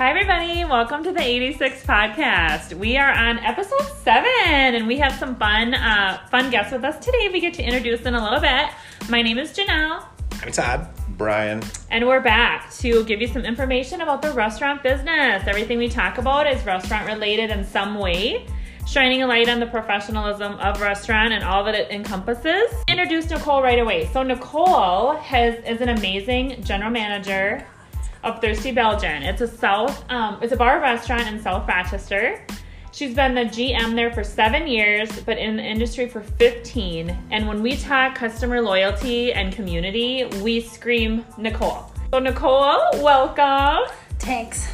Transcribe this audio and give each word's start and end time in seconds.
Hi, 0.00 0.08
everybody. 0.08 0.64
Welcome 0.64 1.04
to 1.04 1.12
the 1.12 1.20
86 1.20 1.84
podcast. 1.84 2.72
We 2.72 2.96
are 2.96 3.12
on 3.12 3.38
episode 3.40 3.84
seven, 4.02 4.74
and 4.74 4.86
we 4.86 4.96
have 4.96 5.12
some 5.12 5.36
fun, 5.36 5.74
uh, 5.74 6.26
fun 6.30 6.50
guests 6.50 6.72
with 6.72 6.82
us 6.84 7.04
today. 7.04 7.28
We 7.30 7.38
get 7.38 7.52
to 7.52 7.62
introduce 7.62 8.00
in 8.06 8.14
a 8.14 8.24
little 8.24 8.40
bit. 8.40 8.70
My 9.10 9.20
name 9.20 9.36
is 9.36 9.52
Janelle, 9.52 10.06
I'm 10.42 10.52
Todd. 10.52 10.88
Brian. 11.18 11.62
and 11.90 12.06
we're 12.06 12.22
back 12.22 12.72
to 12.76 13.04
give 13.04 13.20
you 13.20 13.26
some 13.26 13.44
information 13.44 14.00
about 14.00 14.22
the 14.22 14.32
restaurant 14.32 14.82
business. 14.82 15.42
Everything 15.46 15.76
we 15.76 15.90
talk 15.90 16.16
about 16.16 16.46
is 16.46 16.64
restaurant 16.64 17.06
related 17.06 17.50
in 17.50 17.62
some 17.66 17.98
way, 17.98 18.46
shining 18.86 19.22
a 19.22 19.26
light 19.26 19.50
on 19.50 19.60
the 19.60 19.66
professionalism 19.66 20.54
of 20.60 20.80
restaurant 20.80 21.34
and 21.34 21.44
all 21.44 21.62
that 21.64 21.74
it 21.74 21.90
encompasses. 21.90 22.72
Introduce 22.88 23.28
Nicole 23.28 23.62
right 23.62 23.78
away. 23.78 24.08
So 24.14 24.22
Nicole 24.22 25.16
has 25.16 25.62
is 25.66 25.82
an 25.82 25.90
amazing 25.90 26.64
general 26.64 26.90
manager 26.90 27.66
of 28.22 28.40
Thirsty 28.40 28.72
Belgian. 28.72 29.22
It's 29.22 29.40
a 29.40 29.48
South, 29.48 30.04
um, 30.10 30.38
it's 30.42 30.52
a 30.52 30.56
bar 30.56 30.80
restaurant 30.80 31.26
in 31.28 31.40
South 31.40 31.66
Rochester. 31.66 32.44
She's 32.92 33.14
been 33.14 33.34
the 33.34 33.44
GM 33.44 33.94
there 33.94 34.12
for 34.12 34.24
seven 34.24 34.66
years, 34.66 35.20
but 35.20 35.38
in 35.38 35.56
the 35.56 35.62
industry 35.62 36.08
for 36.08 36.22
15. 36.22 37.16
And 37.30 37.46
when 37.46 37.62
we 37.62 37.76
talk 37.76 38.16
customer 38.16 38.60
loyalty 38.60 39.32
and 39.32 39.52
community, 39.52 40.24
we 40.42 40.60
scream 40.60 41.24
Nicole. 41.38 41.92
So, 42.12 42.18
Nicole, 42.18 42.80
welcome. 42.94 43.88
Tanks. 44.18 44.66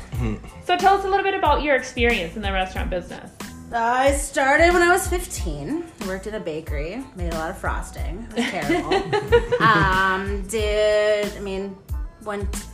So, 0.65 0.79
tell 0.79 0.97
us 0.97 1.05
a 1.05 1.09
little 1.09 1.25
bit 1.25 1.35
about 1.35 1.63
your 1.63 1.77
experience 1.77 2.37
in 2.37 2.43
the 2.43 2.51
restaurant 2.51 2.89
business. 2.89 3.31
I 3.73 4.13
started 4.13 4.73
when 4.73 4.83
I 4.83 4.93
was 4.93 5.07
15. 5.09 5.85
Worked 6.07 6.29
in 6.29 6.35
a 6.35 6.41
bakery. 6.41 7.05
Made 7.17 7.35
a 7.35 7.39
lot 7.39 7.51
of 7.51 7.59
frosting. 7.59 8.27
It 8.31 8.37
was 8.37 8.47
terrible. 8.47 9.61
um, 9.61 10.47
did 10.49 11.37
I 11.37 11.41
mean 11.41 11.77
went 12.23 12.67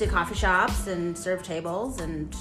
to 0.00 0.06
coffee 0.06 0.34
shops 0.34 0.86
and 0.86 1.16
served 1.16 1.44
tables 1.44 2.00
and 2.00 2.34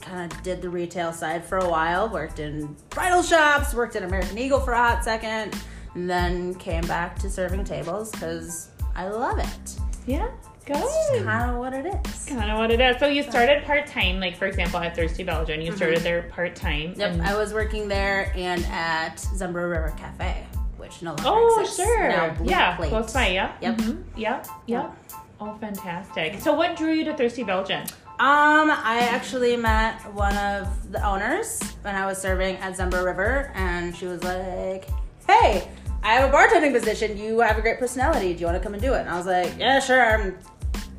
kind 0.00 0.32
of 0.32 0.42
did 0.44 0.62
the 0.62 0.68
retail 0.68 1.12
side 1.12 1.44
for 1.44 1.58
a 1.58 1.68
while. 1.68 2.08
Worked 2.08 2.38
in 2.38 2.76
bridal 2.90 3.22
shops. 3.22 3.74
Worked 3.74 3.96
at 3.96 4.04
American 4.04 4.38
Eagle 4.38 4.60
for 4.60 4.72
a 4.72 4.76
hot 4.76 5.02
second. 5.04 5.54
And 5.94 6.08
then 6.08 6.54
came 6.54 6.86
back 6.86 7.18
to 7.18 7.28
serving 7.28 7.64
tables 7.64 8.10
because 8.12 8.70
I 8.94 9.08
love 9.08 9.38
it. 9.40 9.76
Yeah, 10.06 10.28
It's 10.66 11.10
good. 11.10 11.24
kind 11.24 11.50
of 11.50 11.56
what 11.58 11.74
it 11.74 11.86
is. 11.86 12.24
Kind 12.24 12.50
of 12.50 12.58
what 12.58 12.70
it 12.70 12.80
is. 12.80 12.98
So, 12.98 13.06
you 13.06 13.22
started 13.24 13.64
part 13.64 13.86
time, 13.88 14.18
like 14.20 14.36
for 14.36 14.46
example, 14.46 14.78
at 14.80 14.94
Thirsty 14.96 15.22
Belgian. 15.24 15.60
You 15.60 15.74
started 15.76 15.98
there 16.00 16.22
part 16.30 16.54
time. 16.56 16.94
Yep, 16.96 17.20
I 17.22 17.36
was 17.36 17.52
working 17.52 17.88
there 17.88 18.32
and 18.36 18.64
at 18.66 19.16
Zumbro 19.16 19.68
River 19.70 19.92
Cafe, 19.98 20.46
which 20.78 21.02
no 21.02 21.10
longer 21.10 21.24
Oh, 21.26 21.60
exists. 21.60 21.76
sure. 21.82 22.08
Now 22.08 22.30
Blue 22.34 22.48
yeah, 22.50 22.76
Plate. 22.76 22.88
close 22.90 23.12
by. 23.12 23.28
Yeah. 23.28 23.52
Yep. 23.60 23.76
Mhm. 23.76 24.02
Yep. 24.16 24.46
Yep. 24.66 24.96
Oh, 25.40 25.56
fantastic. 25.60 26.40
So, 26.40 26.54
what 26.54 26.76
drew 26.76 26.92
you 26.92 27.04
to 27.04 27.16
Thirsty 27.16 27.42
Belgian? 27.42 27.82
Um, 28.20 28.70
I 28.70 29.08
actually 29.10 29.56
met 29.56 30.00
one 30.14 30.36
of 30.36 30.92
the 30.92 31.04
owners 31.04 31.60
when 31.82 31.96
I 31.96 32.06
was 32.06 32.18
serving 32.18 32.56
at 32.56 32.74
Zumbro 32.74 33.04
River, 33.04 33.50
and 33.54 33.96
she 33.96 34.06
was 34.06 34.22
like, 34.22 34.86
"Hey, 35.26 35.68
I 36.04 36.14
have 36.14 36.32
a 36.32 36.36
bartending 36.36 36.72
position. 36.72 37.16
You 37.16 37.40
have 37.40 37.58
a 37.58 37.62
great 37.62 37.78
personality. 37.80 38.32
Do 38.34 38.40
you 38.40 38.46
want 38.46 38.58
to 38.58 38.62
come 38.62 38.74
and 38.74 38.82
do 38.82 38.94
it?" 38.94 39.00
And 39.00 39.08
I 39.08 39.16
was 39.16 39.26
like, 39.26 39.52
"Yeah, 39.58 39.80
sure. 39.80 40.04
I'm 40.04 40.38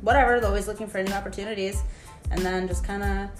whatever. 0.02 0.44
Always 0.44 0.66
looking 0.68 0.86
for 0.86 1.02
new 1.02 1.12
opportunities." 1.12 1.82
And 2.30 2.40
then 2.40 2.68
just 2.68 2.84
kind 2.84 3.02
of 3.02 3.30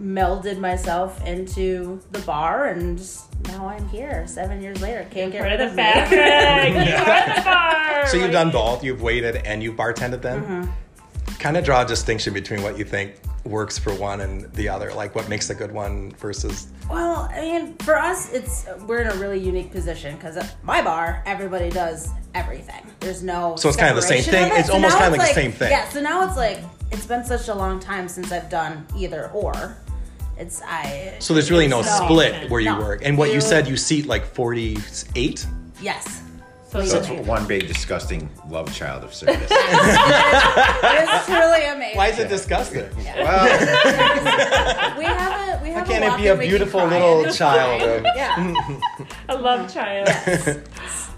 melded 0.00 0.58
myself 0.58 1.24
into 1.26 2.00
the 2.12 2.20
bar, 2.20 2.68
and 2.68 3.00
now 3.48 3.68
I'm 3.68 3.86
here. 3.88 4.26
Seven 4.26 4.60
years 4.62 4.80
later, 4.80 5.06
can't 5.10 5.30
get 5.32 5.42
rid 5.42 5.60
of 5.60 5.70
of 5.70 5.76
the 5.76 5.76
me. 5.76 5.82
fabric. 5.82 6.88
you 6.88 6.94
are 6.94 7.36
the 7.36 7.42
bar. 7.44 8.06
So 8.06 8.16
you've 8.16 8.32
done 8.32 8.50
both. 8.50 8.82
You've 8.82 9.02
waited 9.02 9.36
and 9.36 9.62
you've 9.62 9.76
bartended 9.76 10.22
then. 10.22 10.42
Mm-hmm. 10.42 11.34
Kind 11.38 11.56
of 11.56 11.64
draw 11.64 11.82
a 11.82 11.86
distinction 11.86 12.34
between 12.34 12.62
what 12.62 12.76
you 12.78 12.84
think 12.84 13.14
works 13.44 13.78
for 13.78 13.94
one 13.94 14.20
and 14.20 14.52
the 14.52 14.68
other. 14.68 14.92
Like 14.92 15.14
what 15.14 15.28
makes 15.28 15.48
a 15.50 15.54
good 15.54 15.72
one 15.72 16.12
versus. 16.12 16.68
Well, 16.90 17.28
I 17.32 17.40
mean, 17.40 17.76
for 17.78 17.96
us, 17.96 18.30
it's 18.32 18.66
we're 18.86 19.00
in 19.02 19.08
a 19.08 19.14
really 19.14 19.38
unique 19.38 19.70
position 19.72 20.16
because 20.16 20.36
at 20.36 20.54
my 20.62 20.82
bar, 20.82 21.22
everybody 21.26 21.70
does 21.70 22.10
everything. 22.34 22.82
There's 23.00 23.22
no 23.22 23.56
So 23.56 23.68
it's 23.68 23.78
kind 23.78 23.90
of 23.90 23.96
the 23.96 24.02
same 24.02 24.22
thing? 24.22 24.52
it. 24.52 24.58
It's 24.58 24.70
almost 24.70 24.96
kind 24.98 25.06
of 25.06 25.14
it's 25.14 25.24
like 25.24 25.34
the 25.34 25.40
same 25.40 25.52
thing. 25.52 25.70
Yeah. 25.70 25.88
So 25.88 26.00
now 26.02 26.26
it's 26.26 26.36
like 26.36 26.60
it's 26.90 27.06
been 27.06 27.24
such 27.24 27.48
a 27.48 27.54
long 27.54 27.80
time 27.80 28.08
since 28.08 28.32
I've 28.32 28.50
done 28.50 28.86
either 28.96 29.30
or. 29.30 29.76
It's 30.40 30.62
I. 30.62 31.16
So 31.18 31.34
there's 31.34 31.50
really 31.50 31.68
no 31.68 31.82
No. 31.82 31.86
split 31.86 32.48
where 32.50 32.60
you 32.60 32.70
No. 32.72 32.78
work. 32.80 33.02
And 33.04 33.18
what 33.18 33.28
you 33.28 33.34
You- 33.36 33.40
said, 33.42 33.68
you 33.68 33.76
seat 33.76 34.06
like 34.06 34.24
48. 34.24 35.46
Yes. 35.82 36.20
So 36.72 36.82
So 36.84 36.98
it's 36.98 37.08
one 37.26 37.46
big 37.46 37.66
disgusting 37.66 38.30
love 38.48 38.72
child 38.72 39.02
of 39.04 39.12
service. 39.20 39.50
It's 39.50 41.26
truly 41.26 41.64
amazing. 41.66 41.96
Why 41.96 42.08
is 42.08 42.18
it 42.20 42.28
disgusting? 42.28 42.88
well, 43.18 44.94
We 44.98 45.04
have 45.04 45.60
a 45.60 45.62
we 45.62 45.70
have 45.70 45.86
can't 45.86 46.04
a 46.04 46.14
it 46.14 46.16
be 46.16 46.28
a 46.28 46.34
that 46.34 46.38
we 46.38 46.44
can 46.44 46.48
beautiful 46.48 46.86
little 46.86 47.24
child? 47.32 47.82
fine. 47.82 48.04
Yeah. 48.16 48.54
a 49.28 49.36
love 49.36 49.72
child. 49.74 50.08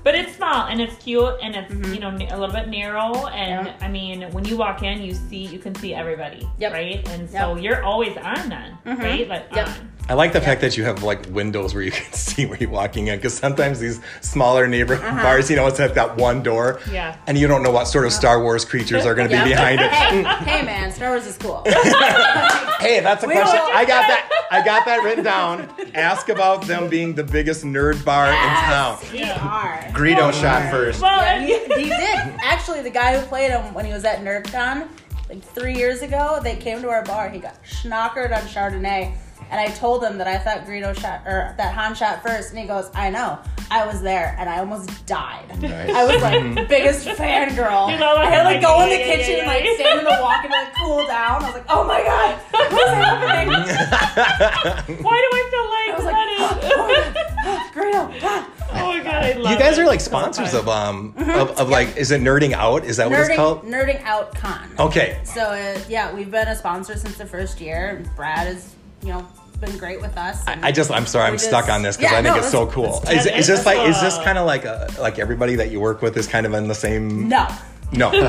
But 0.04 0.14
it's 0.16 0.34
small 0.34 0.66
and 0.66 0.80
it's 0.80 0.96
cute 1.02 1.34
and 1.42 1.54
it's 1.54 1.72
mm-hmm. 1.72 1.94
you 1.94 2.00
know 2.00 2.10
a 2.10 2.36
little 2.38 2.54
bit 2.54 2.68
narrow 2.68 3.26
and 3.28 3.66
Yeah. 3.66 3.76
I 3.80 3.88
mean 3.88 4.22
when 4.32 4.44
you 4.44 4.56
walk 4.56 4.82
in 4.82 5.00
you 5.00 5.14
see 5.14 5.44
you 5.46 5.58
can 5.58 5.74
see 5.76 5.94
everybody 5.94 6.48
Yep. 6.58 6.72
right 6.72 7.08
and 7.10 7.30
so 7.30 7.54
Yep. 7.54 7.62
you're 7.62 7.82
always 7.84 8.16
on 8.16 8.48
then 8.48 8.78
mm-hmm. 8.84 9.00
right 9.00 9.28
like 9.28 9.46
Yep. 9.54 9.68
on. 9.68 9.91
I 10.08 10.14
like 10.14 10.32
the 10.32 10.40
fact 10.40 10.60
that 10.62 10.76
you 10.76 10.84
have 10.84 11.02
like 11.02 11.24
windows 11.30 11.74
where 11.74 11.82
you 11.82 11.90
can 11.92 12.12
see 12.12 12.44
where 12.44 12.58
you're 12.58 12.68
walking 12.70 13.06
in 13.06 13.16
because 13.16 13.34
sometimes 13.34 13.78
these 13.78 14.00
smaller 14.20 14.66
neighborhood 14.66 15.04
Uh-huh. 15.06 15.22
bars, 15.22 15.48
you 15.48 15.56
know, 15.56 15.66
it's 15.68 15.78
have 15.78 15.94
got 15.94 16.16
one 16.16 16.42
door. 16.42 16.80
Yeah. 16.90 17.16
And 17.26 17.38
you 17.38 17.46
don't 17.46 17.62
know 17.62 17.70
what 17.70 17.86
sort 17.86 18.04
of 18.04 18.12
Star 18.12 18.42
Wars 18.42 18.64
creatures 18.64 19.06
are 19.06 19.14
going 19.14 19.28
to 19.30 19.34
Yeah. 19.34 19.44
be 19.44 19.50
behind 19.50 19.80
it. 19.80 19.90
Hey, 19.90 20.22
hey, 20.58 20.66
man, 20.66 20.92
Star 20.92 21.10
Wars 21.10 21.26
is 21.26 21.38
cool. 21.38 21.62
Hey, 21.64 23.00
that's 23.00 23.22
a 23.22 23.28
We 23.28 23.34
question. 23.34 23.60
I 23.62 23.84
got 23.84 24.06
that. 24.08 24.28
I 24.50 24.62
got 24.64 24.84
that 24.86 25.02
written 25.02 25.24
down. 25.24 25.72
Ask 25.94 26.28
about 26.28 26.66
them 26.66 26.88
being 26.90 27.14
the 27.14 27.24
biggest 27.24 27.64
nerd 27.64 28.04
bar 28.04 28.26
in 28.26 28.34
town. 28.34 28.98
Yes, 29.00 29.12
we 29.12 29.22
are. 29.22 29.78
Greedo 29.92 30.32
shot 30.32 30.70
first. 30.70 31.00
Well, 31.00 31.16
Yeah, 31.16 31.40
he, 31.46 31.58
he 31.82 31.88
did. 31.88 32.18
Actually, 32.42 32.82
the 32.82 32.90
guy 32.90 33.18
who 33.18 33.24
played 33.28 33.50
him 33.50 33.72
when 33.72 33.84
he 33.86 33.92
was 33.92 34.04
at 34.04 34.18
NerdCon, 34.18 34.88
like 35.30 35.42
three 35.42 35.74
years 35.76 36.02
ago, 36.02 36.40
they 36.42 36.56
came 36.56 36.82
to 36.82 36.90
our 36.90 37.02
bar. 37.04 37.30
He 37.30 37.38
got 37.38 37.62
schnockered 37.64 38.36
on 38.36 38.42
Chardonnay. 38.42 39.14
And 39.50 39.60
I 39.60 39.68
told 39.68 40.04
him 40.04 40.18
that 40.18 40.26
I 40.26 40.38
thought 40.38 40.66
Greedo 40.66 40.98
shot, 40.98 41.22
or 41.26 41.54
that 41.56 41.74
Han 41.74 41.94
shot 41.94 42.22
first. 42.22 42.50
And 42.50 42.58
he 42.58 42.66
goes, 42.66 42.90
I 42.94 43.10
know. 43.10 43.38
I 43.70 43.86
was 43.86 44.02
there 44.02 44.36
and 44.38 44.50
I 44.50 44.58
almost 44.58 45.06
died. 45.06 45.48
Nice. 45.62 45.90
I 45.90 46.04
was 46.04 46.20
like, 46.20 46.68
biggest 46.68 47.06
fangirl. 47.06 47.90
You 47.90 47.98
know, 47.98 48.16
I 48.16 48.26
had 48.26 48.42
to 48.42 48.44
like 48.44 48.60
go 48.60 48.82
in 48.82 48.90
the 48.90 48.96
yeah, 48.96 49.06
yeah, 49.06 49.16
kitchen 49.16 49.36
yeah, 49.36 49.38
and 49.38 49.46
like 49.46 49.64
stand 49.76 49.98
in 50.00 50.04
the 50.04 50.18
walk 50.20 50.44
and 50.44 50.52
like 50.52 50.74
cool 50.76 51.06
down. 51.06 51.42
I 51.42 51.46
was 51.46 51.54
like, 51.54 51.64
oh 51.70 51.84
my 51.84 52.02
god, 52.02 52.38
what's 52.70 52.90
happening? 52.90 53.48
why 55.02 55.16
do 55.16 55.28
I 55.32 55.42
feel 55.50 55.66
like 55.72 55.88
I 55.88 55.94
was 55.96 56.04
like, 56.04 56.14
that 56.14 57.72
Greedo, 57.74 58.48
oh 58.72 58.86
my 58.86 59.02
god 59.02 59.24
I 59.24 59.32
love 59.32 59.52
You 59.52 59.58
guys 59.58 59.78
it 59.78 59.82
are 59.82 59.86
like 59.86 60.00
sponsors 60.00 60.52
of 60.54 60.68
um 60.68 61.14
of, 61.16 61.50
of 61.58 61.68
like 61.68 61.96
is 61.96 62.10
it 62.10 62.20
nerding 62.20 62.52
out? 62.52 62.84
Is 62.84 62.98
that 62.98 63.10
what 63.10 63.20
it's 63.20 63.34
called? 63.34 63.64
nerding 63.64 64.02
out 64.02 64.34
con. 64.34 64.70
Okay. 64.78 65.20
So 65.24 65.40
uh, 65.40 65.78
yeah, 65.88 66.12
we've 66.14 66.30
been 66.30 66.48
a 66.48 66.56
sponsor 66.56 66.96
since 66.96 67.16
the 67.16 67.26
first 67.26 67.60
year. 67.60 68.04
Brad 68.16 68.46
has, 68.48 68.74
you 69.02 69.08
know, 69.08 69.26
been 69.60 69.76
great 69.78 70.00
with 70.00 70.16
us. 70.16 70.42
and 70.48 70.64
I 70.64 70.72
just 70.72 70.90
I'm 70.90 71.06
sorry 71.06 71.26
I'm 71.26 71.32
we 71.32 71.38
stuck 71.38 71.68
on 71.68 71.82
this 71.82 71.96
because 71.96 72.10
Yeah, 72.12 72.18
I 72.18 72.22
think 72.22 72.34
no, 72.36 72.42
it's 72.42 72.50
so 72.50 72.66
cool. 72.66 73.00
that's- 73.00 73.20
Is, 73.20 73.26
it- 73.26 73.36
is 73.38 73.46
this 73.46 73.64
like 73.66 73.88
is 73.88 74.00
this 74.00 74.16
kind 74.18 74.36
of 74.38 74.42
uh, 74.42 74.46
like 74.46 74.64
a 74.64 74.88
like 74.98 75.18
everybody 75.18 75.54
that 75.56 75.70
you 75.70 75.78
work 75.80 76.02
with 76.02 76.16
is 76.16 76.26
kind 76.26 76.46
of 76.46 76.52
in 76.54 76.66
the 76.68 76.74
same 76.74 77.28
no, 77.28 77.46
no. 77.92 78.10
no, 78.10 78.20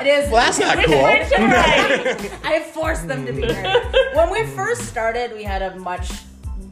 it 0.00 0.06
is. 0.06 0.30
Well, 0.30 0.44
that's 0.44 0.58
not 0.58 0.82
cool. 0.84 0.94
right. 1.02 1.26
I 2.44 2.62
forced 2.72 3.06
them 3.08 3.26
to 3.26 3.32
be 3.32 3.42
nerdy. 3.42 4.14
When 4.16 4.30
we 4.30 4.46
first 4.54 4.82
started, 4.82 5.32
we 5.34 5.42
had 5.44 5.60
a 5.62 5.76
much 5.78 6.10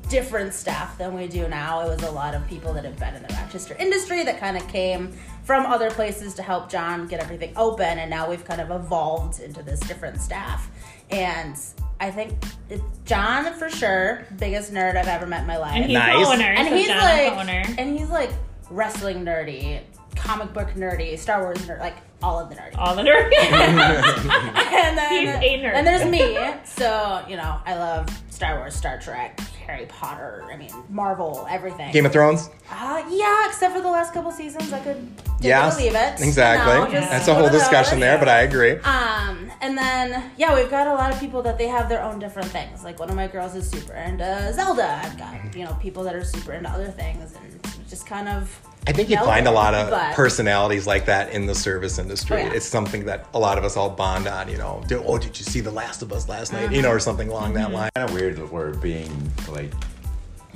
different 0.08 0.54
staff 0.54 0.96
than 0.96 1.12
we 1.14 1.26
do 1.28 1.46
now. 1.48 1.80
It 1.82 1.88
was 1.88 2.02
a 2.08 2.10
lot 2.10 2.34
of 2.34 2.46
people 2.48 2.72
that 2.72 2.84
have 2.84 2.98
been 2.98 3.14
in 3.14 3.22
the 3.22 3.34
Rochester 3.34 3.76
industry 3.78 4.22
that 4.24 4.38
kind 4.40 4.56
of 4.56 4.66
came 4.68 5.12
from 5.44 5.66
other 5.66 5.90
places 5.90 6.32
to 6.34 6.42
help 6.42 6.70
John 6.70 7.06
get 7.06 7.20
everything 7.20 7.52
open, 7.56 7.98
and 7.98 8.08
now 8.08 8.30
we've 8.30 8.44
kind 8.44 8.60
of 8.62 8.70
evolved 8.70 9.40
into 9.40 9.62
this 9.62 9.80
different 9.80 10.20
staff. 10.22 10.70
And 11.10 11.56
I 12.00 12.10
think 12.10 12.32
it's 12.70 12.82
John 13.04 13.52
for 13.54 13.68
sure, 13.68 14.24
biggest 14.38 14.72
nerd 14.72 14.96
I've 14.96 15.08
ever 15.08 15.26
met 15.26 15.40
in 15.42 15.46
my 15.46 15.56
life. 15.58 15.74
and 15.74 15.84
he's 15.86 15.94
Nice. 15.94 16.26
the 16.26 16.32
owner 16.32 16.44
and 16.44 16.68
so 16.68 16.74
he's 16.76 16.86
John's 16.86 17.02
like, 17.02 17.32
the 17.32 17.40
owner 17.40 17.62
and 17.78 17.98
he's 17.98 18.08
like 18.10 18.30
wrestling 18.70 19.24
nerdy, 19.24 19.80
comic 20.14 20.52
book 20.52 20.68
nerdy, 20.76 21.18
Star 21.18 21.42
Wars 21.42 21.58
nerd, 21.66 21.80
like 21.80 21.96
all 22.22 22.38
of 22.40 22.48
the 22.48 22.56
nerdy. 22.56 22.76
all 22.76 22.94
the 22.96 23.02
nerds 23.02 23.32
and 23.38 24.98
then 24.98 25.10
He's 25.40 25.50
a 25.50 25.62
nerd. 25.62 25.74
and 25.74 25.86
there's 25.86 26.04
me. 26.04 26.36
So 26.64 27.24
you 27.28 27.36
know, 27.36 27.56
I 27.64 27.74
love 27.76 28.08
Star 28.30 28.56
Wars, 28.58 28.74
Star 28.74 28.98
Trek, 29.00 29.38
Harry 29.66 29.86
Potter. 29.86 30.44
I 30.50 30.56
mean, 30.56 30.70
Marvel, 30.88 31.46
everything. 31.50 31.92
Game 31.92 32.06
of 32.06 32.12
Thrones? 32.12 32.50
uh, 32.70 33.02
yeah, 33.10 33.46
except 33.48 33.74
for 33.74 33.80
the 33.80 33.90
last 33.90 34.12
couple 34.12 34.30
seasons, 34.30 34.72
I 34.72 34.80
could 34.80 35.16
take 35.38 35.48
Yeah. 35.48 35.72
it 35.72 35.76
leave 35.76 35.94
it. 35.94 36.20
Exactly. 36.20 36.92
You 36.94 37.00
know, 37.00 37.08
That's 37.08 37.26
a 37.28 37.34
whole 37.34 37.48
discussion 37.50 37.98
there, 38.00 38.18
but 38.18 38.28
I 38.28 38.40
agree. 38.42 38.76
Um, 38.78 39.50
and 39.60 39.76
then 39.78 40.30
yeah, 40.36 40.54
we've 40.54 40.70
got 40.70 40.86
a 40.86 40.94
lot 40.94 41.12
of 41.12 41.18
people 41.20 41.42
that 41.42 41.56
they 41.58 41.66
have 41.68 41.88
their 41.88 42.02
own 42.02 42.18
different 42.18 42.48
things. 42.48 42.84
Like 42.84 42.98
one 42.98 43.10
of 43.10 43.16
my 43.16 43.26
girls 43.28 43.54
is 43.54 43.68
super 43.68 43.94
into 43.94 44.52
Zelda. 44.52 45.00
I've 45.04 45.16
got 45.18 45.54
you 45.56 45.64
know 45.64 45.76
people 45.80 46.02
that 46.04 46.14
are 46.14 46.24
super 46.24 46.52
into 46.52 46.68
other 46.70 46.88
things, 46.88 47.34
and 47.34 47.88
just 47.88 48.06
kind 48.06 48.28
of 48.28 48.50
I 48.86 48.92
think 48.92 49.10
you 49.10 49.16
Melted, 49.16 49.34
find 49.34 49.46
a 49.46 49.50
lot 49.50 49.74
of 49.74 49.90
but- 49.90 50.14
personalities 50.14 50.86
like 50.86 51.04
that 51.06 51.32
in 51.32 51.44
the 51.46 51.54
service 51.54 51.98
industry. 51.98 52.36
Oh, 52.42 52.46
yeah. 52.46 52.52
It's 52.54 52.64
something 52.66 53.04
that 53.06 53.26
a 53.34 53.38
lot 53.38 53.58
of 53.58 53.64
us 53.64 53.76
all 53.76 53.90
bond 53.90 54.26
on. 54.26 54.48
You 54.48 54.56
know, 54.56 54.82
Do- 54.88 55.02
oh, 55.06 55.18
did 55.18 55.38
you 55.38 55.44
see 55.44 55.60
The 55.60 55.70
Last 55.70 56.00
of 56.02 56.12
Us 56.12 56.28
last 56.28 56.52
night? 56.52 56.66
Uh-huh. 56.66 56.74
You 56.74 56.82
know, 56.82 56.90
or 56.90 56.98
something 57.00 57.28
along 57.28 57.52
that 57.54 57.70
line. 57.72 57.90
Kind 57.94 58.08
of 58.08 58.14
weird 58.14 58.36
that 58.36 58.50
we're 58.50 58.72
being 58.74 59.30
like 59.48 59.72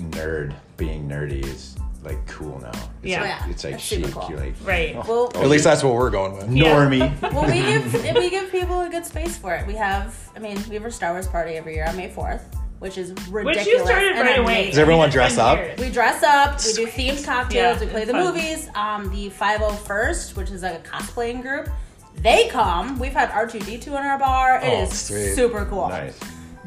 nerd, 0.00 0.54
being 0.76 1.08
nerdy 1.08 1.44
is 1.44 1.76
like 2.02 2.24
cool 2.26 2.58
now. 2.60 2.70
It's 2.70 2.80
Yeah. 3.02 3.20
like, 3.20 3.28
Yeah, 3.30 3.48
it's 3.50 3.64
like 3.64 3.72
that's 3.74 3.84
super 3.84 4.06
chic. 4.06 4.14
cool. 4.14 4.30
You're 4.30 4.40
like 4.40 4.54
Right. 4.64 4.96
oh, 4.96 5.30
Well, 5.34 5.42
At 5.44 5.48
least 5.50 5.64
that's 5.64 5.84
what 5.84 5.94
we're 5.94 6.10
going 6.10 6.36
with. 6.36 6.50
Yeah. 6.50 6.74
normie. 6.74 7.32
well, 7.32 7.44
we 7.44 7.60
give 7.62 8.14
we 8.16 8.30
give 8.30 8.50
people 8.50 8.80
a 8.80 8.88
good 8.88 9.04
space 9.06 9.36
for 9.36 9.54
it. 9.54 9.66
We 9.66 9.74
have, 9.74 10.16
I 10.34 10.38
mean, 10.40 10.58
we 10.68 10.74
have 10.74 10.84
a 10.84 10.90
Star 10.90 11.12
Wars 11.12 11.28
party 11.28 11.52
every 11.52 11.74
year 11.74 11.86
on 11.86 11.96
May 11.96 12.08
fourth, 12.10 12.42
which 12.82 12.98
is 12.98 13.10
ridiculous. 13.28 13.56
Which 13.58 13.66
you 13.66 13.78
started 13.84 14.12
and 14.12 14.20
right 14.20 14.38
away. 14.40 14.66
Does 14.66 14.78
everyone 14.78 15.04
I 15.04 15.06
mean, 15.06 15.12
dress 15.12 15.38
up? 15.38 15.78
We 15.78 15.88
dress 15.88 16.22
up. 16.24 16.58
We 16.66 16.72
do 16.72 16.86
themed 16.88 17.24
cocktails. 17.24 17.78
Yeah, 17.80 17.86
we 17.86 17.90
play 17.90 18.04
the 18.04 18.12
fun. 18.12 18.24
movies. 18.26 18.68
Um, 18.74 19.08
the 19.10 19.30
501st, 19.30 20.36
which 20.36 20.50
is 20.50 20.62
like 20.64 20.74
a 20.84 20.88
cosplaying 20.88 21.42
group, 21.42 21.68
they 22.16 22.48
come. 22.48 22.98
We've 22.98 23.12
had 23.12 23.30
R2D2 23.30 23.86
in 23.86 23.92
our 23.94 24.18
bar. 24.18 24.56
It 24.56 24.64
Oh, 24.64 24.82
is 24.82 24.98
sweet. 25.06 25.34
super 25.34 25.64
cool. 25.66 25.88
nice. 25.88 26.18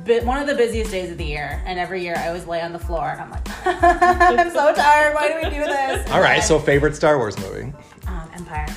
But 0.05 0.23
one 0.23 0.37
of 0.39 0.47
the 0.47 0.55
busiest 0.55 0.91
days 0.91 1.11
of 1.11 1.17
the 1.17 1.25
year, 1.25 1.61
and 1.65 1.77
every 1.79 2.01
year 2.01 2.15
I 2.17 2.27
always 2.29 2.45
lay 2.47 2.61
on 2.61 2.71
the 2.73 2.79
floor 2.79 3.09
and 3.09 3.19
I'm 3.21 3.31
like, 3.31 3.47
I'm 3.65 4.51
so 4.51 4.73
tired. 4.73 5.15
Why 5.15 5.27
do 5.29 5.35
we 5.35 5.43
do 5.55 5.65
this? 5.65 6.09
All 6.11 6.21
right, 6.21 6.35
And 6.35 6.43
so 6.43 6.59
favorite 6.59 6.95
Star 6.95 7.17
Wars 7.17 7.37
movie? 7.39 7.73
um, 8.07 8.29
Empire. 8.35 8.67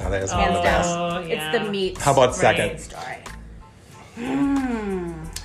Oh, 0.00 0.10
that 0.10 0.22
is 0.22 0.32
Oh, 0.32 0.38
one 0.38 0.48
of 0.48 0.54
the 0.54 0.62
best. 0.62 0.90
yeah. 1.28 1.48
It's 1.52 1.58
the 1.64 1.70
meat. 1.70 1.98
How 1.98 2.12
about 2.12 2.30
Right. 2.30 2.34
second? 2.36 2.78
story? 2.80 3.18
Hmm. 4.16 5.01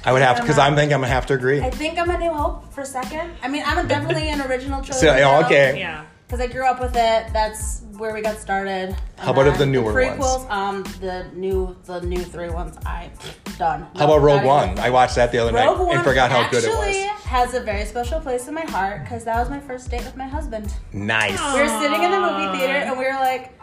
I 0.07 0.13
would 0.13 0.21
have 0.21 0.38
to 0.38 0.42
because 0.42 0.57
I'm 0.57 0.68
I'm 0.71 0.75
thinking 0.77 0.94
I'm 0.95 1.01
gonna 1.01 1.12
have 1.13 1.25
to 1.25 1.33
agree. 1.33 1.62
I 1.62 1.69
think 1.69 2.00
I'm 2.00 2.09
a 2.09 2.18
New 2.18 2.31
Hope 2.31 2.71
for 2.71 2.81
a 2.81 2.86
second. 2.86 3.31
I 3.44 3.50
mean, 3.50 3.63
I'm 3.65 3.88
definitely 3.89 4.30
an 4.30 4.39
original 4.42 4.81
trilogy. 4.81 5.06
So, 5.07 5.09
oh, 5.30 5.44
okay. 5.45 5.77
Yeah. 5.77 6.06
Because 6.25 6.39
I 6.42 6.48
grew 6.48 6.65
up 6.65 6.80
with 6.80 6.92
it. 6.95 7.27
That's 7.33 7.81
where 7.98 8.13
we 8.13 8.21
got 8.21 8.38
started. 8.38 8.95
How 9.18 9.31
about 9.31 9.48
of 9.48 9.54
And 9.54 9.56
the 9.56 9.59
then 9.59 9.71
newer 9.74 9.94
prequels? 9.94 10.50
Um, 10.50 10.83
the 11.01 11.25
new, 11.33 11.75
the 11.86 12.00
new 12.01 12.21
three 12.24 12.50
ones. 12.50 12.77
I 12.86 13.09
done. 13.57 13.86
How 13.95 14.06
about 14.06 14.21
Rogue 14.21 14.44
not 14.44 14.63
even. 14.63 14.75
One? 14.75 14.80
I 14.80 14.89
watched 14.89 15.15
that 15.15 15.31
the 15.33 15.39
other 15.39 15.51
Rogue 15.54 15.77
night 15.77 15.86
One 15.86 15.95
and 15.95 16.04
forgot 16.06 16.31
how 16.31 16.50
good 16.50 16.63
it 16.63 16.69
actually 16.69 17.01
has 17.30 17.53
a 17.53 17.60
very 17.62 17.86
special 17.86 18.19
place 18.21 18.48
in 18.48 18.53
my 18.53 18.65
heart 18.65 19.03
because 19.03 19.24
that 19.25 19.38
was 19.39 19.50
my 19.50 19.60
first 19.60 19.89
date 19.92 20.03
with 20.06 20.15
my 20.18 20.27
husband. 20.27 20.74
Nice. 20.94 21.38
We 21.53 21.62
were 21.62 21.68
sitting 21.81 22.03
in 22.03 22.12
the 22.12 22.19
movie 22.21 22.57
theater 22.57 22.74
and 22.80 22.98
we 22.98 23.03
were 23.06 23.19
like, 23.19 23.57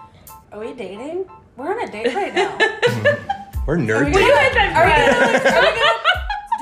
"Are 0.53 0.61
we 0.61 0.73
dating? 0.75 1.25
We're 1.57 1.71
on 1.71 1.89
a 1.89 1.91
date 1.91 2.15
right 2.15 2.35
now. 2.35 2.59
We're 3.67 3.77
Are 3.77 3.79
we 3.79 3.87
nerd. 3.87 4.13
gonna, 4.13 4.27
You 4.27 4.35
guys 4.35 4.53
been 4.53 4.77
are 4.77 4.85
we 4.85 4.91
gonna, 4.93 5.33
like, 5.33 5.47
are 5.47 5.61
we 5.63 5.67
gonna, 5.69 6.04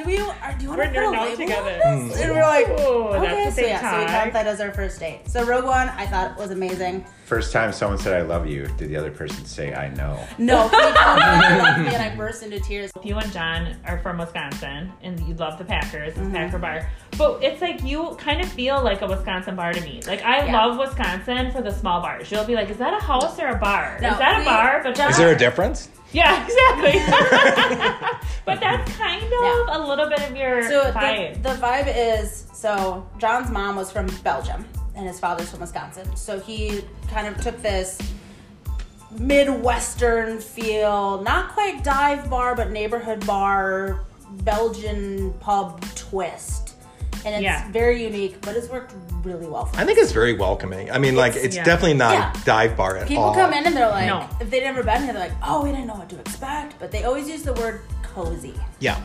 do 0.02 0.08
we? 0.08 0.19
Are, 0.19 0.54
do 0.58 0.62
you 0.64 0.69
want 0.69 0.78
We're 0.81 0.84
to 0.87 0.90
put 0.90 0.96
a 0.96 1.00
nerding 1.00 1.16
out 1.16 1.22
label 1.25 1.37
together. 1.37 1.81
on 1.87 2.08
this? 2.08 2.16
Hmm. 2.16 2.22
And 2.22 2.32
we're 2.32 2.43
like, 2.43 2.69
Ooh, 2.69 3.12
that's 3.12 3.25
okay, 3.32 3.46
a 3.46 3.50
so 3.50 3.56
big 3.56 3.66
yeah, 3.70 3.90
so 3.93 3.99
we 3.99 4.04
talk. 4.04 4.12
count 4.12 4.32
that 4.34 4.46
as 4.46 4.60
our 4.60 4.72
first 4.72 5.00
date. 5.00 5.20
So 5.28 5.44
Rogue 5.44 5.64
One, 5.64 5.88
I 5.90 6.06
thought 6.06 6.37
was 6.38 6.50
amazing. 6.50 7.04
First 7.32 7.50
time 7.50 7.73
someone 7.73 7.96
said 7.96 8.12
I 8.12 8.20
love 8.20 8.46
you, 8.46 8.67
did 8.76 8.90
the 8.90 8.96
other 8.99 9.11
person 9.11 9.43
say 9.46 9.73
I 9.73 9.88
know? 9.94 10.23
No, 10.37 10.69
he 10.69 10.76
told 10.76 10.93
me 11.17 11.46
he 11.46 11.62
loved 11.62 11.81
me 11.81 11.87
and 11.94 12.02
I 12.02 12.14
burst 12.14 12.43
into 12.43 12.61
tears. 12.61 12.93
You 13.02 13.17
and 13.17 13.32
John 13.32 13.75
are 13.87 13.96
from 14.00 14.19
Wisconsin 14.19 14.93
and 15.02 15.19
you 15.20 15.32
love 15.37 15.56
the 15.56 15.64
Packers, 15.64 16.08
it's 16.11 16.19
Mm-hmm. 16.19 16.34
Packer 16.34 16.58
bar. 16.58 16.90
But 17.17 17.43
it's 17.43 17.62
like 17.62 17.82
you 17.84 18.14
kind 18.20 18.43
of 18.43 18.49
feel 18.52 18.84
like 18.84 19.00
a 19.00 19.06
Wisconsin 19.06 19.56
bar 19.56 19.73
to 19.73 19.81
me. 19.81 20.02
Like 20.06 20.23
I 20.23 20.44
Yeah. 20.44 20.52
love 20.67 20.79
Wisconsin 20.79 21.50
for 21.52 21.62
the 21.62 21.70
small 21.73 22.02
bars. 22.02 22.31
You'll 22.31 22.44
be 22.44 22.55
like, 22.55 22.69
is 22.69 22.76
that 22.76 22.93
a 22.93 23.02
house 23.02 23.40
or 23.40 23.46
a 23.49 23.58
bar? 23.58 23.99
No, 24.02 24.11
is 24.12 24.19
that 24.19 24.43
a 24.43 24.44
bar? 24.44 24.82
But 24.82 24.94
John- 24.94 25.08
Is 25.11 25.17
there 25.17 25.35
a 25.35 25.38
difference? 25.38 25.88
Yeah, 26.12 26.44
exactly. 26.44 27.00
but 28.44 28.61
that's 28.61 28.93
kind 28.99 29.23
of 29.25 29.31
Yeah. 29.32 29.78
a 29.78 29.81
little 29.88 30.06
bit 30.11 30.20
of 30.28 30.37
your 30.37 30.69
So 30.69 30.93
vibe. 30.93 31.43
the, 31.43 31.49
the 31.49 31.55
vibe 31.56 31.90
is 31.96 32.46
so 32.52 33.08
John's 33.17 33.50
mom 33.50 33.76
was 33.76 33.90
from 33.90 34.06
Belgium 34.23 34.67
and 34.94 35.06
his 35.06 35.18
father's 35.18 35.50
from 35.50 35.60
Wisconsin. 35.60 36.14
So 36.16 36.38
he 36.40 36.84
kind 37.08 37.26
of 37.26 37.40
took 37.42 37.60
this 37.62 37.98
midwestern 39.18 40.38
feel, 40.40 41.22
not 41.22 41.52
quite 41.52 41.84
dive 41.84 42.28
bar, 42.30 42.54
but 42.54 42.70
neighborhood 42.70 43.24
bar, 43.26 44.00
Belgian 44.42 45.32
pub 45.40 45.84
twist. 45.94 46.74
And 47.24 47.34
it's 47.36 47.42
Yeah. 47.42 47.70
very 47.70 48.02
unique, 48.02 48.40
but 48.40 48.56
it's 48.56 48.68
worked 48.68 48.94
really 49.22 49.46
well 49.46 49.66
for 49.66 49.76
him. 49.76 49.82
I 49.82 49.86
think 49.86 49.98
it's 49.98 50.10
very 50.10 50.32
welcoming. 50.34 50.90
I 50.90 50.98
mean, 50.98 51.14
like, 51.14 51.30
It's- 51.32 51.44
it's 51.46 51.56
yeah. 51.56 51.64
definitely 51.64 51.94
not 51.94 52.14
Yeah. 52.14 52.32
a 52.34 52.44
dive 52.44 52.76
bar 52.76 52.96
at 52.96 53.06
People 53.06 53.22
all. 53.22 53.32
People 53.32 53.44
come 53.48 53.54
in 53.54 53.66
and 53.66 53.76
they're 53.76 53.88
like, 53.88 54.06
No. 54.06 54.26
if 54.40 54.50
they've 54.50 54.62
never 54.62 54.82
been 54.82 55.04
here, 55.04 55.12
they're 55.12 55.22
like, 55.22 55.32
oh, 55.46 55.62
we 55.62 55.70
didn't 55.70 55.86
know 55.86 55.94
what 55.94 56.08
to 56.08 56.18
expect. 56.18 56.74
But 56.80 56.90
they 56.90 57.04
always 57.04 57.28
use 57.28 57.42
the 57.42 57.52
word 57.52 57.82
cozy. 58.02 58.54
Yeah. 58.80 58.96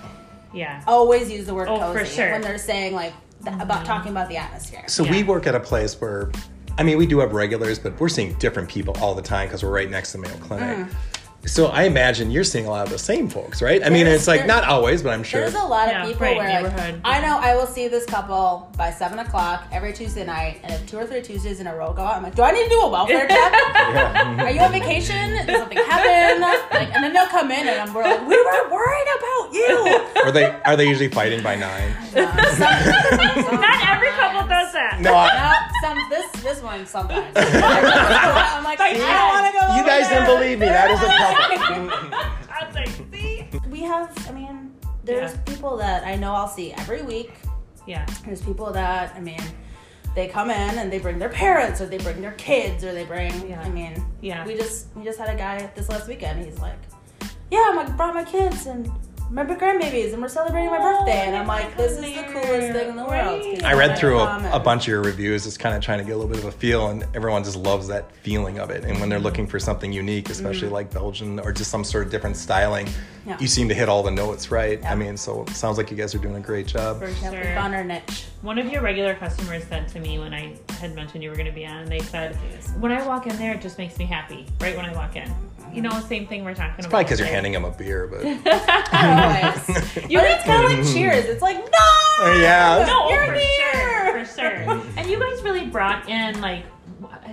yeah. 0.52 0.82
Always 0.88 1.30
use 1.30 1.46
the 1.46 1.54
word 1.54 1.68
Oh, 1.68 1.78
cozy 1.78 2.00
for 2.00 2.06
sure. 2.06 2.32
when 2.32 2.42
they're 2.42 2.58
saying 2.58 2.96
like 2.96 3.14
th- 3.44 3.56
about 3.60 3.86
talking 3.86 4.12
about 4.12 4.30
the 4.30 4.38
atmosphere. 4.38 4.84
So 4.88 5.04
we 5.04 5.24
work 5.24 5.48
at 5.48 5.56
a 5.56 5.60
place 5.60 6.00
where, 6.00 6.32
I 6.78 6.84
mean, 6.84 6.98
we 6.98 7.06
do 7.06 7.20
have 7.20 7.34
regulars, 7.34 7.80
but 7.80 8.00
we're 8.00 8.10
seeing 8.10 8.34
different 8.36 8.70
people 8.70 8.96
all 9.00 9.16
the 9.16 9.22
time 9.22 9.48
because 9.48 9.64
we're 9.64 9.72
right 9.72 9.90
next 9.90 10.12
to 10.12 10.18
the 10.18 10.24
Mayo 10.24 10.38
Clinic. 10.38 10.78
Mm. 10.78 10.94
So 11.46 11.68
I 11.68 11.84
imagine 11.84 12.30
you're 12.30 12.44
seeing 12.44 12.66
a 12.66 12.70
lot 12.70 12.86
of 12.86 12.92
the 12.92 12.98
same 13.00 13.30
folks, 13.30 13.62
right? 13.62 13.82
I 13.82 13.90
mean, 13.90 14.06
it's 14.06 14.28
like 14.28 14.46
not 14.46 14.66
always, 14.66 15.02
but 15.02 15.14
I'm 15.14 15.24
sure. 15.24 15.40
There's 15.42 15.54
a 15.54 15.64
lot 15.64 15.88
of 15.88 15.94
Yeah, 15.94 16.06
people 16.06 16.22
right, 16.22 16.36
where 16.38 16.62
like. 16.64 16.96
I 17.06 17.22
know 17.22 17.38
I 17.40 17.56
will 17.56 17.68
see 17.68 17.88
this 17.88 18.06
couple 18.06 18.70
by 18.76 18.92
seven 18.92 19.20
o'clock 19.20 19.64
every 19.72 19.94
Tuesday 19.94 20.26
night, 20.26 20.60
and 20.64 20.74
if 20.74 20.86
two 20.88 20.98
or 20.98 21.06
three 21.06 21.22
Tuesdays 21.22 21.62
in 21.62 21.68
a 21.68 21.74
row 21.76 21.94
go 21.94 22.02
out, 22.02 22.18
I'm 22.18 22.24
like, 22.24 22.36
do 22.36 22.42
I 22.42 22.52
need 22.52 22.64
to 22.66 22.70
do 22.70 22.82
a 22.82 22.90
welfare 22.90 23.28
check? 23.30 23.54
Are 23.54 24.52
you 24.52 24.60
on 24.60 24.74
vacation? 24.74 25.46
Did 25.46 25.56
something 25.56 25.78
happen? 25.78 26.42
Like, 26.42 26.94
and 26.94 27.02
then 27.02 27.14
they'll 27.14 27.28
come 27.28 27.50
in, 27.50 27.66
and 27.66 27.80
I'm, 27.80 27.94
we're 27.94 28.04
like, 28.04 28.28
we 28.28 28.36
were 28.36 28.70
worried 28.70 29.08
about 29.18 29.54
you. 29.54 30.22
Are 30.26 30.32
they 30.32 30.46
are 30.66 30.76
they 30.76 30.90
usually 30.90 31.10
fighting 31.10 31.42
by 31.44 31.56
nine? 31.56 31.94
Uh, 32.18 32.26
some- 32.58 33.46
some- 33.46 33.62
Not 33.62 33.94
every 33.94 34.10
couple 34.10 34.42
does 34.50 34.74
that. 34.74 34.98
No, 35.00 35.14
I, 35.14 35.30
No, 35.38 35.54
some 35.88 35.98
this 36.10 36.26
this 36.42 36.62
one 36.64 36.86
sometimes. 36.86 37.32
I'm 37.38 38.64
like, 38.64 38.80
I 38.82 38.94
don't 38.98 39.30
want 39.30 39.46
to 39.46 39.54
go. 39.54 39.62
you 39.76 39.82
over 39.82 39.88
guys 39.88 40.10
there. 40.10 40.26
didn't 40.26 40.36
believe 40.36 40.58
me. 40.60 40.66
That 40.66 40.90
is 40.90 40.98
a 41.00 41.06
couple. 41.06 41.27
I 42.50 42.66
was 42.66 42.76
like, 42.76 42.90
see? 43.12 43.48
We 43.70 43.82
have. 43.82 44.12
I 44.28 44.32
mean, 44.32 44.74
there's 45.04 45.34
Yeah. 45.34 45.42
people 45.42 45.78
that 45.78 46.06
I 46.06 46.16
know 46.16 46.34
I'll 46.34 46.48
see 46.48 46.74
every 46.74 47.02
week. 47.02 47.32
Yeah. 47.86 48.06
There's 48.26 48.42
people 48.42 48.72
that 48.74 49.14
I 49.16 49.20
mean, 49.20 49.42
they 50.16 50.28
come 50.28 50.50
in 50.50 50.78
and 50.80 50.92
they 50.92 51.00
bring 51.00 51.20
their 51.20 51.30
parents 51.30 51.80
or 51.82 51.86
they 51.86 51.98
bring 52.00 52.22
their 52.22 52.34
kids 52.34 52.84
or 52.84 52.92
they 52.94 53.06
bring. 53.06 53.50
Yeah. 53.50 53.62
I 53.62 53.70
mean, 53.70 54.04
Yeah. 54.22 54.46
We 54.46 54.56
just 54.56 54.88
we 54.96 55.04
just 55.04 55.20
had 55.20 55.30
a 55.30 55.36
guy 55.38 55.70
this 55.76 55.90
last 55.90 56.08
weekend. 56.08 56.44
He's 56.44 56.60
like, 56.60 56.80
yeah, 57.52 57.66
I'm 57.70 57.76
like 57.76 57.96
brought 57.96 58.14
my 58.14 58.24
kids 58.26 58.66
and 58.66 58.92
my 59.30 59.44
grandbabies 59.44 60.14
and 60.14 60.22
we're 60.22 60.30
celebrating 60.30 60.70
my 60.70 60.78
birthday 60.78 61.26
and 61.28 61.36
I'm 61.36 61.48
like, 61.48 61.76
this 61.76 61.94
is 61.94 62.00
the 62.02 62.24
coolest 62.32 62.72
thing 62.74 62.90
in 62.90 62.96
the 62.96 63.04
world. 63.06 63.64
I 63.64 63.74
read 63.74 63.98
through 63.98 64.20
a, 64.20 64.52
a 64.54 64.60
bunch 64.60 64.84
of 64.84 64.88
your 64.88 65.02
reviews, 65.02 65.44
just 65.44 65.60
kind 65.60 65.76
of 65.76 65.82
trying 65.82 66.00
to 66.00 66.04
get 66.06 66.12
a 66.14 66.18
little 66.18 66.32
bit 66.32 66.40
of 66.40 66.46
a 66.46 66.52
feel, 66.52 66.88
and 66.88 67.06
everyone 67.14 67.44
just 67.44 67.58
loves 67.58 67.88
that 67.88 68.12
feeling 68.18 68.60
of 68.60 68.70
it. 68.70 68.86
And 68.86 69.00
when 69.00 69.10
they're 69.10 69.20
looking 69.20 69.46
for 69.48 69.60
something 69.60 69.92
unique, 69.92 70.30
especially 70.30 70.70
like 70.70 70.94
Belgian 70.94 71.40
or 71.40 71.52
just 71.52 71.70
some 71.72 71.84
sort 71.84 72.06
of 72.06 72.12
different 72.12 72.38
styling, 72.38 72.88
Mm-hmm. 73.28 73.32
Yeah. 73.32 73.40
you 73.42 73.48
seem 73.48 73.68
to 73.68 73.74
hit 73.76 73.90
all 73.90 74.04
the 74.04 74.12
notes 74.12 74.52
right. 74.52 74.80
Yeah. 74.80 74.90
I 74.94 74.96
mean, 74.96 75.18
so 75.18 75.42
it 75.42 75.50
sounds 75.50 75.78
like 75.78 75.92
you 75.92 75.98
guys 75.98 76.16
are 76.16 76.18
doing 76.18 76.36
a 76.38 76.40
great 76.40 76.66
job. 76.66 77.00
For 77.00 77.10
Yeah, 77.10 77.32
we 77.32 77.38
found 77.56 77.76
our 77.76 77.84
niche. 77.84 78.24
One 78.42 78.58
of 78.58 78.72
your 78.72 78.82
regular 78.82 79.16
customers 79.16 79.66
said 79.66 79.90
to 79.90 80.00
me 80.00 80.18
when 80.18 80.34
I 80.34 80.56
had 80.80 80.96
mentioned 80.96 81.24
you 81.26 81.30
were 81.30 81.36
going 81.36 81.48
to 81.48 81.52
be 81.52 81.66
on, 81.66 81.80
and 81.80 81.92
they 81.92 82.00
said, 82.00 82.36
when 82.80 82.94
I 82.94 83.06
walk 83.06 83.28
in 83.28 83.36
there, 83.36 83.54
it 83.54 83.62
just 83.62 83.78
makes 83.78 83.98
me 84.00 84.06
happy, 84.06 84.46
right 84.62 84.78
when 84.78 84.86
I 84.86 84.94
walk 84.94 85.18
in. 85.18 85.30
You 85.74 85.82
know, 85.82 85.90
same 86.08 86.26
thing 86.26 86.46
we're 86.46 86.54
talking 86.56 86.76
about. 86.80 86.90
Probably 86.90 87.04
because 87.04 87.20
you're 87.20 87.28
handing 87.28 87.52
them 87.52 87.66
a 87.66 87.72
beer, 87.72 88.08
but 88.08 88.22
Always. 89.18 89.68
You 90.10 90.20
but 90.20 90.28
it's 90.32 90.44
kind 90.46 90.64
of 90.64 90.72
like 90.72 90.94
Cheers. 90.94 91.26
It's 91.26 91.42
like 91.42 91.58
no. 91.58 92.34
Yeah. 92.40 92.86
No, 92.88 93.10
You're 93.10 93.26
for 93.26 93.34
here. 93.34 94.24
sure, 94.24 94.26
for 94.26 94.40
sure. 94.40 94.82
And 94.98 95.10
you 95.10 95.20
guys 95.20 95.42
really 95.44 95.66
brought 95.68 96.08
in 96.08 96.40
like, 96.42 96.66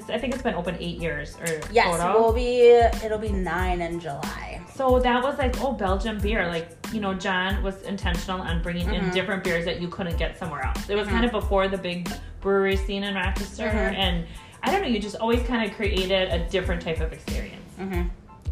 I 0.09 0.19
think 0.19 0.35
it's 0.35 0.43
been 0.43 0.55
open 0.55 0.76
eight 0.81 0.99
years 0.99 1.37
or 1.41 1.61
Yes, 1.73 1.97
total. 1.99 2.21
we'll 2.21 2.33
be. 2.33 2.61
It'll 3.05 3.19
be 3.19 3.31
nine 3.33 3.81
in 3.81 4.00
July. 4.00 4.61
So 4.75 4.99
that 4.99 5.23
was 5.23 5.38
like, 5.38 5.61
oh, 5.62 5.73
Belgian 5.73 6.19
beer. 6.21 6.49
Like, 6.49 6.69
you 6.93 7.00
know, 7.00 7.14
John 7.14 7.62
was 7.62 7.81
intentional 7.83 8.41
on 8.41 8.61
bringing 8.62 8.87
Mm-hmm. 8.88 9.07
in 9.07 9.11
different 9.14 9.45
beers 9.45 9.64
that 9.67 9.81
you 9.81 9.87
couldn't 9.88 10.17
get 10.19 10.37
somewhere 10.37 10.62
else. 10.67 10.88
It 10.91 10.97
was 10.97 11.07
kind 11.07 11.25
of 11.25 11.31
before 11.31 11.69
the 11.69 11.79
big 11.79 12.11
brewery 12.41 12.76
scene 12.76 13.05
in 13.05 13.14
Rochester. 13.14 13.69
Mm-hmm. 13.69 13.95
And 13.95 14.26
I 14.64 14.71
don't 14.73 14.83
know, 14.83 14.88
you 14.88 14.99
just 14.99 15.17
always 15.17 15.43
kind 15.47 15.69
of 15.71 15.76
created 15.76 16.29
a 16.31 16.49
different 16.49 16.83
type 16.83 17.00
of 17.00 17.12
experience. 17.12 17.61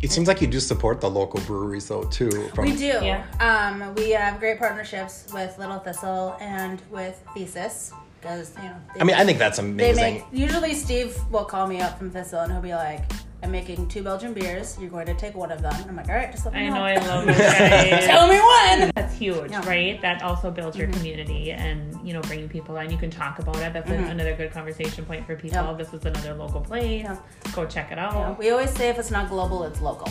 It 0.03 0.11
seems 0.11 0.27
like 0.27 0.41
you 0.41 0.49
do 0.49 0.59
support 0.61 1.01
the 1.01 1.09
local 1.09 1.41
breweries 1.43 1.89
though 1.89 2.03
too. 2.05 2.49
From, 2.55 2.65
We 2.65 2.77
do. 2.77 2.99
Yeah. 3.03 3.25
Um, 3.41 3.95
we 3.95 4.11
have 4.11 4.41
great 4.41 4.59
partnerships 4.59 5.27
with 5.33 5.57
Little 5.59 5.79
Thistle 5.79 6.37
and 6.41 6.83
with 6.91 7.23
Thesis 7.35 7.93
because 8.21 8.55
you 8.57 8.65
know. 8.65 8.77
They, 8.95 9.01
I 9.01 9.05
mean, 9.05 9.17
I 9.17 9.25
think 9.25 9.39
that's 9.39 9.59
they 9.59 9.65
amazing. 9.65 10.15
make. 10.15 10.25
Usually, 10.33 10.75
Steve 10.75 11.17
will 11.31 11.45
call 11.45 11.67
me 11.67 11.81
up 11.81 11.99
from 11.99 12.11
Thistle 12.11 12.41
and 12.41 12.53
he'll 12.53 12.61
be 12.61 12.75
like, 12.75 13.11
"I'm 13.43 13.51
making 13.51 13.89
two 13.89 14.03
Belgian 14.03 14.33
beers. 14.33 14.77
You're 14.81 14.91
going 14.91 15.07
to 15.07 15.15
take 15.15 15.35
one 15.35 15.51
of 15.51 15.61
them." 15.63 15.75
I'm 15.89 15.97
like, 15.97 16.09
"All 16.09 16.15
right, 16.15 16.31
just 16.31 16.45
let 16.45 16.55
me 16.55 16.67
I 16.67 16.69
know." 16.69 16.75
know, 16.77 16.85
I 16.85 16.95
love. 16.97 17.27
Tell 18.07 18.29
me 18.29 18.39
one. 18.39 18.91
That's 18.95 19.15
huge, 19.15 19.51
Yeah. 19.51 19.61
Mm-hmm. 19.61 19.69
right? 19.69 20.01
That 20.03 20.23
also 20.23 20.51
builds 20.51 20.77
your 20.77 20.89
community 20.89 21.53
and, 21.53 21.97
you 22.07 22.13
know, 22.13 22.21
bringing 22.23 22.49
people 22.49 22.77
in. 22.79 22.91
You 22.91 22.99
can 22.99 23.11
talk 23.11 23.39
about 23.39 23.57
it. 23.57 23.73
That's 23.73 23.91
a- 23.91 23.95
another 23.95 24.35
good 24.35 24.53
conversation 24.53 25.05
point 25.05 25.27
for 25.27 25.37
people. 25.37 25.59
Mm-hmm. 25.59 25.79
This 25.79 25.93
is 25.95 26.05
another 26.05 26.35
local 26.35 26.61
place. 26.61 27.03
Yeah. 27.05 27.17
Go 27.55 27.67
check 27.67 27.93
it 27.93 27.99
out. 27.99 28.39
We 28.39 28.51
always 28.51 28.71
say 28.71 28.89
if 28.89 28.99
it's 28.99 29.11
not 29.11 29.29
global, 29.29 29.65
it's 29.65 29.81
local. 29.81 30.11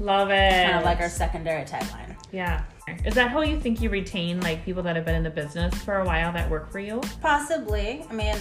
Love 0.00 0.30
it. 0.30 0.64
Kind 0.64 0.78
of 0.78 0.84
like 0.84 1.00
our 1.00 1.08
secondary 1.08 1.64
tagline. 1.64 2.14
Yeah. 2.32 2.64
Is 3.04 3.14
that 3.14 3.30
how 3.32 3.40
you 3.40 3.58
think 3.58 3.80
you 3.80 3.90
retain 3.90 4.40
like 4.40 4.64
people 4.64 4.82
that 4.84 4.94
have 4.94 5.04
been 5.04 5.16
in 5.16 5.24
the 5.24 5.30
business 5.30 5.74
for 5.82 5.98
a 6.00 6.04
while 6.04 6.32
that 6.32 6.48
work 6.48 6.70
for 6.70 6.78
you? 6.78 7.00
Possibly. 7.20 8.04
I 8.08 8.12
mean, 8.12 8.36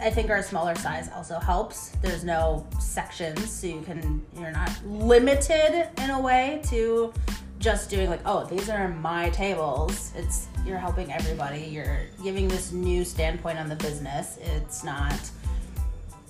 I 0.00 0.08
think 0.10 0.30
our 0.30 0.42
smaller 0.42 0.76
size 0.76 1.10
also 1.14 1.38
helps. 1.40 1.90
There's 2.00 2.22
no 2.22 2.64
sections, 2.78 3.50
so 3.50 3.66
you 3.66 3.80
can 3.82 4.24
you're 4.38 4.52
not 4.52 4.70
limited 4.86 5.88
in 6.00 6.10
a 6.10 6.20
way 6.20 6.60
to 6.66 7.12
just 7.58 7.90
doing 7.90 8.08
like, 8.08 8.20
oh, 8.24 8.44
these 8.44 8.68
are 8.68 8.86
my 8.88 9.30
tables. 9.30 10.12
It's 10.14 10.46
you're 10.64 10.78
helping 10.78 11.12
everybody. 11.12 11.62
You're 11.62 12.02
giving 12.22 12.46
this 12.46 12.70
new 12.70 13.04
standpoint 13.04 13.58
on 13.58 13.68
the 13.68 13.76
business. 13.76 14.38
It's 14.40 14.84
not 14.84 15.18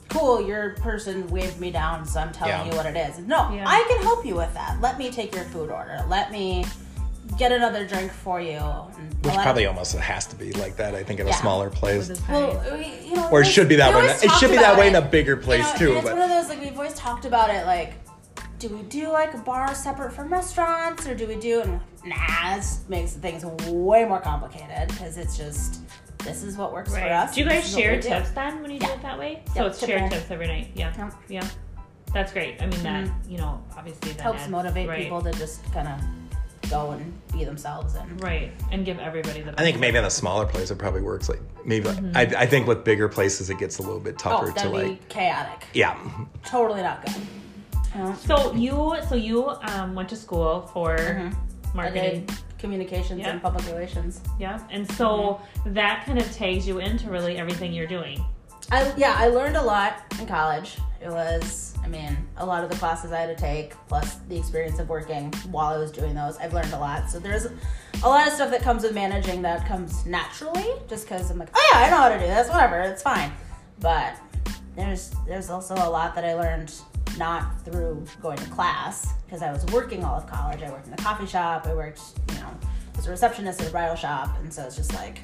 cool. 0.08 0.40
Your 0.46 0.70
person 0.76 1.26
waved 1.28 1.60
me 1.60 1.70
down, 1.70 2.06
so 2.06 2.18
I'm 2.20 2.32
telling 2.32 2.54
Yeah. 2.54 2.64
you 2.64 2.76
what 2.76 2.86
it 2.86 2.96
is. 2.96 3.18
No, 3.18 3.50
Yeah. 3.52 3.64
I 3.66 3.84
can 3.90 4.02
help 4.02 4.24
you 4.24 4.36
with 4.36 4.54
that. 4.54 4.80
Let 4.80 4.96
me 4.96 5.10
take 5.10 5.34
your 5.34 5.44
food 5.44 5.70
order. 5.70 6.02
Let 6.08 6.32
me 6.32 6.64
get 7.36 7.52
another 7.52 7.86
drink 7.86 8.12
for 8.12 8.40
you. 8.40 8.58
Which 8.58 9.34
let- 9.34 9.42
probably 9.42 9.66
almost 9.66 9.94
has 9.96 10.26
to 10.26 10.36
be 10.36 10.52
like 10.52 10.76
that. 10.76 10.94
I 10.94 11.02
think 11.02 11.20
in 11.20 11.28
a 11.28 11.32
smaller 11.32 11.68
place, 11.70 12.10
well, 12.28 12.62
we- 12.72 13.08
you 13.08 13.14
know, 13.16 13.28
or 13.30 13.42
it 13.42 13.46
should 13.46 13.68
be 13.68 13.76
that 13.76 13.90
we 13.90 13.96
way. 13.96 14.06
always 14.08 14.22
It 14.22 14.30
should 14.32 14.50
be 14.50 14.56
that 14.56 14.72
about 14.74 14.78
way 14.78 14.88
in 14.88 14.94
a 14.94 15.02
bigger 15.02 15.36
place 15.36 15.66
You 15.66 15.72
know, 15.72 15.78
too. 15.78 15.88
and 15.98 16.06
it's 16.06 16.10
one 16.10 16.22
of 16.22 16.30
those 16.30 16.48
like 16.48 16.60
we've 16.60 16.76
always 16.76 16.94
talked 16.94 17.24
about 17.24 17.50
it. 17.50 17.66
Like, 17.66 17.94
do 18.58 18.68
we 18.68 18.82
do 18.82 19.10
like 19.12 19.34
a 19.34 19.38
bar 19.38 19.74
separate 19.74 20.12
from 20.12 20.32
restaurants, 20.32 21.06
or 21.06 21.14
do 21.14 21.26
we 21.26 21.36
do? 21.36 21.60
And 21.60 21.80
nah, 22.04 22.56
this 22.56 22.80
makes 22.88 23.12
things 23.12 23.44
way 23.44 24.04
more 24.04 24.20
complicated 24.20 24.88
because 24.88 25.16
it's 25.16 25.36
just 25.36 25.80
this 26.24 26.42
is 26.42 26.56
what 26.56 26.72
works 26.72 26.92
for 26.92 27.00
us. 27.00 27.34
Do 27.34 27.40
you 27.40 27.46
guys 27.46 27.62
this 27.62 27.68
is 27.70 27.74
what 27.76 27.80
share 27.82 27.92
we 27.96 28.00
do. 28.00 28.08
tips 28.08 28.30
then 28.30 28.60
when 28.62 28.70
you 28.72 28.78
do 28.80 28.86
it 28.88 29.00
that 29.02 29.18
way? 29.18 29.42
So 29.54 29.66
it's 29.66 29.78
tip 29.78 29.88
share 29.90 30.08
tips 30.08 30.30
every 30.30 30.46
night. 30.48 30.70
Yeah. 30.74 30.92
Yep. 30.98 31.12
Yeah. 31.28 31.48
That's 32.12 32.32
great. 32.32 32.60
I 32.60 32.66
mean 32.66 32.82
that, 32.82 33.08
you 33.28 33.36
know, 33.38 33.62
obviously 33.76 34.10
that 34.12 34.16
Mm-hmm. 34.18 34.22
Helps 34.22 34.40
adds- 34.42 34.50
motivate 34.50 34.88
right. 34.88 35.02
people 35.02 35.20
to 35.22 35.30
just 35.34 35.62
kind 35.72 35.86
of 35.88 36.00
go 36.70 36.90
and 36.92 37.12
be 37.32 37.44
themselves 37.44 37.94
and 37.94 38.22
Right. 38.22 38.52
And 38.72 38.84
give 38.84 38.98
everybody 38.98 39.40
the 39.42 39.52
I 39.58 39.62
think 39.62 39.78
maybe 39.78 39.98
in 39.98 40.04
a 40.04 40.10
smaller 40.10 40.46
place 40.46 40.70
it 40.70 40.78
probably 40.78 41.00
works. 41.02 41.28
Like 41.28 41.40
maybe 41.64 41.88
Mm-hmm. 41.88 42.16
I, 42.16 42.22
I 42.42 42.46
think 42.46 42.66
with 42.66 42.84
bigger 42.84 43.08
places 43.08 43.50
it 43.50 43.58
gets 43.58 43.78
a 43.78 43.82
little 43.82 44.00
bit 44.00 44.14
oh, 44.18 44.22
tougher 44.30 44.46
to 44.48 44.52
that'd 44.54 44.72
be 44.72 44.78
like. 44.78 45.08
chaotic. 45.08 45.64
Yeah, 45.74 45.98
Totally 46.44 46.82
not 46.82 47.04
good. 47.04 47.14
Yeah. 47.94 48.14
So 48.14 48.52
you 48.54 48.96
so 49.08 49.14
you 49.14 49.48
um, 49.48 49.94
went 49.94 50.08
to 50.10 50.16
school 50.16 50.70
for 50.72 50.96
I 50.98 51.32
marketing. 51.74 52.28
communications 52.58 53.20
Yeah. 53.20 53.30
and 53.30 53.42
public 53.42 53.66
relations. 53.66 54.20
Yeah. 54.38 54.60
And 54.70 54.90
so 54.92 55.40
Mm-hmm. 55.64 55.74
that 55.74 56.04
kind 56.06 56.18
of 56.18 56.30
tags 56.32 56.66
you 56.68 56.78
into 56.78 57.10
really 57.10 57.36
everything 57.38 57.72
you're 57.72 57.86
doing. 57.86 58.24
I 58.70 58.92
yeah, 58.96 59.14
I 59.16 59.28
learned 59.28 59.56
a 59.56 59.62
lot 59.62 60.04
in 60.20 60.26
college. 60.26 60.78
It 61.00 61.08
was, 61.08 61.74
I 61.82 61.88
mean, 61.88 62.16
a 62.36 62.44
lot 62.44 62.64
of 62.64 62.70
the 62.70 62.76
classes 62.76 63.12
I 63.12 63.20
had 63.20 63.28
to 63.28 63.40
take, 63.40 63.74
plus 63.86 64.16
the 64.28 64.36
experience 64.36 64.78
of 64.78 64.88
working 64.88 65.32
while 65.50 65.72
I 65.72 65.78
was 65.78 65.92
doing 65.92 66.14
those. 66.14 66.36
I've 66.38 66.52
learned 66.52 66.72
a 66.72 66.78
lot. 66.78 67.08
So 67.08 67.18
there's 67.18 67.46
a 68.02 68.08
lot 68.08 68.26
of 68.26 68.32
stuff 68.32 68.50
that 68.50 68.62
comes 68.62 68.82
with 68.82 68.94
managing 68.94 69.40
that 69.42 69.66
comes 69.66 70.04
naturally, 70.04 70.66
just 70.88 71.08
because 71.08 71.30
I'm 71.30 71.38
like, 71.38 71.50
oh 71.54 71.70
yeah, 71.72 71.86
I 71.86 71.90
know 71.90 71.96
how 71.96 72.08
to 72.08 72.18
do 72.18 72.26
this. 72.26 72.48
Whatever, 72.48 72.80
it's 72.80 73.02
fine. 73.02 73.32
But 73.80 74.16
there's 74.76 75.12
there's 75.26 75.50
also 75.50 75.74
a 75.74 75.88
lot 75.88 76.14
that 76.14 76.24
I 76.24 76.34
learned 76.34 76.74
not 77.16 77.64
through 77.64 78.04
going 78.20 78.38
to 78.38 78.50
class 78.50 79.14
because 79.24 79.40
I 79.40 79.50
was 79.50 79.64
working 79.66 80.04
all 80.04 80.16
of 80.16 80.26
college. 80.26 80.62
I 80.62 80.70
worked 80.70 80.88
in 80.88 80.92
a 80.92 80.96
coffee 80.96 81.26
shop. 81.26 81.66
I 81.66 81.74
worked, 81.74 82.00
you 82.32 82.40
know, 82.40 82.50
as 82.96 83.06
a 83.06 83.10
receptionist 83.10 83.62
at 83.62 83.68
a 83.68 83.70
bridal 83.70 83.96
shop, 83.96 84.36
and 84.40 84.52
so 84.52 84.64
it's 84.66 84.76
just 84.76 84.92
like 84.94 85.20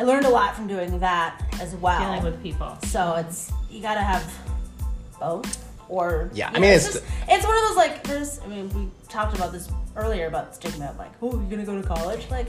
I 0.00 0.02
learned 0.02 0.24
a 0.24 0.30
lot 0.30 0.56
from 0.56 0.66
doing 0.66 0.98
that 1.00 1.38
as 1.60 1.74
well. 1.76 2.00
Dealing 2.00 2.22
with 2.24 2.42
people. 2.42 2.74
So 2.86 3.16
it's 3.16 3.52
you 3.70 3.82
gotta 3.82 4.00
have 4.00 4.24
both, 5.20 5.62
or 5.90 6.30
Yeah, 6.32 6.48
I 6.48 6.52
mean, 6.54 6.62
know, 6.62 6.68
it's- 6.68 6.92
just, 6.94 7.04
it's 7.28 7.46
one 7.46 7.54
of 7.56 7.62
those 7.68 7.76
like 7.76 8.02
there's. 8.04 8.40
I 8.42 8.46
mean, 8.46 8.70
we 8.74 8.88
talked 9.10 9.36
about 9.36 9.52
this 9.52 9.68
earlier 9.96 10.26
about 10.26 10.48
the 10.48 10.54
stigma 10.54 10.86
of 10.86 10.96
like, 10.98 11.12
oh, 11.20 11.32
you're 11.32 11.50
gonna 11.50 11.66
go 11.66 11.78
to 11.80 11.86
college. 11.86 12.26
Like, 12.30 12.46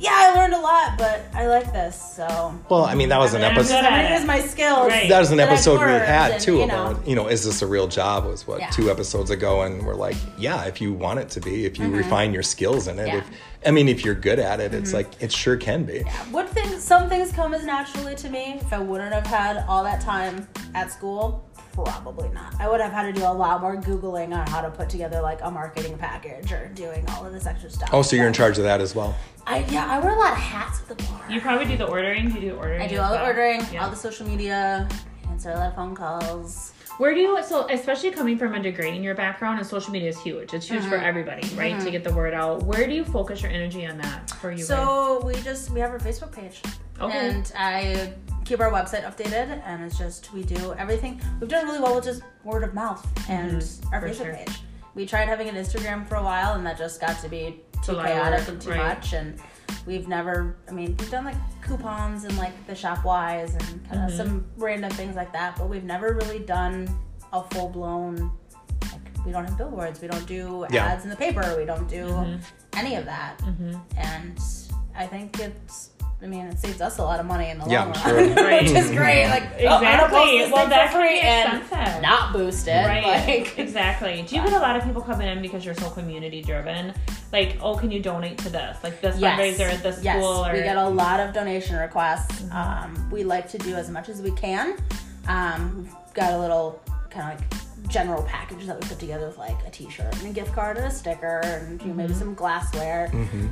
yeah, 0.00 0.10
I 0.16 0.34
learned 0.34 0.54
a 0.54 0.58
lot, 0.60 0.98
but 0.98 1.24
I 1.32 1.46
like 1.46 1.72
this, 1.72 1.94
so 2.16 2.26
well, 2.68 2.86
I 2.86 2.96
mean 2.96 3.08
that 3.10 3.18
was 3.20 3.34
an 3.34 3.44
I'm 3.44 3.50
I'm 3.50 3.54
just 3.58 3.68
good 3.70 3.76
episode. 3.76 3.86
at 3.86 3.92
I'm 3.92 4.02
gonna 4.02 4.14
it. 4.16 4.18
use 4.18 4.26
my 4.26 4.40
skills. 4.40 4.88
Right. 4.88 5.08
That 5.08 5.20
was 5.20 5.30
an 5.30 5.36
that 5.36 5.48
episode 5.48 5.78
we 5.78 5.86
had 5.86 6.32
and, 6.32 6.42
too 6.42 6.56
you 6.58 6.66
know, 6.66 6.90
about 6.90 7.06
you 7.06 7.14
know 7.14 7.28
is 7.28 7.44
this 7.44 7.62
a 7.62 7.66
real 7.68 7.86
job? 7.86 8.24
Was 8.24 8.44
what 8.48 8.58
Yeah. 8.58 8.70
two 8.70 8.90
episodes 8.90 9.30
ago, 9.30 9.62
and 9.62 9.86
we're 9.86 9.94
like, 9.94 10.16
yeah, 10.36 10.64
if 10.64 10.80
you 10.80 10.92
want 10.92 11.20
it 11.20 11.28
to 11.30 11.40
be, 11.40 11.66
if 11.66 11.78
you 11.78 11.88
refine 11.88 12.32
your 12.34 12.42
skills 12.42 12.88
in 12.88 12.98
it, 12.98 13.02
Mm-hmm. 13.06 13.16
Yeah. 13.16 13.22
if 13.22 13.30
I 13.64 13.70
mean 13.70 13.88
if 13.88 14.04
you're 14.04 14.14
good 14.14 14.38
at 14.38 14.60
it, 14.60 14.74
it's 14.74 14.88
mm-hmm. 14.88 14.96
like 14.96 15.22
it 15.22 15.32
sure 15.32 15.56
can 15.56 15.84
be. 15.84 16.02
Yeah. 16.04 16.12
What 16.30 16.48
things? 16.48 16.82
Some 16.82 17.08
things 17.08 17.32
come 17.32 17.54
as 17.54 17.64
naturally 17.64 18.14
to 18.16 18.28
me. 18.28 18.54
If 18.60 18.72
I 18.72 18.78
wouldn't 18.78 19.12
have 19.12 19.26
had 19.26 19.64
all 19.68 19.84
that 19.84 20.00
time 20.00 20.48
at 20.74 20.90
school, 20.90 21.48
probably 21.72 22.28
not. 22.30 22.54
I 22.60 22.68
would 22.68 22.80
have 22.80 22.92
had 22.92 23.02
to 23.04 23.12
do 23.12 23.24
a 23.24 23.32
lot 23.32 23.60
more 23.60 23.76
googling 23.76 24.36
on 24.36 24.46
how 24.46 24.60
to 24.60 24.70
put 24.70 24.88
together 24.88 25.20
like 25.20 25.40
a 25.42 25.50
marketing 25.50 25.96
package 25.96 26.52
or 26.52 26.68
doing 26.74 27.04
all 27.10 27.24
of 27.24 27.32
this 27.32 27.46
extra 27.46 27.70
stuff. 27.70 27.90
Oh, 27.92 28.02
so 28.02 28.16
you're 28.16 28.26
in 28.26 28.32
charge 28.32 28.58
of 28.58 28.64
that 28.64 28.80
as 28.80 28.94
well. 28.94 29.16
I 29.46 29.64
yeah, 29.70 29.86
I 29.86 29.98
wear 29.98 30.14
a 30.14 30.18
lot 30.18 30.32
of 30.32 30.38
hats 30.38 30.80
at 30.80 30.88
the 30.88 31.02
bar. 31.04 31.24
You 31.28 31.40
probably 31.40 31.66
do 31.66 31.76
the 31.76 31.86
ordering. 31.86 32.28
Do 32.28 32.34
you 32.34 32.50
do 32.50 32.56
ordering? 32.56 32.82
I 32.82 32.86
do 32.86 32.96
as 32.96 33.00
all 33.00 33.12
the 33.12 33.22
ordering, 33.24 33.62
Yeah. 33.72 33.84
all 33.84 33.90
the 33.90 33.96
social 33.96 34.26
media, 34.26 34.88
answer 35.28 35.50
a 35.50 35.54
lot 35.54 35.68
of 35.68 35.74
phone 35.74 35.94
calls. 35.94 36.72
Where 37.02 37.14
do 37.16 37.20
you 37.20 37.42
so 37.42 37.66
especially 37.68 38.12
coming 38.12 38.38
from 38.38 38.54
a 38.54 38.62
degree 38.62 38.94
in 38.94 39.02
your 39.02 39.16
background 39.16 39.58
and 39.58 39.66
social 39.66 39.90
media 39.90 40.08
is 40.10 40.20
huge. 40.20 40.54
It's 40.54 40.68
huge 40.68 40.84
for 40.84 40.90
Mm-hmm. 40.90 41.04
everybody, 41.04 41.48
right? 41.56 41.80
To 41.80 41.90
get 41.90 42.04
the 42.04 42.14
word 42.14 42.32
out. 42.32 42.62
Where 42.62 42.86
do 42.86 42.94
you 42.94 43.04
focus 43.04 43.42
your 43.42 43.50
energy 43.50 43.84
on 43.84 43.98
that 43.98 44.30
for 44.30 44.52
you 44.52 44.58
guys? 44.58 44.68
So 44.68 45.20
we 45.24 45.34
just 45.42 45.70
we 45.72 45.80
have 45.80 45.90
our 45.90 45.98
Facebook 45.98 46.30
page, 46.30 46.62
Okay. 47.00 47.18
and 47.18 47.52
I 47.58 48.12
keep 48.44 48.60
our 48.60 48.70
website 48.70 49.02
updated, 49.02 49.60
and 49.66 49.82
it's 49.82 49.98
just 49.98 50.32
we 50.32 50.44
do 50.44 50.74
everything. 50.74 51.20
We've 51.40 51.50
done 51.50 51.66
really 51.66 51.80
well 51.80 51.96
with 51.96 52.04
just 52.04 52.22
word 52.44 52.62
of 52.62 52.72
mouth 52.72 53.04
and 53.28 53.56
our 53.92 54.00
for 54.00 54.08
Facebook 54.08 54.16
sure. 54.26 54.34
page. 54.34 54.60
We 54.94 55.04
tried 55.04 55.26
having 55.26 55.48
an 55.48 55.56
Instagram 55.56 56.06
for 56.08 56.14
a 56.14 56.22
while, 56.22 56.54
and 56.54 56.64
that 56.66 56.78
just 56.78 57.00
got 57.00 57.18
to 57.20 57.28
be 57.28 57.62
too 57.84 57.92
a 57.92 57.94
lot 57.94 58.06
of 58.06 58.12
chaotic 58.12 58.48
and 58.48 58.62
too 58.62 58.70
right. 58.70 58.78
much. 58.78 59.12
And 59.12 59.40
we've 59.86 60.08
never, 60.08 60.56
I 60.68 60.72
mean, 60.72 60.96
we've 60.98 61.10
done 61.10 61.24
like 61.24 61.36
coupons 61.62 62.24
and 62.24 62.36
like 62.38 62.66
the 62.66 62.72
Shopwise 62.74 63.52
and 63.54 63.88
kind 63.88 64.02
of 64.04 64.10
Mm-hmm. 64.10 64.16
some 64.16 64.44
random 64.56 64.90
things 64.92 65.16
like 65.16 65.32
that, 65.32 65.56
but 65.56 65.68
we've 65.68 65.84
never 65.84 66.14
really 66.14 66.38
done 66.40 66.88
a 67.32 67.42
full 67.50 67.68
blown. 67.68 68.30
Like, 68.82 69.26
we 69.26 69.32
don't 69.32 69.44
have 69.44 69.56
billboards. 69.56 70.00
We 70.00 70.08
don't 70.08 70.26
do 70.26 70.66
Yeah. 70.70 70.86
ads 70.86 71.04
in 71.04 71.10
the 71.10 71.16
paper. 71.16 71.54
We 71.56 71.64
don't 71.64 71.88
do 71.88 72.04
Mm-hmm. 72.06 72.36
any 72.74 72.96
of 72.96 73.04
that. 73.06 73.40
And 73.96 74.38
I 74.94 75.06
think 75.06 75.38
it's. 75.40 75.90
I 76.22 76.26
mean, 76.28 76.46
it 76.46 76.58
saves 76.58 76.80
us 76.80 76.98
a 76.98 77.02
lot 77.02 77.18
of 77.18 77.26
money 77.26 77.50
in 77.50 77.58
the 77.58 77.66
Yeah, 77.68 77.84
long 77.84 77.94
I'm 77.96 78.14
run, 78.16 78.36
sure. 78.36 78.50
which 78.60 78.70
is 78.70 78.90
great. 78.92 79.28
Like, 79.28 79.42
oh, 79.60 79.66
I'm 79.66 79.82
gonna 79.82 80.04
Exactly. 80.04 80.38
this 80.38 80.52
Well, 80.52 80.60
thing 80.62 80.70
that 80.70 80.92
free 80.92 81.18
and 81.20 81.58
expensive. 81.62 82.02
not 82.02 82.32
boost 82.32 82.68
it. 82.68 82.86
Right. 82.86 83.04
Like, 83.26 83.58
exactly. 83.66 84.22
Do 84.28 84.36
you 84.36 84.42
get 84.42 84.52
a 84.52 84.58
lot 84.60 84.76
of 84.76 84.84
people 84.84 85.02
coming 85.02 85.26
in 85.26 85.42
because 85.42 85.64
you're 85.64 85.74
so 85.74 85.90
community 85.90 86.40
driven? 86.42 86.94
Like, 87.32 87.56
oh, 87.60 87.74
can 87.76 87.90
you 87.90 88.00
donate 88.00 88.38
to 88.38 88.50
this? 88.50 88.78
Like 88.84 89.00
this 89.00 89.16
fundraiser 89.18 89.68
at 89.68 89.82
this 89.82 90.00
yes, 90.02 90.16
school 90.16 90.44
or 90.46 90.52
we 90.52 90.58
get 90.62 90.76
a 90.76 90.88
lot 90.88 91.18
of 91.18 91.34
donation 91.34 91.76
requests. 91.76 92.42
Mm-hmm. 92.42 92.56
Um, 92.56 93.10
we 93.10 93.24
like 93.24 93.48
to 93.48 93.58
do 93.58 93.74
as 93.74 93.90
much 93.90 94.08
as 94.08 94.22
we 94.22 94.30
can. 94.32 94.76
Um, 95.28 95.76
we've 96.06 96.14
got 96.14 96.32
a 96.34 96.38
little 96.38 96.80
kind 97.10 97.32
of 97.32 97.40
like 97.40 97.88
general 97.90 98.22
package 98.22 98.64
that 98.66 98.80
we 98.80 98.86
put 98.88 98.98
together 99.00 99.26
with 99.26 99.38
like 99.38 99.56
a 99.66 99.70
T-shirt 99.70 100.16
and 100.20 100.28
a 100.30 100.32
gift 100.32 100.52
card 100.52 100.76
and 100.76 100.86
a 100.86 100.90
sticker 100.90 101.40
and 101.42 101.80
you 101.82 101.88
know, 101.88 101.94
maybe 101.94 102.14
some 102.14 102.34
glassware. 102.34 103.08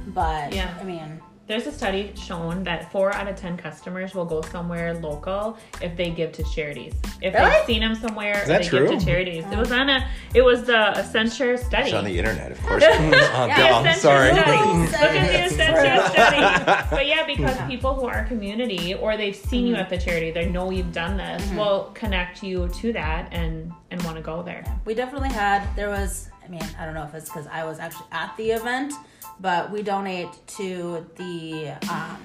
But 0.09 0.51
Mm-hmm. 0.51 0.55
Yeah. 0.55 0.79
I 0.81 0.85
mean, 0.85 1.21
There's 1.51 1.67
a 1.67 1.73
study 1.73 2.13
shown 2.15 2.63
that 2.63 2.93
four 2.93 3.13
out 3.13 3.27
of 3.27 3.35
ten 3.35 3.57
customers 3.57 4.15
will 4.15 4.25
go 4.25 4.41
somewhere 4.41 4.95
local 4.95 5.59
if 5.83 5.97
they 5.97 6.11
give 6.11 6.31
to 6.35 6.45
charities. 6.45 6.95
If 7.21 7.35
Really? 7.35 7.51
they've 7.51 7.67
seen 7.67 7.81
them 7.81 7.97
somewhere, 7.97 8.45
that 8.47 8.61
or 8.61 8.63
they 8.63 8.69
true? 8.69 8.89
give 8.89 9.01
to 9.01 9.05
charities. 9.05 9.45
It 9.51 9.59
was 9.59 9.73
oh. 9.73 9.79
on 9.81 9.91
a. 9.91 10.09
It 10.33 10.43
was 10.43 10.63
the 10.63 10.93
Accenture 10.95 11.59
study. 11.59 11.87
It's 11.87 11.93
on 11.93 12.05
the 12.05 12.17
internet, 12.17 12.53
of 12.53 12.63
course. 12.67 12.85
Oh, 13.33 13.49
The 13.49 13.55
dumb. 13.57 13.85
Accenture 13.85 13.95
Sorry. 13.97 14.31
study. 14.31 14.59
Look 14.79 14.93
at 14.95 15.49
the 15.51 15.57
says 15.57 15.59
Accenture 15.59 16.11
study. 16.13 16.87
But 16.91 17.07
yeah, 17.09 17.27
because 17.27 17.57
people 17.69 17.95
who 17.95 18.07
are 18.07 18.25
community 18.27 18.95
or 18.95 19.17
they've 19.17 19.35
seen 19.35 19.67
you 19.67 19.73
mm-hmm. 19.75 19.83
at 19.83 19.91
the 19.91 19.99
charity, 19.99 20.31
they 20.31 20.49
know 20.49 20.71
you've 20.71 20.93
done 20.93 21.17
this, 21.17 21.43
mm-hmm. 21.43 21.57
will 21.57 21.91
connect 21.95 22.45
you 22.45 22.69
to 22.69 22.93
that 22.93 23.29
and 23.33 23.73
and 23.91 24.01
want 24.05 24.17
to 24.17 24.23
go 24.23 24.41
there. 24.41 24.63
we 24.85 24.95
definitely 24.95 25.31
had 25.31 25.67
there 25.75 25.89
was 25.89 26.29
i 26.45 26.49
mean 26.49 26.63
i 26.79 26.85
don't 26.85 26.95
know 26.95 27.03
if 27.03 27.13
it's 27.13 27.29
because 27.29 27.47
i 27.49 27.65
was 27.65 27.81
actually 27.81 28.07
at 28.13 28.33
the 28.37 28.51
event 28.53 28.93
but 29.41 29.71
we 29.71 29.83
donate 29.83 30.29
to 30.47 31.07
the 31.17 31.71
um, 31.91 32.19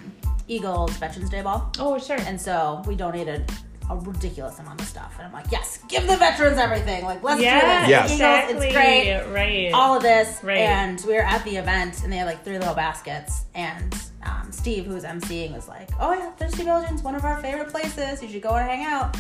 eagles 0.47 0.91
veterans 0.97 1.29
day 1.29 1.41
ball 1.41 1.71
Oh, 1.79 1.97
sure. 1.97 2.17
and 2.19 2.39
so 2.39 2.81
we 2.87 2.95
donated 2.95 3.49
a 3.89 3.95
ridiculous 3.97 4.57
amount 4.57 4.81
of 4.81 4.87
stuff 4.87 5.13
and 5.17 5.27
i'm 5.27 5.31
like 5.33 5.45
yes 5.51 5.79
give 5.87 6.07
the 6.07 6.17
veterans 6.17 6.57
everything 6.57 7.03
like 7.05 7.21
let's 7.23 7.37
do 7.39 7.43
this 7.45 7.51
Yes. 7.87 8.05
eagles 8.05 8.11
exactly. 8.13 8.67
it's 8.67 8.75
great 8.75 9.33
Right. 9.33 9.71
all 9.73 9.95
of 9.95 10.01
this 10.01 10.43
Right. 10.43 10.57
and 10.57 10.99
we 11.07 11.13
were 11.13 11.21
at 11.23 11.43
the 11.45 11.55
event 11.57 12.03
and 12.03 12.11
they 12.11 12.17
had 12.17 12.25
like 12.25 12.43
three 12.43 12.57
little 12.57 12.73
baskets 12.73 13.45
and 13.53 13.95
um, 14.23 14.51
steve 14.51 14.85
who 14.85 14.95
was 14.95 15.03
emceeing 15.03 15.53
was 15.53 15.67
like 15.67 15.87
oh 15.99 16.13
yeah 16.13 16.31
thirsty 16.31 16.63
belgians 16.63 17.03
one 17.03 17.13
of 17.13 17.23
our 17.25 17.39
favorite 17.43 17.69
places 17.69 18.23
you 18.23 18.29
should 18.29 18.41
go 18.41 18.55
and 18.55 18.67
hang 18.67 18.85
out 18.85 19.15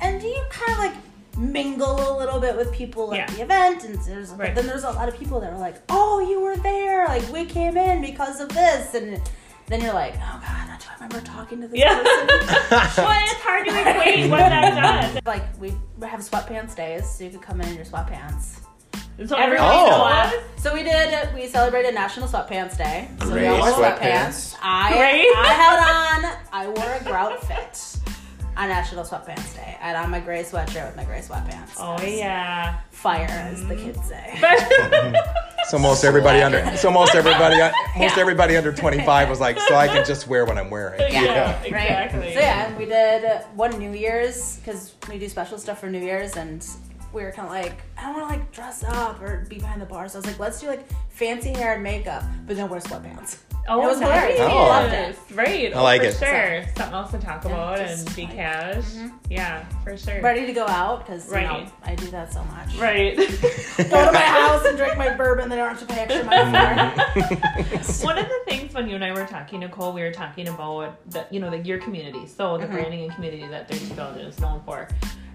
and 0.00 0.20
do 0.22 0.26
you 0.26 0.42
kind 0.50 0.72
of 0.72 0.78
like 0.78 0.94
mingle 1.38 1.96
a 1.96 2.18
little 2.18 2.40
bit 2.40 2.56
with 2.56 2.72
people 2.72 3.12
at 3.14 3.18
Yeah. 3.30 3.36
the 3.36 3.42
event 3.42 3.84
and 3.84 3.94
there's 4.00 4.30
Right. 4.30 4.54
then 4.54 4.66
there's 4.66 4.84
a 4.84 4.90
lot 4.90 5.08
of 5.08 5.16
people 5.18 5.40
that 5.40 5.52
were 5.52 5.58
like 5.58 5.76
oh 5.88 6.18
you 6.20 6.40
were 6.40 6.56
there 6.56 7.06
like 7.06 7.26
we 7.32 7.44
came 7.44 7.76
in 7.76 8.00
because 8.00 8.40
of 8.40 8.48
this 8.48 8.94
and 8.94 9.20
then 9.66 9.80
you're 9.80 9.92
like 9.94 10.14
oh 10.16 10.40
god 10.40 10.68
I 10.68 10.76
do 10.78 10.86
i 10.90 10.94
remember 10.94 11.20
talking 11.20 11.60
to 11.60 11.68
this 11.68 11.78
Yeah. 11.78 11.94
person 11.94 12.26
well, 13.04 13.22
it's 13.22 13.40
hard 13.40 13.66
to 13.68 13.80
explain 13.80 14.30
what 14.30 14.38
that 14.40 15.12
does. 15.14 15.22
like 15.26 15.44
we 15.60 15.70
have 16.04 16.20
sweatpants 16.20 16.74
days 16.74 17.08
so 17.08 17.24
you 17.24 17.30
could 17.30 17.42
come 17.42 17.60
in 17.60 17.68
in 17.68 17.74
your 17.76 17.84
sweatpants 17.84 18.58
So 19.26 19.36
Everybody 19.36 19.68
everybody 19.68 20.36
Oh. 20.36 20.44
So 20.58 20.74
we 20.74 20.82
did. 20.84 21.34
We 21.34 21.46
celebrated 21.48 21.92
National 21.94 22.26
Sweatpants 22.28 22.76
Day. 22.78 23.08
So 23.20 23.34
we 23.34 23.46
all 23.46 23.58
wore 23.58 23.70
sweatpants. 23.72 24.54
I 24.62 24.92
Gray? 24.92 25.26
I 25.36 25.52
had 25.62 25.78
on. 25.98 26.36
I 26.52 26.68
wore 26.68 26.92
a 27.00 27.02
grout 27.04 27.40
fit 27.44 27.97
on 28.58 28.68
National 28.68 29.04
Sweatpants 29.04 29.54
Day. 29.54 29.78
I 29.80 29.86
had 29.88 29.96
on 29.96 30.10
my 30.10 30.18
gray 30.18 30.42
sweatshirt 30.42 30.86
with 30.86 30.96
my 30.96 31.04
gray 31.04 31.20
sweatpants. 31.20 31.76
Oh 31.78 32.02
yeah. 32.02 32.80
Fire, 32.90 33.26
as 33.28 33.64
the 33.66 33.74
mm-hmm. 33.74 33.92
kids 33.92 34.08
say. 34.08 35.14
So 35.68 35.78
most 35.78 36.02
everybody 36.02 36.40
under 36.40 36.78
so 36.78 36.90
most 36.90 37.14
everybody 37.14 37.56
most 37.98 38.16
everybody 38.16 38.56
under 38.56 38.72
25 38.72 39.28
was 39.28 39.38
like, 39.38 39.60
so 39.60 39.74
I 39.74 39.86
can 39.86 40.02
just 40.02 40.26
wear 40.26 40.46
what 40.46 40.56
I'm 40.56 40.70
wearing. 40.70 40.98
yeah, 41.12 41.60
Right. 41.60 41.66
exactly. 41.66 42.32
So 42.32 42.40
yeah, 42.40 42.78
we 42.78 42.86
did 42.86 43.42
one 43.54 43.78
New 43.78 43.92
Year's 43.92 44.56
because 44.56 44.94
we 45.10 45.18
do 45.18 45.28
special 45.28 45.58
stuff 45.58 45.80
for 45.80 45.90
New 45.90 46.00
Year's, 46.00 46.36
and 46.36 46.66
we 47.12 47.22
were 47.22 47.32
kind 47.32 47.46
of 47.46 47.52
like, 47.52 47.82
I 47.98 48.04
don't 48.04 48.14
want 48.14 48.32
to 48.32 48.38
like 48.38 48.50
dress 48.50 48.82
up 48.82 49.20
or 49.20 49.44
be 49.50 49.56
behind 49.56 49.82
the 49.82 49.86
bar. 49.86 50.08
So 50.08 50.16
I 50.16 50.20
was 50.20 50.26
like, 50.26 50.38
let's 50.38 50.58
do 50.58 50.68
like 50.68 50.86
fancy 51.10 51.50
hair 51.50 51.74
and 51.74 51.82
makeup, 51.82 52.22
but 52.46 52.56
then 52.56 52.70
wear 52.70 52.80
sweatpants. 52.80 53.36
Oh, 53.68 53.82
It 53.82 53.86
was 53.86 54.00
nice. 54.00 54.36
hilarious. 54.36 54.40
Oh. 54.40 54.66
Loved 54.66 54.94
it. 54.94 55.18
Right. 55.34 55.74
I 55.74 55.80
like 55.80 56.00
oh, 56.02 56.04
it. 56.04 56.14
for 56.14 56.24
Sure. 56.26 56.64
Something 56.76 56.94
else 56.94 57.10
to 57.10 57.18
talk 57.18 57.44
Yeah, 57.44 57.50
about 57.50 57.78
and 57.80 58.16
be 58.16 58.22
like- 58.24 58.34
cash. 58.34 58.76
Mm-hmm. 58.76 59.08
Yeah, 59.30 59.64
for 59.84 59.96
sure. 59.96 60.20
Ready 60.22 60.46
to 60.46 60.52
go 60.52 60.66
out 60.66 61.04
because 61.04 61.26
you 61.26 61.34
know 61.34 61.48
Right. 61.48 61.72
I 61.84 61.94
do 61.94 62.06
that 62.10 62.32
so 62.32 62.42
much. 62.44 62.76
Right. 62.76 63.16
Go 63.18 63.24
to 64.06 64.12
my 64.12 64.20
house 64.20 64.64
and 64.64 64.76
drink 64.78 64.96
my 64.96 65.14
bourbon. 65.14 65.48
They 65.48 65.56
don't 65.56 65.68
have 65.68 65.80
to 65.80 65.86
pay 65.86 66.00
extra 66.00 66.24
money 66.24 66.50
for 66.50 67.20
it. 67.20 67.28
Mm-hmm. 67.28 68.02
One 68.04 68.18
of 68.18 68.26
the 68.26 68.40
things 68.46 68.72
when 68.72 68.88
you 68.88 68.94
and 68.94 69.04
I 69.04 69.12
were 69.12 69.26
talking, 69.26 69.60
Nicole, 69.60 69.92
we 69.92 70.00
were 70.02 70.12
talking 70.12 70.48
about 70.48 70.98
the 71.10 71.26
you 71.30 71.40
know 71.40 71.50
the 71.50 71.58
your 71.58 71.78
community, 71.78 72.26
so 72.26 72.56
the 72.56 72.64
mm-hmm. 72.64 72.72
branding 72.72 73.02
and 73.04 73.14
community 73.14 73.46
that 73.48 73.68
Thirsty 73.68 73.94
Belgian 73.94 74.26
is 74.26 74.38
known 74.40 74.62
for. 74.64 74.88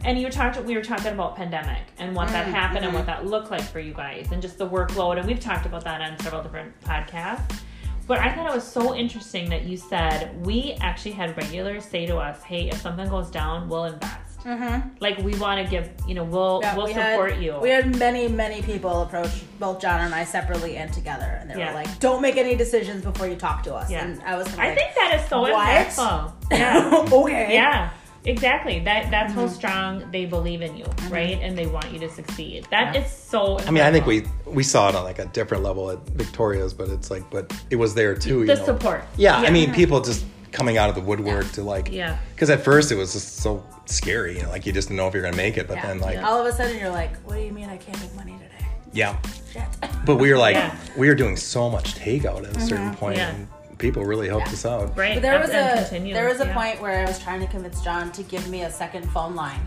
And 0.05 0.19
you 0.19 0.29
talked, 0.29 0.61
we 0.65 0.75
were 0.75 0.83
talking 0.83 1.13
about 1.13 1.37
pandemic 1.37 1.83
and 1.97 2.13
what 2.13 2.27
that 2.29 2.45
happened 2.47 2.83
and 2.83 2.93
what 2.93 3.05
that 3.05 3.25
looked 3.25 3.51
like 3.51 3.61
for 3.61 3.79
you 3.79 3.93
guys, 3.93 4.27
and 4.33 4.41
just 4.41 4.57
the 4.57 4.67
workload. 4.67 5.17
And 5.17 5.25
we've 5.25 5.39
talked 5.39 5.65
about 5.65 5.85
that 5.85 6.01
on 6.01 6.19
several 6.19 6.43
different 6.43 6.77
podcasts. 6.81 7.61
But 8.05 8.19
I 8.19 8.33
thought 8.33 8.49
it 8.49 8.53
was 8.55 8.67
so 8.67 8.93
interesting 8.95 9.49
that 9.49 9.63
you 9.63 9.77
said 9.77 10.45
we 10.45 10.77
actually 10.81 11.11
had 11.13 11.37
regulars 11.37 11.85
say 11.85 12.05
to 12.05 12.17
us, 12.17 12.41
"Hey, 12.43 12.69
if 12.69 12.81
something 12.81 13.07
goes 13.09 13.29
down, 13.31 13.69
we'll 13.69 13.85
invest. 13.85 14.19
Mm-hmm. 14.43 14.89
Like 14.99 15.19
we 15.19 15.35
want 15.35 15.63
to 15.63 15.71
give, 15.71 15.89
you 16.05 16.15
know, 16.15 16.25
we'll 16.25 16.59
Yeah, 16.61 16.75
we'll 16.75 16.87
we 16.87 16.93
support 16.93 17.33
had, 17.33 17.41
you." 17.43 17.57
We 17.61 17.69
had 17.69 17.97
many, 17.97 18.27
many 18.27 18.61
people 18.61 19.03
approach 19.03 19.31
both 19.57 19.79
John 19.79 20.01
and 20.01 20.13
I 20.13 20.25
separately 20.25 20.75
and 20.75 20.91
together, 20.91 21.37
and 21.39 21.49
they 21.49 21.57
Yeah. 21.57 21.69
were 21.69 21.75
like, 21.75 21.99
"Don't 21.99 22.21
make 22.21 22.35
any 22.35 22.55
decisions 22.57 23.05
before 23.05 23.27
you 23.27 23.35
talk 23.37 23.63
to 23.63 23.73
us." 23.73 23.89
Yeah. 23.89 24.03
And 24.03 24.21
I 24.23 24.35
was 24.35 24.47
of 24.47 24.59
I 24.59 24.67
like, 24.67 24.77
think 24.77 24.95
that 24.95 25.19
is 25.21 25.29
so 25.29 25.41
What? 25.41 25.53
impactful. 25.53 26.31
Yeah. 26.51 27.05
okay. 27.11 27.53
Yeah, 27.53 27.89
exactly. 28.25 28.79
That 28.79 29.09
that's 29.11 29.31
Mm-hmm. 29.33 29.41
how 29.41 29.47
strong 29.47 30.11
they 30.11 30.25
believe 30.25 30.61
in 30.61 30.75
you, 30.77 30.85
right? 31.09 31.39
And 31.41 31.57
they 31.57 31.65
want 31.67 31.91
you 31.91 31.99
to 31.99 32.09
succeed. 32.09 32.67
That 32.71 32.95
is 32.95 33.09
so. 33.11 33.59
I 33.59 33.71
mean, 33.71 33.83
I 33.83 33.91
think 33.91 34.05
we 34.05 34.25
we 34.45 34.63
saw 34.63 34.89
it 34.89 34.95
on 34.95 35.03
like 35.03 35.19
a 35.19 35.25
different 35.27 35.63
level 35.63 35.89
at 35.91 35.99
Victoria's, 36.09 36.73
but 36.73 36.89
it's 36.89 37.09
like, 37.11 37.29
but 37.29 37.51
it 37.69 37.75
was 37.77 37.93
there 37.95 38.15
too. 38.15 38.41
You 38.41 38.45
the 38.47 38.55
know? 38.55 38.65
support. 38.65 39.05
Yeah, 39.17 39.37
I 39.37 39.49
mean, 39.49 39.73
people 39.73 40.01
just 40.01 40.25
coming 40.51 40.77
out 40.77 40.87
of 40.89 40.93
the 40.95 41.01
woodwork 41.01 41.51
to 41.53 41.63
like, 41.63 41.89
Yeah. 41.91 42.17
Because 42.35 42.49
at 42.51 42.63
first 42.63 42.91
it 42.91 42.95
was 42.95 43.13
just 43.13 43.37
so 43.37 43.63
scary, 43.85 44.35
you 44.37 44.43
know, 44.43 44.49
like 44.49 44.67
you 44.67 44.71
just 44.71 44.87
didn't 44.87 44.97
know 44.97 45.07
if 45.07 45.13
you're 45.15 45.23
gonna 45.23 45.35
make 45.35 45.57
it, 45.57 45.67
but 45.67 45.77
Yeah. 45.77 45.87
then 45.87 45.99
like, 45.99 46.21
All 46.23 46.39
of 46.39 46.45
a 46.45 46.51
sudden, 46.55 46.77
you're 46.77 46.91
like, 46.91 47.17
"What 47.25 47.35
do 47.37 47.41
you 47.41 47.51
mean 47.51 47.69
I 47.69 47.77
can't 47.77 47.99
make 47.99 48.13
money 48.15 48.33
today?" 48.33 48.67
yeah. 48.93 49.17
Shit. 49.51 49.63
But 50.05 50.17
we 50.17 50.31
were 50.31 50.37
like, 50.37 50.55
Yeah. 50.55 50.75
we 50.95 51.07
were 51.07 51.15
doing 51.15 51.37
so 51.37 51.69
much 51.71 51.95
takeout 51.95 52.47
at 52.47 52.55
a 52.55 52.59
certain 52.61 52.93
point, 52.93 53.17
Yeah. 53.17 53.29
and 53.31 53.47
people 53.83 54.03
really 54.05 54.27
helped 54.27 54.47
Yeah. 54.47 54.53
us 54.53 54.65
out. 54.65 54.97
right. 54.97 55.13
But 55.15 55.21
there 55.21 55.39
was 55.39 55.49
a 55.49 56.01
there 56.11 56.27
was 56.29 56.39
a 56.41 56.45
yeah. 56.45 56.53
point 56.53 56.81
where 56.81 56.99
I 56.99 57.05
was 57.05 57.19
trying 57.19 57.41
to 57.41 57.47
convince 57.47 57.81
John 57.81 58.11
to 58.13 58.23
give 58.23 58.47
me 58.49 58.63
a 58.63 58.71
second 58.71 59.07
phone 59.11 59.35
line 59.35 59.59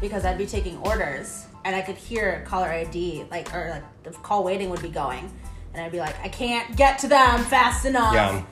because 0.00 0.24
I'd 0.26 0.36
be 0.38 0.46
taking 0.46 0.76
orders 0.78 1.46
and 1.64 1.74
I 1.76 1.80
could 1.82 1.96
hear 1.96 2.44
caller 2.46 2.68
ID 2.68 3.24
like 3.30 3.54
or 3.54 3.70
like 3.70 4.02
the 4.02 4.10
call 4.10 4.42
waiting 4.44 4.68
would 4.70 4.82
be 4.82 4.88
going, 4.88 5.30
and 5.72 5.82
I'd 5.84 5.92
be 5.92 5.98
like, 6.00 6.16
I 6.22 6.28
can't 6.28 6.76
get 6.76 6.98
to 7.00 7.06
them 7.08 7.44
fast 7.44 7.84
enough 7.86 8.12
Yeah. 8.14 8.42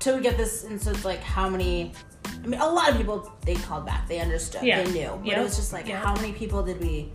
to 0.00 0.20
get 0.20 0.36
this. 0.36 0.64
And 0.64 0.80
so 0.82 0.90
it's 0.90 1.04
like, 1.04 1.22
how 1.22 1.48
many? 1.48 1.92
I 2.42 2.46
mean, 2.48 2.60
a 2.60 2.68
lot 2.68 2.90
of 2.90 2.96
people 2.96 3.32
they 3.44 3.54
called 3.54 3.86
back, 3.86 4.08
they 4.08 4.18
understood, 4.20 4.62
Yeah. 4.62 4.82
they 4.82 4.90
knew, 4.92 5.10
but 5.16 5.26
Yeah. 5.26 5.40
it 5.40 5.42
was 5.44 5.56
just 5.56 5.72
like, 5.72 5.86
Yeah. 5.86 6.00
how 6.00 6.14
many 6.14 6.32
people 6.32 6.62
did 6.62 6.80
we 6.80 7.12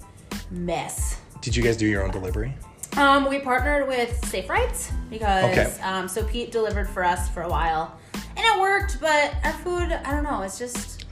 miss? 0.49 1.17
Did 1.41 1.55
you 1.55 1.63
guys 1.63 1.75
do 1.77 1.85
your 1.87 2.03
own 2.03 2.11
delivery? 2.11 2.53
Um, 2.97 3.29
we 3.29 3.39
partnered 3.39 3.87
with 3.87 4.23
Safe 4.25 4.49
Rights 4.49 4.91
because 5.09 5.45
Okay. 5.51 5.81
um, 5.81 6.07
so 6.07 6.23
Pete 6.23 6.51
delivered 6.51 6.89
for 6.89 7.03
us 7.03 7.29
for 7.29 7.43
a 7.43 7.49
while, 7.49 7.97
and 8.13 8.39
it 8.45 8.59
worked. 8.59 8.99
But 8.99 9.33
our 9.43 9.53
food, 9.53 9.91
I 9.91 10.11
don't 10.11 10.23
know, 10.23 10.41
it's 10.41 10.59
just 10.59 11.05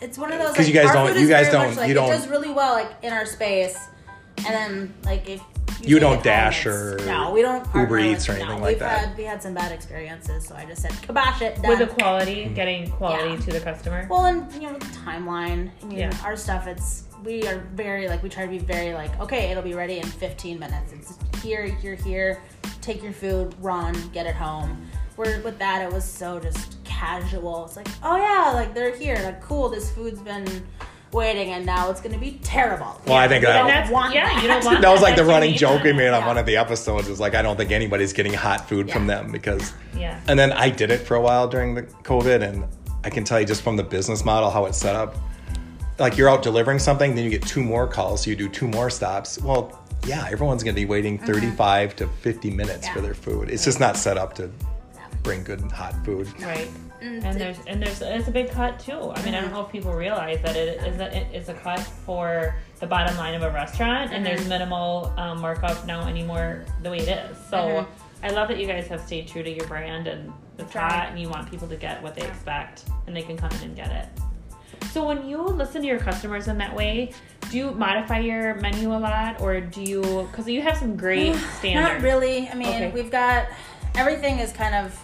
it's 0.00 0.18
one 0.18 0.32
of 0.32 0.38
those 0.40 0.48
'Cause 0.48 0.58
like, 0.58 0.68
you 0.68 0.72
guys 0.74 0.92
don't- 0.92 1.16
you 1.16 1.28
guys 1.28 1.48
don't- 1.48 1.76
like, 1.76 1.86
you 1.88 1.94
don't- 1.94 2.08
it 2.10 2.16
does 2.16 2.26
really 2.28 2.50
well 2.50 2.74
like 2.74 2.90
in 3.02 3.12
our 3.12 3.24
space, 3.24 3.78
and 4.38 4.46
then 4.46 4.94
like 5.04 5.28
if 5.28 5.40
You 5.80 5.96
take 5.96 6.00
don't 6.00 6.18
it 6.18 6.22
Dash 6.24 6.66
or 6.66 6.98
no, 7.06 7.30
we 7.32 7.40
don't 7.42 7.64
Uber 7.74 7.98
Eats 8.00 8.28
or 8.28 8.32
anything 8.32 8.48
no, 8.50 8.54
like 8.58 8.70
we've 8.70 8.78
that. 8.80 8.98
Had, 9.08 9.16
we 9.16 9.24
had 9.24 9.42
some 9.42 9.54
bad 9.54 9.72
experiences, 9.72 10.46
so 10.46 10.54
I 10.56 10.64
just 10.64 10.82
said 10.82 10.92
kibosh 11.02 11.40
it. 11.40 11.60
Done. 11.62 11.68
with 11.70 11.78
the 11.78 11.86
quality, 11.86 12.44
getting 12.54 12.90
quality 12.90 13.30
Yeah. 13.34 13.36
to 13.40 13.50
the 13.52 13.60
customer. 13.60 14.06
Well, 14.10 14.24
and 14.26 14.52
you 14.52 14.62
know 14.62 14.74
the 14.74 14.84
timeline. 14.86 15.70
I 15.82 15.84
mean, 15.86 15.98
Yeah. 15.98 16.10
our 16.24 16.36
stuff. 16.36 16.66
It's 16.66 17.04
we 17.24 17.46
are 17.46 17.58
very 17.74 18.08
like 18.08 18.22
we 18.22 18.28
try 18.28 18.44
to 18.44 18.50
be 18.50 18.58
very 18.58 18.94
like 18.94 19.18
okay, 19.20 19.50
it'll 19.50 19.62
be 19.62 19.74
ready 19.74 19.98
in 19.98 20.06
15 20.06 20.58
minutes. 20.58 20.92
It's 20.92 21.42
here, 21.42 21.64
you're 21.82 21.94
here. 21.94 22.42
Take 22.80 23.02
your 23.02 23.12
food, 23.12 23.54
run, 23.60 23.94
get 24.12 24.26
it 24.26 24.34
home. 24.34 24.86
Where 25.16 25.40
with 25.42 25.58
that, 25.58 25.82
it 25.82 25.92
was 25.92 26.04
so 26.04 26.40
just 26.40 26.82
casual. 26.84 27.66
It's 27.66 27.76
like, 27.76 27.88
oh 28.02 28.16
yeah, 28.16 28.52
like 28.52 28.74
they're 28.74 28.94
here. 28.96 29.18
Like 29.22 29.40
cool, 29.42 29.68
this 29.68 29.90
food's 29.92 30.20
been 30.20 30.46
waiting, 31.12 31.50
and 31.50 31.66
now 31.66 31.90
it's 31.90 32.00
gonna 32.00 32.18
be 32.18 32.40
terrible. 32.42 32.98
Well, 33.06 33.16
I 33.16 33.28
think 33.28 33.42
You 33.42 33.48
that- 33.48 33.58
don't 33.58 33.66
that's 33.68 33.90
want 33.90 34.14
yeah, 34.14 34.40
you 34.40 34.48
don't 34.48 34.60
that. 34.64 34.64
want 34.64 34.80
That 34.82 34.90
was 34.90 35.02
like 35.02 35.16
the 35.16 35.24
running 35.24 35.50
what 35.50 35.60
you 35.60 35.66
joke 35.66 35.82
we 35.84 35.92
made 35.92 36.08
on 36.08 36.22
Yeah. 36.22 36.26
one 36.26 36.38
of 36.38 36.46
the 36.46 36.56
episodes. 36.56 37.08
Is 37.08 37.20
like 37.20 37.34
I 37.34 37.42
don't 37.42 37.56
think 37.56 37.70
anybody's 37.70 38.12
getting 38.12 38.32
hot 38.32 38.68
food 38.68 38.90
from 38.90 39.06
them 39.06 39.30
because 39.30 39.72
Yeah. 39.96 40.18
And 40.26 40.38
then 40.38 40.52
I 40.52 40.70
did 40.70 40.90
it 40.90 40.98
for 41.06 41.14
a 41.16 41.20
while 41.20 41.46
during 41.46 41.74
the 41.74 41.82
COVID, 41.82 42.42
and 42.42 42.64
I 43.04 43.10
can 43.10 43.24
tell 43.24 43.38
you 43.38 43.46
just 43.46 43.62
from 43.62 43.76
the 43.76 43.82
business 43.84 44.24
model 44.24 44.50
how 44.50 44.64
it's 44.64 44.78
set 44.78 44.96
up. 44.96 45.16
Like 46.02 46.16
you're 46.18 46.28
out 46.28 46.42
delivering 46.42 46.80
something, 46.80 47.14
then 47.14 47.22
you 47.22 47.30
get 47.30 47.46
two 47.46 47.62
more 47.62 47.86
calls, 47.86 48.24
so 48.24 48.30
you 48.30 48.34
do 48.34 48.48
two 48.48 48.66
more 48.66 48.90
stops. 48.90 49.40
Well, 49.40 49.80
yeah, 50.04 50.26
everyone's 50.28 50.64
going 50.64 50.74
to 50.74 50.80
be 50.80 50.84
waiting 50.84 51.16
35 51.16 51.94
to 51.94 52.08
50 52.08 52.50
minutes 52.50 52.88
for 52.88 53.00
their 53.00 53.14
food. 53.14 53.48
It's 53.48 53.64
just 53.64 53.78
not 53.78 53.96
set 53.96 54.18
up 54.18 54.34
to 54.34 54.50
bring 55.22 55.44
good 55.44 55.60
hot 55.70 55.94
food. 56.04 56.26
Right. 56.42 56.68
Mm, 57.00 57.22
And 57.24 57.40
there's 57.40 57.58
and 57.68 57.80
there's 57.80 58.02
it's 58.02 58.26
a 58.26 58.32
big 58.32 58.50
cut 58.50 58.80
too. 58.80 59.12
I 59.14 59.24
mean, 59.24 59.34
I 59.36 59.40
don't 59.40 59.52
know 59.52 59.64
if 59.64 59.70
people 59.70 59.92
realize 59.92 60.42
that 60.42 60.56
it 60.56 60.82
is 60.84 60.98
a 61.00 61.16
it 61.16 61.32
is 61.32 61.48
a 61.48 61.54
cut 61.54 61.78
for 61.80 62.56
the 62.80 62.86
bottom 62.88 63.16
line 63.16 63.34
of 63.34 63.42
a 63.42 63.50
restaurant, 63.52 64.12
and 64.12 64.26
there's 64.26 64.48
minimal 64.48 65.14
um, 65.16 65.40
markup 65.40 65.86
now 65.86 66.08
anymore 66.08 66.64
the 66.82 66.90
way 66.90 66.98
it 66.98 67.08
is. 67.30 67.36
So 67.48 67.86
I 68.24 68.30
love 68.30 68.48
that 68.48 68.58
you 68.58 68.66
guys 68.66 68.88
have 68.88 69.00
stayed 69.02 69.28
true 69.28 69.44
to 69.44 69.50
your 69.50 69.68
brand 69.68 70.08
and 70.08 70.32
it's 70.58 70.74
Right. 70.74 70.90
hot, 70.90 71.08
and 71.10 71.20
you 71.20 71.28
want 71.28 71.48
people 71.48 71.68
to 71.68 71.76
get 71.76 72.02
what 72.02 72.16
they 72.16 72.26
expect, 72.26 72.86
and 73.06 73.16
they 73.16 73.22
can 73.22 73.36
come 73.36 73.52
in 73.52 73.62
and 73.68 73.76
get 73.76 73.92
it. 73.92 74.08
So 74.90 75.06
when 75.06 75.26
you 75.26 75.42
listen 75.42 75.80
to 75.82 75.86
your 75.88 75.98
customers 75.98 76.48
in 76.48 76.58
that 76.58 76.74
way, 76.74 77.12
do 77.50 77.56
you 77.56 77.70
modify 77.72 78.18
your 78.18 78.54
menu 78.56 78.92
a 78.94 78.96
lot, 78.98 79.40
or 79.40 79.60
do 79.60 79.82
you? 79.82 80.28
Because 80.30 80.48
you 80.48 80.62
have 80.62 80.76
some 80.76 80.96
great 80.96 81.34
standards. 81.58 81.94
Not 81.94 82.02
really. 82.02 82.48
I 82.48 82.54
mean, 82.54 82.68
Okay. 82.68 82.90
we've 82.92 83.10
got 83.10 83.46
everything 83.94 84.38
is 84.38 84.52
kind 84.52 84.74
of 84.74 84.98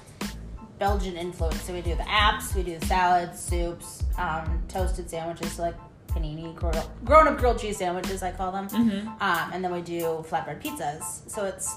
Belgian 0.78 1.16
influence. 1.16 1.62
So 1.62 1.72
we 1.72 1.80
do 1.80 1.94
the 1.94 2.02
apps, 2.04 2.54
we 2.54 2.62
do 2.62 2.78
the 2.78 2.86
salads, 2.86 3.40
soups, 3.40 4.04
um, 4.16 4.62
toasted 4.68 5.08
sandwiches, 5.10 5.52
so 5.52 5.62
like 5.62 5.74
panini, 6.08 6.54
grown 6.54 7.28
up 7.28 7.38
grilled 7.38 7.58
cheese 7.58 7.76
sandwiches, 7.78 8.22
I 8.22 8.32
call 8.32 8.52
them. 8.52 8.68
Mm-hmm. 8.68 9.08
Um, 9.20 9.50
and 9.52 9.64
then 9.64 9.72
we 9.72 9.80
do 9.82 10.24
flatbread 10.28 10.62
pizzas. 10.62 11.28
So 11.30 11.44
it's 11.44 11.76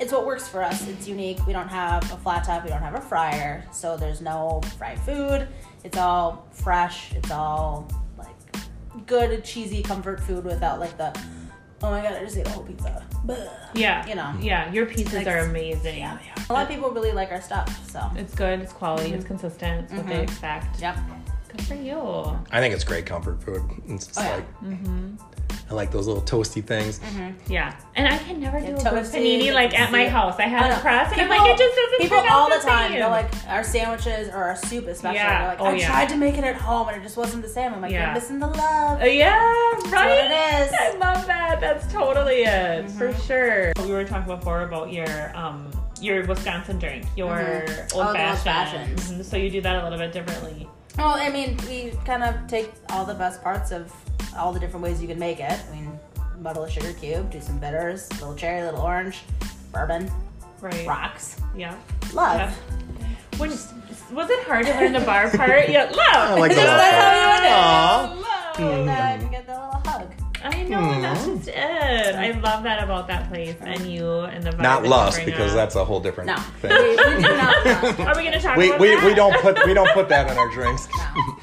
it's 0.00 0.12
what 0.12 0.26
works 0.26 0.48
for 0.48 0.62
us. 0.62 0.86
It's 0.88 1.06
unique. 1.06 1.46
We 1.46 1.52
don't 1.52 1.68
have 1.68 2.02
a 2.12 2.16
flat 2.16 2.44
top. 2.44 2.64
We 2.64 2.70
don't 2.70 2.80
have 2.82 2.94
a 2.96 3.00
fryer. 3.00 3.64
So 3.72 3.96
there's 3.96 4.20
no 4.20 4.60
fried 4.76 4.98
food. 5.00 5.46
It's 5.84 5.96
all 5.98 6.48
fresh. 6.50 7.12
It's 7.12 7.30
all 7.30 7.88
like 8.18 8.34
good 9.06 9.44
cheesy 9.44 9.82
comfort 9.82 10.20
food 10.20 10.44
without 10.44 10.80
like 10.80 10.96
the 10.96 11.16
oh 11.82 11.90
my 11.90 12.00
god 12.02 12.14
I 12.14 12.24
just 12.24 12.36
ate 12.36 12.46
a 12.46 12.50
whole 12.50 12.64
pizza. 12.64 13.04
Bleh. 13.26 13.48
Yeah, 13.74 14.06
You 14.06 14.14
know. 14.14 14.34
Yeah, 14.40 14.70
your 14.72 14.86
pizzas 14.86 15.12
Like- 15.14 15.26
are 15.26 15.38
amazing. 15.40 15.98
Yeah, 15.98 16.18
they 16.22 16.30
are. 16.30 16.46
A 16.50 16.52
lot 16.52 16.62
of 16.62 16.68
people 16.68 16.90
really 16.90 17.12
like 17.12 17.30
our 17.30 17.40
stuff. 17.40 17.90
So 17.90 18.00
It's 18.16 18.34
good. 18.34 18.60
It's 18.60 18.72
quality. 18.72 19.12
It's 19.12 19.24
mm-hmm. 19.24 19.28
consistent. 19.28 19.84
It's 19.84 19.92
what 19.92 20.06
they 20.06 20.14
mm-hmm. 20.14 20.22
expect. 20.22 20.80
yep. 20.80 20.98
Good 21.48 21.62
for 21.62 21.74
you. 21.74 21.98
I 22.50 22.60
think 22.60 22.74
it's 22.74 22.84
great 22.84 23.06
comfort 23.06 23.42
food. 23.42 23.62
It's 23.88 24.06
just 24.06 24.18
Oh, 24.18 24.22
yeah. 24.22 24.34
like, 24.34 24.60
mm-hmm. 24.62 25.16
I 25.70 25.74
like 25.74 25.90
those 25.90 26.06
little 26.06 26.22
toasty 26.22 26.62
things. 26.62 27.00
Yeah, 27.48 27.74
and 27.96 28.06
I 28.06 28.18
can 28.18 28.38
never 28.40 28.58
do 28.60 28.66
Yeah, 28.66 28.70
a 28.72 28.74
good 28.74 28.84
toasted, 28.84 29.22
panini 29.22 29.52
like 29.52 29.78
at 29.78 29.90
my 29.90 30.08
house. 30.08 30.36
I 30.38 30.44
I 30.44 30.46
have 30.48 30.70
know. 30.70 30.76
it 30.76 30.80
pressed, 30.82 31.12
and 31.12 31.22
I'm 31.22 31.28
like, 31.28 31.50
it 31.50 31.58
just 31.58 31.74
doesn't. 31.76 32.00
People 32.00 32.18
turn 32.20 32.26
out 32.28 32.32
all 32.38 32.48
the 32.50 32.56
the 32.56 32.62
time, 32.68 32.90
same. 32.90 33.00
they're 33.00 33.08
like 33.08 33.30
our 33.48 33.64
sandwiches 33.64 34.28
or 34.28 34.44
our 34.44 34.56
soup, 34.56 34.86
especially. 34.86 35.16
Yeah. 35.16 35.38
They're 35.40 35.48
like, 35.48 35.60
Oh, 35.60 35.64
I 35.66 35.74
yeah. 35.76 35.86
tried 35.86 36.08
to 36.10 36.16
make 36.16 36.36
it 36.36 36.44
at 36.44 36.56
home 36.56 36.88
and 36.88 36.96
it 36.98 37.02
just 37.02 37.16
wasn't 37.16 37.42
the 37.42 37.48
same. 37.48 37.72
I'm 37.72 37.80
like, 37.80 37.92
Yeah. 37.92 38.06
you're 38.06 38.14
missing 38.14 38.38
the 38.38 38.46
love. 38.48 39.00
Uh, 39.00 39.04
yeah, 39.06 39.34
right. 39.90 39.90
what 39.90 40.08
it 40.10 40.30
is. 40.30 40.72
I 40.78 40.96
love 40.98 41.26
that. 41.26 41.60
That's 41.60 41.90
totally 41.92 42.42
it 42.44 42.90
for 42.90 43.08
Mm-hmm. 43.08 43.26
sure. 43.26 43.72
We 43.86 43.92
were 43.92 44.04
talking 44.04 44.34
before 44.36 44.62
about 44.62 44.92
your 44.92 45.34
um 45.36 45.70
your 46.00 46.26
Wisconsin 46.26 46.78
drink, 46.78 47.06
your 47.16 47.30
Mhm. 47.36 47.90
Oh, 47.94 47.98
old 48.00 48.08
the 48.08 48.18
fashioned. 48.18 48.90
old-fashions. 48.90 49.12
Mhm, 49.12 49.24
So 49.24 49.36
you 49.38 49.48
do 49.50 49.60
that 49.62 49.76
a 49.80 49.82
little 49.84 49.98
bit 49.98 50.12
differently. 50.12 50.68
Well, 50.98 51.14
I 51.14 51.28
mean, 51.30 51.56
we 51.68 51.92
kind 52.04 52.22
of 52.22 52.46
take 52.46 52.70
all 52.90 53.04
the 53.04 53.14
best 53.14 53.42
parts 53.42 53.70
of 53.72 53.90
all 54.36 54.52
the 54.52 54.60
different 54.60 54.84
ways 54.84 55.00
you 55.00 55.08
can 55.08 55.18
make 55.18 55.40
it. 55.40 55.52
I 55.52 55.74
mean, 55.74 55.98
bottle 56.38 56.64
of 56.64 56.70
sugar 56.70 56.92
cube, 56.92 57.30
do 57.30 57.40
some 57.40 57.58
bitters, 57.58 58.10
little 58.20 58.34
cherry, 58.34 58.62
little 58.62 58.80
orange, 58.80 59.22
bourbon, 59.72 60.10
Right. 60.60 60.86
rocks. 60.86 61.36
Yeah. 61.56 61.76
Love. 62.12 62.38
Yeah. 62.38 62.54
When 63.38 63.50
was 63.50 64.30
it 64.30 64.44
hard 64.44 64.66
to 64.66 64.72
learn 64.72 64.92
the 64.92 65.00
bar 65.00 65.28
part? 65.30 65.68
Yeah, 65.68 65.90
love. 65.90 66.38
like 66.38 66.52
the 66.52 66.56
Just 66.56 66.66
love 66.68 66.78
like 66.78 67.42
part. 67.42 68.56
how 68.56 68.64
you 68.64 68.66
And 68.70 68.88
then 68.88 69.18
hmm. 69.18 69.24
you 69.26 69.30
get 69.30 69.46
the 69.46 69.52
little 69.52 69.82
hug. 69.84 70.12
I 70.44 70.62
know, 70.64 70.78
and 70.78 71.04
that's 71.04 71.24
hmm. 71.24 71.36
just 71.36 71.48
it. 71.48 72.14
I 72.14 72.30
love 72.40 72.62
that 72.64 72.84
about 72.84 73.08
that 73.08 73.28
place 73.30 73.56
and 73.62 73.80
you 73.90 74.06
and 74.20 74.44
the 74.44 74.50
vibe 74.50 74.60
Not 74.60 74.82
that 74.82 74.88
lust 74.88 75.24
because 75.24 75.50
up. 75.52 75.56
that's 75.56 75.74
a 75.74 75.84
whole 75.84 76.00
different 76.00 76.28
No, 76.28 76.36
thing. 76.36 76.70
we, 76.70 76.90
we 76.90 77.22
do 77.22 77.36
not 77.36 77.66
love. 77.66 78.00
Are 78.00 78.16
we 78.16 78.24
gonna 78.24 78.40
talk 78.40 78.56
We, 78.56 78.68
about 78.68 78.80
we, 78.80 78.88
that? 78.88 79.04
we 79.04 79.14
don't 79.14 79.36
put 79.40 79.64
we 79.66 79.74
don't 79.74 79.90
put 79.94 80.08
that 80.10 80.30
in 80.30 80.36
our 80.38 80.50
drinks. 80.50 80.86
No, 80.96 81.04
no, 81.16 81.38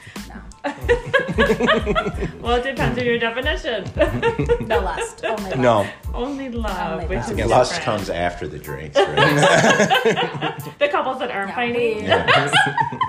Well, 2.42 2.56
it 2.58 2.64
depends 2.64 2.98
on 3.00 3.06
your 3.06 3.20
definition. 3.20 3.86
no 4.68 4.80
lust. 4.80 5.24
Only 5.24 5.50
love. 5.52 5.60
No. 5.60 5.90
Only 6.14 6.50
love, 6.50 6.94
Only 6.94 7.06
which 7.06 7.28
love. 7.28 7.40
is 7.40 7.46
Lust 7.46 7.72
different. 7.76 7.98
comes 7.98 8.10
after 8.10 8.48
the 8.48 8.58
drinks, 8.60 8.98
right? 8.98 10.58
The 10.80 10.88
couples 10.90 11.20
that 11.20 11.30
aren't 11.32 11.50
No, 11.50 11.56
fighting. 11.56 11.98
we, 11.98 12.08
Yeah. 12.08 12.52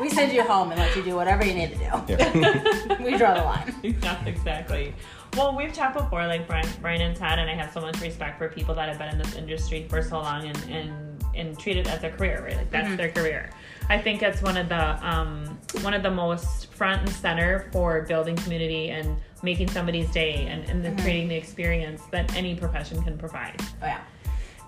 we 0.00 0.08
send 0.10 0.32
you 0.32 0.42
home 0.42 0.70
and 0.70 0.78
let 0.80 0.94
you 0.94 1.02
do 1.02 1.16
whatever 1.16 1.44
you 1.44 1.54
need 1.54 1.70
to 1.72 1.78
do. 1.78 3.04
we 3.04 3.16
draw 3.16 3.34
the 3.34 3.42
line. 3.42 3.74
Yeah, 3.82 4.24
exactly. 4.26 4.94
Well, 5.36 5.56
we've 5.56 5.72
talked 5.72 5.96
before, 5.96 6.26
like 6.26 6.46
Brian, 6.46 6.68
Brian 6.82 7.00
and 7.00 7.16
Todd, 7.16 7.38
and 7.38 7.50
I 7.50 7.54
have 7.54 7.72
so 7.72 7.80
much 7.80 8.00
respect 8.02 8.38
for 8.38 8.48
people 8.48 8.74
that 8.74 8.88
have 8.88 8.98
been 8.98 9.08
in 9.08 9.18
this 9.18 9.34
industry 9.34 9.86
for 9.88 10.02
so 10.02 10.20
long 10.20 10.46
and 10.46 10.58
and, 10.70 11.24
and 11.34 11.58
treat 11.58 11.78
it 11.78 11.88
as 11.88 12.04
a 12.04 12.10
career, 12.10 12.42
right? 12.44 12.56
Like 12.56 12.70
that's 12.70 12.88
mm-hmm. 12.88 12.96
their 12.96 13.10
career. 13.10 13.50
I 13.88 13.98
think 13.98 14.22
it's 14.22 14.40
one 14.42 14.56
of 14.56 14.68
the 14.68 15.06
um, 15.06 15.58
one 15.82 15.94
of 15.94 16.02
the 16.02 16.10
most 16.10 16.72
front 16.72 17.00
and 17.02 17.10
center 17.10 17.68
for 17.72 18.02
building 18.02 18.36
community 18.36 18.90
and 18.90 19.16
making 19.42 19.68
somebody's 19.68 20.10
day 20.10 20.46
and, 20.48 20.64
and 20.70 20.84
then 20.84 20.96
creating 20.98 21.28
the 21.28 21.34
experience 21.36 22.02
that 22.12 22.34
any 22.36 22.54
profession 22.54 23.02
can 23.02 23.18
provide. 23.18 23.56
Oh 23.82 23.86
yeah. 23.86 24.00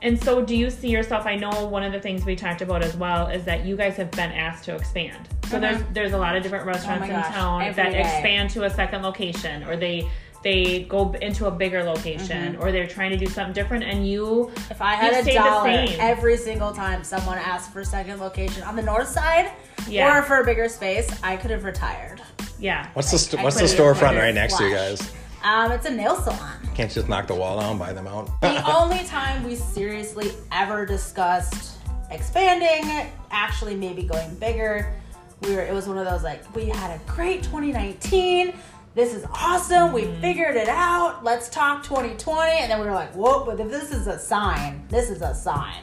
And 0.02 0.22
so, 0.22 0.44
do 0.44 0.54
you 0.54 0.68
see 0.68 0.88
yourself? 0.88 1.24
I 1.24 1.34
know 1.36 1.66
one 1.66 1.82
of 1.82 1.92
the 1.92 2.00
things 2.00 2.26
we 2.26 2.36
talked 2.36 2.60
about 2.60 2.82
as 2.84 2.94
well 2.94 3.28
is 3.28 3.44
that 3.44 3.64
you 3.64 3.74
guys 3.74 3.96
have 3.96 4.10
been 4.10 4.32
asked 4.32 4.64
to 4.64 4.74
expand. 4.74 5.28
So 5.48 5.58
there's 5.58 5.82
there's 5.92 6.12
a 6.12 6.18
lot 6.18 6.36
of 6.36 6.42
different 6.42 6.66
restaurants 6.66 7.06
Mm-hmm. 7.08 7.14
Oh 7.14 7.16
in 7.16 7.22
gosh, 7.22 7.34
town 7.34 7.72
that 7.76 7.92
day. 7.92 8.00
expand 8.00 8.50
to 8.50 8.64
a 8.64 8.70
second 8.70 9.02
location, 9.02 9.62
or 9.64 9.76
they 9.76 10.10
they 10.44 10.84
go 10.84 11.12
into 11.20 11.46
a 11.46 11.50
bigger 11.50 11.82
location, 11.82 12.52
Mm-hmm. 12.52 12.62
or 12.62 12.70
they're 12.70 12.86
trying 12.86 13.10
to 13.10 13.16
do 13.16 13.26
something 13.26 13.52
different. 13.54 13.82
And 13.82 14.06
you, 14.06 14.52
If 14.70 14.80
I 14.80 14.94
had 14.94 15.26
a 15.26 15.34
dollar 15.34 15.86
every 15.98 16.36
single 16.36 16.70
time 16.72 17.02
someone 17.02 17.38
asked 17.38 17.72
for 17.72 17.80
a 17.80 17.84
second 17.84 18.20
location 18.20 18.62
on 18.62 18.76
the 18.76 18.82
north 18.82 19.08
side 19.08 19.50
Yeah. 19.88 20.16
or 20.18 20.22
for 20.22 20.40
a 20.40 20.44
bigger 20.44 20.68
space, 20.68 21.08
I 21.24 21.36
could 21.36 21.50
have 21.50 21.64
retired. 21.64 22.20
yeah, 22.60 22.88
What's 22.94 23.10
the 23.10 23.18
st- 23.18 23.40
I 23.40 23.44
what's 23.44 23.56
the 23.56 23.62
put 23.62 23.70
it 23.70 23.78
in 23.80 23.80
storefront 23.94 24.18
right 24.20 24.34
next 24.34 24.58
to 24.58 24.64
you 24.68 24.74
guys? 24.74 25.12
Um, 25.42 25.72
it's 25.72 25.86
a 25.86 25.90
nail 25.90 26.16
salon. 26.16 26.56
Can't 26.74 26.88
you 26.90 26.94
just 26.94 27.08
knock 27.08 27.26
the 27.26 27.34
wall 27.34 27.58
down, 27.60 27.76
buy 27.78 27.92
them 27.92 28.06
out. 28.06 28.30
the 28.40 28.64
only 28.76 29.04
time 29.04 29.42
we 29.44 29.56
seriously 29.56 30.30
ever 30.52 30.86
discussed 30.86 31.78
expanding, 32.10 33.10
actually 33.30 33.74
maybe 33.76 34.02
going 34.04 34.34
bigger, 34.36 34.94
we 35.42 35.54
were 35.54 35.62
it 35.62 35.74
was 35.74 35.86
one 35.86 35.98
of 35.98 36.04
those 36.06 36.22
like 36.22 36.40
we 36.56 36.66
had 36.66 36.90
a 36.98 37.00
great 37.10 37.42
2019. 37.42 38.54
This 38.94 39.12
is 39.12 39.24
awesome. 39.32 39.92
We 39.92 40.02
Mm-hmm. 40.02 40.20
figured 40.20 40.56
it 40.56 40.68
out. 40.68 41.24
Let's 41.24 41.48
talk 41.48 41.82
2020. 41.82 42.52
And 42.58 42.70
then 42.70 42.78
we 42.80 42.86
were 42.86 42.92
like, 42.92 43.12
whoa, 43.14 43.44
but 43.44 43.58
if 43.58 43.68
this 43.68 43.90
is 43.90 44.06
a 44.06 44.18
sign, 44.18 44.84
this 44.88 45.10
is 45.10 45.20
a 45.22 45.34
sign. 45.34 45.82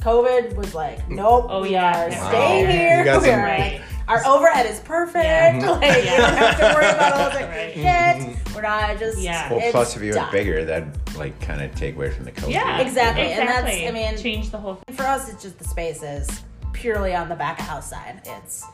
COVID 0.00 0.56
was 0.56 0.74
like, 0.74 1.06
nope, 1.10 1.46
Oh, 1.50 1.64
yeah. 1.64 2.06
are 2.06 2.10
Wow. 2.10 2.28
staying 2.30 2.70
here. 2.70 2.98
You 3.00 3.04
guys 3.04 3.22
we 3.22 3.28
are- 3.30 3.40
are 3.46 3.58
like, 3.58 3.82
our 4.08 4.26
overhead 4.26 4.64
is 4.66 4.80
perfect. 4.80 5.24
Yeah. 5.24 5.70
Like, 5.80 5.98
you 6.04 6.16
don't 6.16 6.34
have 6.36 6.58
to 6.58 6.64
worry 6.74 6.86
about 6.90 7.12
all 7.12 7.30
this 7.30 7.42
Right. 7.42 8.24
shit. 8.34 8.54
We're 8.54 8.62
not 8.62 8.98
just. 8.98 9.18
Yeah. 9.18 9.50
Well, 9.50 9.60
it's 9.62 9.70
plus 9.72 9.94
if 9.96 10.02
you 10.02 10.12
done. 10.12 10.22
went 10.22 10.32
bigger, 10.32 10.64
that'd 10.64 11.16
like 11.16 11.38
kind 11.42 11.60
of 11.62 11.74
take 11.74 11.94
away 11.96 12.10
from 12.10 12.24
the 12.24 12.32
COVID. 12.32 12.50
yeah, 12.50 12.80
Exactly, 12.80 13.32
and 13.32 13.46
that's- 13.48 13.64
exactly. 13.74 13.88
I 13.88 13.90
mean- 14.12 14.18
change 14.18 14.50
the 14.50 14.58
whole. 14.58 14.76
thing. 14.86 14.96
For 14.96 15.02
us, 15.04 15.30
it's 15.30 15.42
just 15.42 15.58
the 15.58 15.64
spaces 15.64 16.26
purely 16.72 17.14
on 17.14 17.28
the 17.28 17.34
back 17.36 17.60
of 17.60 17.66
house 17.66 17.90
side. 17.90 18.22
It's 18.24 18.62
a 18.64 18.66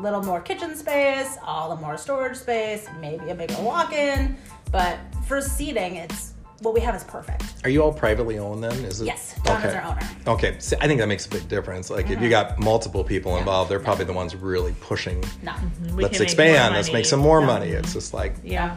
little 0.00 0.22
more 0.22 0.40
kitchen 0.40 0.74
space, 0.76 1.36
all 1.44 1.74
the 1.74 1.80
more 1.80 1.96
storage 1.96 2.36
space, 2.36 2.86
maybe 3.00 3.30
a 3.30 3.34
bigger 3.34 3.60
walk-in. 3.60 4.36
But 4.70 4.98
for 5.26 5.40
seating, 5.40 5.96
it's 5.96 6.32
what 6.60 6.74
we 6.74 6.80
have 6.80 6.94
is 6.94 7.04
perfect. 7.04 7.42
Are 7.64 7.70
you 7.70 7.82
all 7.82 7.92
privately 7.92 8.38
owned 8.38 8.62
then? 8.64 8.72
Is 8.84 9.00
it? 9.00 9.06
Yes, 9.06 9.34
Don 9.44 9.62
is 9.62 9.74
our 9.74 9.82
owner. 9.82 10.00
Okay, 10.26 10.56
See, 10.58 10.76
I 10.80 10.86
think 10.86 11.00
that 11.00 11.06
makes 11.06 11.26
a 11.26 11.30
big 11.30 11.48
difference. 11.48 11.88
Like 11.90 12.04
Mm-hmm. 12.06 12.14
if 12.14 12.22
you 12.22 12.28
got 12.30 12.58
multiple 12.58 13.04
people 13.04 13.36
involved, 13.38 13.70
they're 13.70 13.78
probably 13.80 14.04
the 14.04 14.12
ones 14.12 14.34
really 14.34 14.74
pushing. 14.80 15.24
No, 15.42 15.52
We 15.94 16.02
let's 16.02 16.20
expand. 16.20 16.74
Let's 16.74 16.92
make 16.92 17.04
some 17.06 17.20
more 17.20 17.40
Yeah. 17.40 17.46
money. 17.46 17.68
It's 17.70 17.92
just 17.92 18.12
like 18.12 18.34
Yeah, 18.42 18.76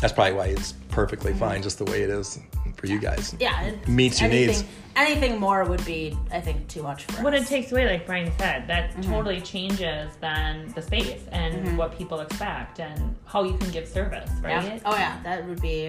that's 0.00 0.12
probably 0.12 0.32
why 0.34 0.46
it's 0.46 0.72
perfectly 0.90 1.30
Mm-hmm. 1.32 1.40
fine, 1.40 1.62
just 1.62 1.78
the 1.78 1.84
way 1.84 2.02
it 2.02 2.10
is 2.10 2.38
for 2.80 2.86
you 2.86 2.98
guys. 2.98 3.36
yeah, 3.38 3.60
it, 3.62 3.86
Meets 3.88 4.20
your 4.20 4.30
anything, 4.30 4.46
needs. 4.48 4.64
Anything 4.96 5.38
more 5.38 5.64
would 5.64 5.84
be, 5.84 6.16
I 6.32 6.40
think, 6.40 6.66
too 6.68 6.82
much 6.82 7.04
for 7.04 7.22
what 7.22 7.34
us. 7.34 7.42
it 7.42 7.46
takes 7.48 7.70
away, 7.70 7.86
like 7.86 8.06
Brian 8.06 8.32
said, 8.38 8.66
that 8.68 8.90
Mm-hmm. 8.90 9.12
totally 9.12 9.40
changes 9.40 10.10
then 10.20 10.72
the 10.74 10.82
space 10.82 11.20
and 11.32 11.76
what 11.78 11.96
people 11.96 12.20
expect 12.20 12.80
and 12.80 13.14
how 13.26 13.44
you 13.44 13.56
can 13.58 13.70
give 13.70 13.86
service, 13.86 14.30
right? 14.42 14.64
Yeah. 14.64 14.78
Oh 14.84 14.94
yeah, 14.96 15.22
that 15.22 15.46
would 15.46 15.60
be 15.60 15.86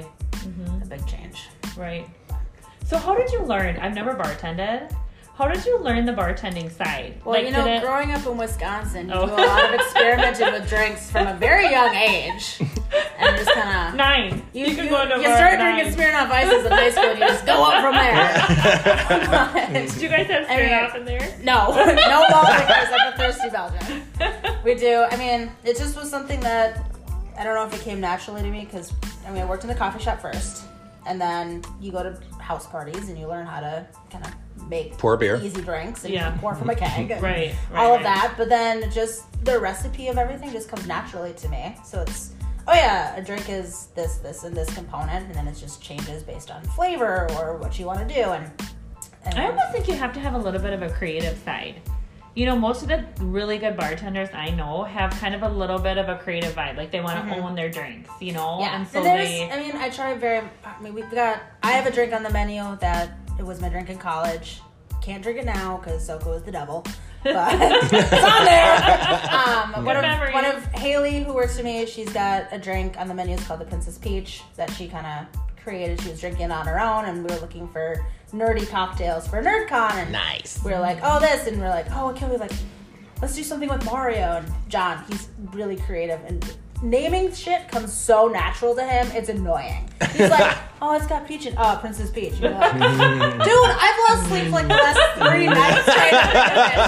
a 0.83 0.85
big 0.87 1.05
change. 1.07 1.47
Right. 1.77 2.05
So 2.85 2.97
how 2.97 3.15
did 3.15 3.31
you 3.31 3.41
learn? 3.43 3.77
I've 3.77 3.95
never 3.95 4.13
bartended. 4.13 4.93
How 5.41 5.47
did 5.47 5.65
you 5.65 5.79
learn 5.79 6.05
the 6.05 6.11
bartending 6.13 6.69
side? 6.71 7.19
Well, 7.25 7.43
you 7.43 7.49
know, 7.49 7.65
it- 7.65 7.81
growing 7.81 8.11
up 8.11 8.23
in 8.27 8.37
Wisconsin, 8.37 9.09
you 9.09 9.15
Oh. 9.15 9.25
do 9.25 9.33
a 9.33 9.41
lot 9.43 9.65
of 9.65 9.73
experimenting 9.73 10.51
with 10.53 10.69
drinks 10.69 11.09
from 11.09 11.25
a 11.25 11.33
very 11.33 11.67
young 11.71 11.95
age, 11.95 12.61
and 13.17 13.35
just 13.37 13.51
kind 13.51 13.87
of 13.89 13.95
nine. 14.05 14.43
You, 14.53 14.67
You, 14.67 14.83
you, 14.83 14.89
go 14.91 15.01
into 15.01 15.15
you 15.17 15.23
bar 15.23 15.37
start 15.37 15.53
at 15.53 15.57
nine. 15.57 15.79
drinking 15.79 15.99
Smirnoff 15.99 16.29
Ices 16.29 16.63
in 16.67 16.71
high 16.71 16.91
school 16.91 17.03
and 17.05 17.19
you 17.19 17.25
just 17.27 17.45
go 17.47 17.63
up 17.63 17.81
from 17.81 17.95
there. 17.95 19.73
Did 19.73 19.99
you 19.99 20.09
guys 20.09 20.27
have 20.27 20.45
I 20.47 20.57
mean- 20.57 20.69
Smirnoff 20.69 20.95
in 20.95 21.05
there? 21.05 21.35
no, 21.43 21.73
no 21.73 22.25
malt 22.29 22.45
liquors 22.45 22.93
at 22.99 23.11
the 23.11 23.17
Thirsty 23.17 23.49
Belgian. 23.49 24.03
We 24.63 24.75
do. 24.75 25.07
I 25.09 25.17
mean, 25.17 25.51
it 25.63 25.75
just 25.75 25.97
was 25.97 26.07
something 26.07 26.39
that 26.41 26.85
I 27.35 27.43
don't 27.43 27.55
know 27.55 27.65
if 27.65 27.73
it 27.73 27.81
came 27.83 27.99
naturally 27.99 28.43
to 28.43 28.49
me 28.51 28.65
because 28.65 28.93
I 29.27 29.31
mean 29.31 29.41
I 29.41 29.45
worked 29.45 29.63
in 29.63 29.69
the 29.69 29.75
coffee 29.75 30.03
shop 30.03 30.21
first, 30.21 30.65
and 31.07 31.19
then 31.19 31.63
you 31.79 31.91
go 31.91 32.03
to 32.03 32.15
house 32.39 32.67
parties 32.67 33.09
and 33.09 33.17
you 33.17 33.25
learn 33.27 33.47
how 33.47 33.59
to 33.59 33.87
kind 34.11 34.23
of 34.23 34.31
make 34.67 34.97
Pour 34.97 35.17
beer. 35.17 35.39
easy 35.43 35.61
drinks 35.61 36.03
and 36.05 36.13
Yeah. 36.13 36.37
pour 36.39 36.55
from 36.55 36.69
a 36.69 36.75
keg, 36.75 37.09
Right, 37.21 37.21
right, 37.21 37.55
all 37.75 37.93
of 37.95 38.01
right. 38.01 38.03
that. 38.03 38.33
But 38.37 38.49
then 38.49 38.89
just 38.91 39.25
the 39.43 39.59
recipe 39.59 40.07
of 40.07 40.17
everything 40.17 40.51
just 40.51 40.69
comes 40.69 40.87
naturally 40.87 41.33
to 41.33 41.49
me. 41.49 41.75
So 41.85 42.01
it's 42.01 42.31
oh 42.67 42.73
yeah, 42.73 43.15
a 43.15 43.23
drink 43.23 43.49
is 43.49 43.87
this, 43.95 44.17
this, 44.17 44.43
and 44.43 44.55
this 44.55 44.73
component, 44.73 45.25
and 45.25 45.35
then 45.35 45.47
it 45.47 45.55
just 45.55 45.81
changes 45.81 46.23
based 46.23 46.51
on 46.51 46.61
flavor 46.63 47.27
or 47.37 47.57
what 47.57 47.77
you 47.79 47.85
want 47.85 48.07
to 48.07 48.13
do. 48.13 48.21
And, 48.21 48.51
and 49.25 49.35
I 49.39 49.47
almost 49.47 49.71
think 49.71 49.87
you 49.87 49.95
have 49.95 50.13
to 50.13 50.19
have 50.19 50.35
a 50.35 50.37
little 50.37 50.61
bit 50.61 50.71
of 50.73 50.81
a 50.81 50.89
creative 50.89 51.37
side. 51.39 51.81
You 52.33 52.45
know, 52.45 52.55
most 52.55 52.81
of 52.81 52.87
the 52.87 53.03
really 53.19 53.57
good 53.57 53.75
bartenders 53.75 54.29
I 54.33 54.51
know 54.51 54.83
have 54.83 55.11
kind 55.11 55.35
of 55.35 55.43
a 55.43 55.49
little 55.49 55.79
bit 55.79 55.97
of 55.97 56.07
a 56.07 56.17
creative 56.17 56.53
vibe. 56.55 56.77
Like 56.77 56.89
they 56.89 57.01
want 57.01 57.27
to 57.27 57.35
own 57.35 57.55
their 57.55 57.69
drinks, 57.69 58.09
you 58.21 58.31
know? 58.31 58.39
Mm-hmm. 58.39 58.61
yeah, 58.61 58.77
And 58.77 58.87
so 58.87 59.03
there's, 59.03 59.27
they. 59.27 59.49
I 59.51 59.59
mean, 59.59 59.75
I 59.75 59.89
try 59.89 60.13
very. 60.13 60.47
I 60.63 60.81
mean, 60.81 60.93
we've 60.93 61.11
got. 61.11 61.41
I 61.61 61.71
have 61.73 61.87
a 61.87 61.91
drink 61.91 62.13
on 62.13 62.23
the 62.23 62.29
menu 62.29 62.77
that 62.79 63.20
it 63.39 63.45
was 63.45 63.61
my 63.61 63.69
drink 63.69 63.89
in 63.89 63.97
college. 63.97 64.61
Can't 65.01 65.23
drink 65.23 65.39
it 65.39 65.45
now 65.45 65.77
because 65.77 66.07
SoCo 66.07 66.35
is 66.37 66.43
the 66.43 66.51
devil. 66.51 66.85
But 67.23 67.53
it's 67.91 68.13
on 68.13 68.45
there. 68.45 68.75
Um, 69.31 69.85
one, 69.85 69.97
of, 69.97 70.33
one 70.33 70.45
of 70.45 70.63
Haley, 70.73 71.23
who 71.23 71.33
works 71.33 71.57
for 71.57 71.63
me, 71.63 71.85
she's 71.85 72.11
got 72.13 72.47
a 72.51 72.59
drink 72.59 72.97
on 72.99 73.07
the 73.07 73.13
menu. 73.13 73.33
It's 73.33 73.45
called 73.45 73.59
the 73.61 73.65
Princess 73.65 73.97
Peach 73.97 74.43
that 74.55 74.69
she 74.71 74.87
kind 74.87 75.05
of 75.05 75.41
created. 75.63 76.01
She 76.01 76.09
was 76.09 76.19
drinking 76.19 76.51
on 76.51 76.67
her 76.67 76.79
own, 76.79 77.05
and 77.05 77.23
we 77.23 77.33
were 77.33 77.39
looking 77.39 77.67
for 77.69 78.05
nerdy 78.31 78.67
cocktails 78.67 79.27
for 79.27 79.41
NerdCon. 79.41 79.93
And 79.93 80.11
Nice. 80.11 80.59
we 80.63 80.71
were 80.71 80.79
like, 80.79 80.99
oh, 81.03 81.19
this, 81.19 81.47
and 81.47 81.57
we 81.57 81.63
are 81.63 81.69
like, 81.69 81.87
oh, 81.91 82.07
what 82.07 82.15
can 82.15 82.29
we 82.29 82.37
like? 82.37 82.51
Let's 83.21 83.35
do 83.35 83.43
something 83.43 83.69
with 83.69 83.85
Mario 83.85 84.37
and 84.37 84.51
John. 84.67 85.03
He's 85.07 85.29
really 85.53 85.77
creative 85.77 86.19
and 86.25 86.43
naming 86.81 87.33
shit 87.33 87.67
comes 87.67 87.93
so 87.93 88.27
natural 88.27 88.75
to 88.75 88.83
him. 88.83 89.07
It's 89.11 89.29
annoying. 89.29 89.89
He's 90.11 90.29
like, 90.29 90.57
oh, 90.81 90.95
it's 90.95 91.07
got 91.07 91.27
peach 91.27 91.45
and 91.45 91.55
oh, 91.57 91.77
Princess 91.79 92.09
Peach. 92.09 92.39
Like, 92.39 92.73
Dude, 92.73 92.83
I've 92.83 93.99
lost 94.09 94.27
sleep 94.27 94.51
like 94.51 94.67
the 94.67 94.73
last 94.73 95.29
three 95.29 95.45
nights 95.59 95.85
trying 95.85 96.11
to 96.11 96.29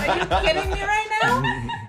think 0.02 0.32
of. 0.32 0.32
Are 0.32 0.44
you 0.44 0.48
kidding 0.48 0.72
me 0.72 0.82
right 0.82 1.10
now? 1.22 1.44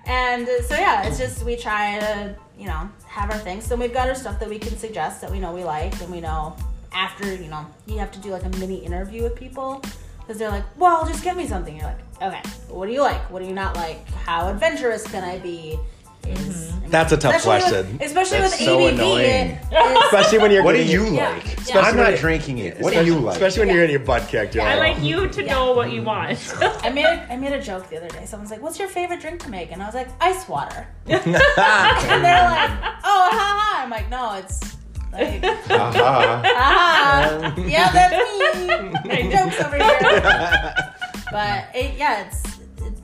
And 0.05 0.47
uh, 0.47 0.61
so 0.63 0.75
yeah, 0.75 1.07
it's 1.07 1.17
just 1.17 1.43
we 1.43 1.55
try 1.55 1.99
to 1.99 2.35
you 2.57 2.67
know 2.67 2.89
have 3.07 3.31
our 3.31 3.39
things. 3.39 3.65
So 3.65 3.75
we've 3.75 3.93
got 3.93 4.07
our 4.07 4.15
stuff 4.15 4.39
that 4.39 4.49
we 4.49 4.59
can 4.59 4.77
suggest 4.77 5.21
that 5.21 5.31
we 5.31 5.39
know 5.39 5.53
we 5.53 5.63
like, 5.63 5.99
and 6.01 6.11
we 6.11 6.21
know 6.21 6.55
after 6.91 7.33
you 7.33 7.47
know 7.47 7.65
you 7.87 7.97
have 7.97 8.11
to 8.11 8.19
do 8.19 8.29
like 8.29 8.43
a 8.43 8.49
mini 8.49 8.77
interview 8.85 9.23
with 9.23 9.35
people 9.35 9.81
because 10.19 10.37
they're 10.37 10.49
like, 10.49 10.63
well, 10.77 11.05
just 11.05 11.23
get 11.23 11.37
me 11.37 11.47
something. 11.47 11.75
You're 11.75 11.85
like, 11.85 12.21
okay, 12.21 12.41
what 12.69 12.87
do 12.87 12.93
you 12.93 13.01
like? 13.01 13.29
What 13.29 13.41
do 13.41 13.47
you 13.47 13.53
not 13.53 13.75
like? 13.75 14.07
How 14.09 14.49
adventurous 14.49 15.05
can 15.07 15.23
I 15.23 15.39
be? 15.39 15.79
Is, 16.27 16.71
I 16.71 16.79
mean, 16.79 16.89
That's 16.91 17.11
a 17.11 17.17
tough 17.17 17.35
especially 17.35 17.69
question. 17.71 17.93
With, 17.97 18.01
especially 18.07 18.39
That's 18.39 18.51
with 18.59 18.65
so 18.65 18.77
ABV, 18.79 18.89
annoying. 18.93 19.59
Especially 20.05 20.37
when 20.39 20.51
you're 20.51 20.63
What 20.63 20.73
do 20.73 20.83
you 20.83 21.03
your- 21.05 21.13
Yeah. 21.13 21.29
like? 21.31 21.43
Yeah. 21.45 21.51
I'm 21.51 21.59
Especially 21.59 21.97
not 21.97 22.05
when- 22.11 22.17
drinking 22.21 22.57
it. 22.59 22.79
What 22.79 22.93
do 22.93 23.03
you 23.05 23.17
like? 23.19 23.33
Especially 23.35 23.59
when 23.61 23.69
you're 23.69 23.77
getting 23.83 23.95
your 23.95 24.05
butt 24.05 24.27
kicked. 24.27 24.55
You're 24.55 24.63
I 24.65 24.75
like, 24.75 24.95
like 24.97 25.03
you 25.03 25.27
to 25.27 25.43
Yeah. 25.43 25.53
know 25.53 25.73
what 25.73 25.91
you 25.91 26.01
want. 26.03 26.37
I 26.83 26.89
made 26.91 27.05
a, 27.05 27.27
I 27.33 27.37
made 27.37 27.53
a 27.53 27.61
joke 27.61 27.89
the 27.89 27.97
other 27.97 28.07
day. 28.09 28.25
Someone's 28.25 28.51
like, 28.51 28.61
"What's 28.61 28.77
your 28.79 28.87
favorite 28.87 29.19
drink 29.21 29.41
to 29.43 29.49
make?" 29.49 29.71
And 29.71 29.81
I 29.81 29.85
was 29.87 29.95
like, 29.95 30.09
"Ice 30.21 30.47
water." 30.47 30.87
and 31.07 31.23
they're 31.23 31.33
like, 31.33 32.71
"Oh, 33.03 33.29
ha 33.31 33.31
ha!" 33.59 33.81
I'm 33.83 33.89
like, 33.89 34.09
"No, 34.09 34.35
it's 34.35 34.75
Like, 35.11 35.43
Aha. 35.69 36.41
ah, 36.43 37.55
yeah, 37.57 37.89
that's 37.91 39.05
me. 39.07 39.31
Jokes 39.31 39.61
over 39.63 39.77
here. 39.77 40.91
But 41.31 41.65
it, 41.73 41.97
yeah, 41.97 42.25
it's 42.27 42.43
it, 42.45 42.54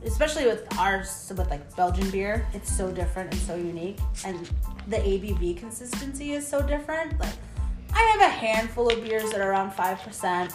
especially 0.06 0.46
with 0.46 0.66
ours 0.78 1.32
with 1.36 1.50
like 1.50 1.76
Belgian 1.76 2.10
beer. 2.10 2.46
It's 2.54 2.72
so 2.76 2.92
different 2.92 3.34
and 3.34 3.42
so 3.44 3.56
unique, 3.56 4.00
and 4.26 4.50
the 4.88 4.98
ABV 4.98 5.58
consistency 5.58 6.34
is 6.34 6.48
so 6.48 6.62
different. 6.62 7.20
Like, 7.20 7.34
I 7.94 8.00
have 8.18 8.22
a 8.30 8.34
handful 8.34 8.90
of 8.90 9.04
beers 9.04 9.30
that 9.32 9.42
are 9.42 9.50
around 9.52 9.72
five 9.72 10.00
percent. 10.02 10.52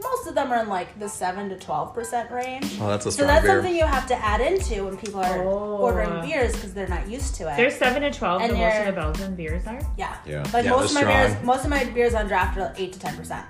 Most 0.00 0.28
of 0.28 0.36
them 0.36 0.52
are 0.52 0.62
in 0.62 0.68
like 0.68 0.96
the 1.00 1.08
seven 1.08 1.48
to 1.48 1.56
twelve 1.58 1.92
percent 1.92 2.30
range. 2.30 2.78
Oh, 2.80 2.86
that's 2.88 3.04
a 3.06 3.10
So 3.12 3.26
that's 3.26 3.42
beer. 3.44 3.56
something 3.56 3.74
you 3.74 3.84
have 3.84 4.06
to 4.06 4.14
add 4.14 4.40
into 4.40 4.84
when 4.84 4.96
people 4.96 5.20
are 5.20 5.42
Oh. 5.42 5.78
ordering 5.78 6.20
beers 6.22 6.52
because 6.52 6.72
they're 6.72 6.86
not 6.86 7.08
used 7.08 7.34
to 7.36 7.52
it. 7.52 7.56
There's 7.56 7.74
seven 7.74 8.02
to 8.02 8.12
twelve. 8.12 8.40
And 8.42 8.52
the 8.52 8.56
most 8.56 8.66
of 8.68 8.74
you're- 8.74 8.86
the 8.86 8.92
Belgian 8.92 9.34
beers 9.34 9.66
are. 9.66 9.80
Yeah. 9.96 10.16
Yeah. 10.24 10.44
Like 10.54 10.64
Yeah, 10.66 10.70
most 10.70 10.90
of 10.90 10.94
my 10.94 11.02
they're 11.04 11.28
beers, 11.30 11.44
most 11.44 11.64
of 11.64 11.70
my 11.70 11.84
beers 11.84 12.14
on 12.14 12.28
draft 12.28 12.56
are 12.58 12.72
eight 12.76 12.92
to 12.92 12.98
ten 13.00 13.16
percent, 13.16 13.44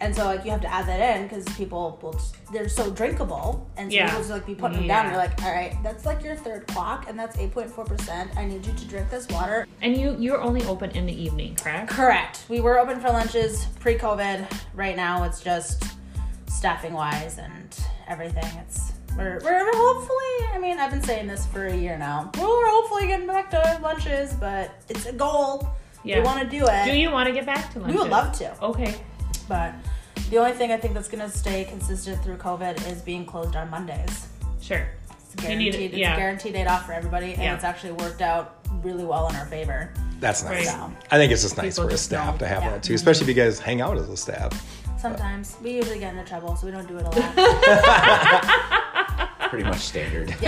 and 0.00 0.14
so 0.14 0.24
like 0.26 0.44
you 0.44 0.50
have 0.50 0.60
to 0.60 0.72
add 0.72 0.86
that 0.86 1.16
in 1.16 1.24
because 1.26 1.44
people 1.56 1.98
will 2.02 2.12
just, 2.12 2.36
they're 2.52 2.68
so 2.68 2.90
drinkable, 2.90 3.68
and 3.76 3.90
so 3.90 3.96
Yeah. 3.96 4.06
people 4.06 4.20
just 4.20 4.30
like 4.30 4.46
be 4.46 4.54
putting 4.54 4.78
them 4.78 4.86
down. 4.88 5.04
Yeah. 5.06 5.10
You're 5.12 5.18
like, 5.20 5.42
all 5.42 5.52
right, 5.52 5.76
that's 5.82 6.04
like 6.06 6.22
your 6.22 6.36
third 6.36 6.66
clock, 6.68 7.06
and 7.08 7.18
that's 7.18 7.36
eight 7.38 7.52
point 7.52 7.70
four 7.70 7.84
percent. 7.84 8.30
I 8.36 8.44
need 8.46 8.64
you 8.66 8.72
to 8.72 8.84
drink 8.86 9.10
this 9.10 9.26
water. 9.28 9.66
And 9.82 9.96
you 9.96 10.16
you're 10.18 10.40
only 10.40 10.64
open 10.64 10.90
in 10.92 11.06
the 11.06 11.12
evening, 11.22 11.56
correct? 11.56 11.90
Correct. 11.90 12.44
We 12.48 12.60
were 12.60 12.78
open 12.78 13.00
for 13.00 13.08
lunches 13.10 13.66
pre-COVID. 13.80 14.46
Right 14.74 14.96
now, 14.96 15.24
it's 15.24 15.40
just 15.40 15.84
staffing 16.48 16.92
wise 16.92 17.38
and 17.38 17.78
everything. 18.08 18.44
It's 18.66 18.92
we're, 19.16 19.40
we're 19.42 19.70
hopefully. 19.74 20.48
I 20.54 20.58
mean, 20.60 20.78
I've 20.78 20.90
been 20.92 21.02
saying 21.02 21.26
this 21.26 21.44
for 21.46 21.66
a 21.66 21.74
year 21.76 21.98
now. 21.98 22.30
We're 22.38 22.68
hopefully 22.70 23.08
getting 23.08 23.26
back 23.26 23.50
to 23.50 23.80
lunches, 23.82 24.32
but 24.34 24.70
it's 24.88 25.06
a 25.06 25.12
goal. 25.12 25.68
Yeah. 26.04 26.18
We 26.20 26.24
want 26.24 26.40
to 26.40 26.46
do 26.48 26.64
it. 26.68 26.84
Do 26.84 26.96
you 26.96 27.10
want 27.10 27.26
to 27.26 27.32
get 27.34 27.44
back 27.44 27.72
to 27.72 27.80
lunch? 27.80 27.92
we 27.92 27.98
would 27.98 28.10
love 28.10 28.32
to. 28.38 28.62
Okay. 28.62 28.94
But 29.48 29.74
the 30.30 30.38
only 30.38 30.52
thing 30.52 30.72
I 30.72 30.76
think 30.76 30.94
that's 30.94 31.08
gonna 31.08 31.30
stay 31.30 31.64
consistent 31.64 32.22
through 32.22 32.36
COVID 32.36 32.86
is 32.92 33.00
being 33.02 33.24
closed 33.24 33.56
on 33.56 33.70
Mondays. 33.70 34.28
Sure. 34.60 34.86
It's 35.32 35.44
a 35.44 35.50
You 35.52 35.56
need 35.58 35.68
it, 35.74 35.78
guaranteed. 35.78 35.94
it's 36.00 36.08
a 36.12 36.16
guaranteed 36.16 36.52
date 36.54 36.66
off 36.66 36.86
for 36.86 36.92
everybody, 36.92 37.32
and 37.34 37.42
Yeah. 37.42 37.54
it's 37.54 37.64
actually 37.64 37.92
worked 37.92 38.20
out 38.22 38.56
really 38.82 39.04
well 39.04 39.28
in 39.28 39.36
our 39.36 39.46
favor. 39.46 39.90
That's 40.20 40.42
nice. 40.42 40.66
Right. 40.74 40.90
I 41.10 41.16
think 41.16 41.32
it's 41.32 41.42
just 41.42 41.56
nice 41.56 41.74
People 41.76 41.84
for 41.84 41.88
a 41.88 41.92
just 41.92 42.04
staff 42.06 42.34
know. 42.34 42.38
to 42.38 42.46
have 42.46 42.62
Yeah. 42.64 42.70
that 42.70 42.82
too, 42.82 42.94
especially 42.94 43.22
if 43.30 43.36
you 43.36 43.42
guys 43.42 43.58
hang 43.60 43.80
out 43.80 43.96
as 43.98 44.08
a 44.08 44.16
staff. 44.16 44.52
Sometimes 45.00 45.56
we 45.62 45.70
usually 45.72 46.00
get 46.00 46.12
into 46.12 46.24
trouble, 46.28 46.56
so 46.56 46.66
we 46.66 46.72
don't 46.72 46.88
do 46.88 46.98
it 46.98 47.06
a 47.06 47.10
lot. 47.10 47.34
Pretty 49.50 49.64
much 49.64 49.78
standard. 49.78 50.28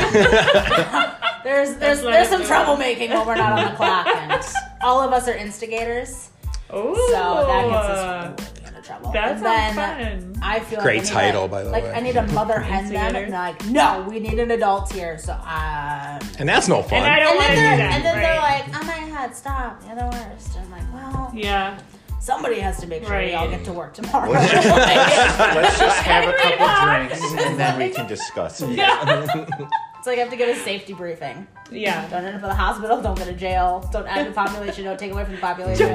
there's 1.44 1.76
there's 1.76 2.02
there's 2.02 2.28
some 2.28 2.42
do. 2.42 2.48
troublemaking 2.48 3.10
when 3.10 3.26
we're 3.26 3.36
not 3.36 3.58
on 3.58 3.64
the 3.70 3.76
clock, 3.76 4.06
and 4.08 4.42
all 4.82 5.00
of 5.00 5.12
us 5.12 5.26
are 5.28 5.34
instigators, 5.34 6.30
Oh. 6.70 6.94
so 7.12 7.46
that 7.46 7.68
gets 7.70 7.88
us 7.88 8.38
really 8.50 8.59
into 8.80 8.86
trouble. 8.88 9.12
That 9.12 9.32
And 9.36 9.44
then 9.44 10.34
fun. 10.34 10.42
I 10.42 10.60
feel 10.60 10.80
Great 10.80 11.04
like 11.04 11.12
I 11.14 11.20
need 11.26 11.26
title, 11.32 11.42
to- 11.44 11.48
by 11.50 11.62
the 11.64 11.70
like, 11.70 11.82
way. 11.84 11.88
Like 11.90 11.98
I 11.98 12.00
need 12.02 12.12
to 12.14 12.22
mother 12.28 12.58
hen 12.70 12.86
them, 12.88 12.96
and 12.96 13.14
they're 13.14 13.28
like, 13.30 13.64
no, 13.66 14.06
we 14.08 14.20
need 14.20 14.38
an 14.38 14.50
adult 14.50 14.92
here. 14.92 15.18
So 15.18 15.32
um, 15.32 16.18
And 16.38 16.48
that's 16.48 16.68
no 16.68 16.82
fun. 16.82 16.98
And 16.98 17.06
I 17.06 17.18
don't 17.20 17.28
and 17.30 17.36
want 17.38 17.48
then 17.48 17.56
to 17.56 17.56
do 17.56 17.62
they're 17.62 17.76
that. 17.76 17.94
and 17.94 18.04
then 18.04 18.20
they're 18.20 18.36
like, 18.36 18.64
oh 18.68 18.86
my 18.86 19.10
god, 19.10 19.34
stop, 19.34 19.82
you're 19.86 19.96
the 19.96 20.04
worst. 20.06 20.56
And 20.56 20.64
I'm 20.66 20.70
like, 20.70 20.92
well, 20.94 21.30
yeah. 21.34 21.78
somebody 22.20 22.58
has 22.60 22.78
to 22.80 22.86
make 22.86 23.04
sure 23.06 23.18
we 23.18 23.34
all 23.34 23.48
get 23.48 23.64
to 23.64 23.72
work 23.72 23.94
tomorrow. 23.94 24.30
Let's 24.30 24.50
just, 24.52 24.68
let's 24.68 25.78
just 25.78 25.98
have 26.02 26.28
a 26.28 26.32
couple 26.36 26.86
drinks 26.86 27.32
and 27.44 27.58
then 27.58 27.78
we 27.78 27.90
can 27.94 28.06
discuss 28.06 28.60
it. 28.62 28.70
it's 28.70 30.06
like 30.06 30.18
I 30.18 30.20
have 30.22 30.30
to 30.30 30.36
get 30.36 30.48
a 30.48 30.56
safety 30.60 30.92
briefing. 30.92 31.46
Yeah. 31.70 32.08
Don't 32.08 32.24
end 32.24 32.36
up 32.36 32.42
in 32.42 32.48
the 32.48 32.54
hospital. 32.54 33.00
Don't 33.00 33.16
go 33.16 33.24
to 33.24 33.32
jail. 33.32 33.88
Don't 33.92 34.06
add 34.06 34.24
to 34.24 34.30
the 34.30 34.34
population. 34.34 34.84
Don't 34.84 34.98
take 34.98 35.12
away 35.12 35.24
from 35.24 35.34
the 35.34 35.40
population. 35.40 35.94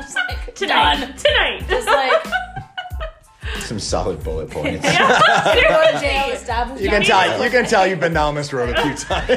Just 0.00 0.16
like 0.16 0.54
Tonight. 0.54 1.00
done. 1.00 1.16
Tonight. 1.16 1.64
Just 1.68 1.86
like 1.86 2.26
Some 3.60 3.78
solid 3.80 4.22
bullet 4.22 4.50
points. 4.50 4.82
go 4.84 4.88
to 4.90 5.98
jail. 6.00 6.30
Establish 6.32 6.80
You 6.82 6.88
can 6.88 7.02
your- 7.02 7.08
tell 7.08 7.44
you 7.44 7.50
can 7.50 7.64
tell 7.64 7.86
you've 7.86 8.00
been 8.00 8.12
down 8.12 8.34
this 8.34 8.52
road 8.52 8.70
a 8.76 8.82
few 8.82 8.94
times. 8.94 9.28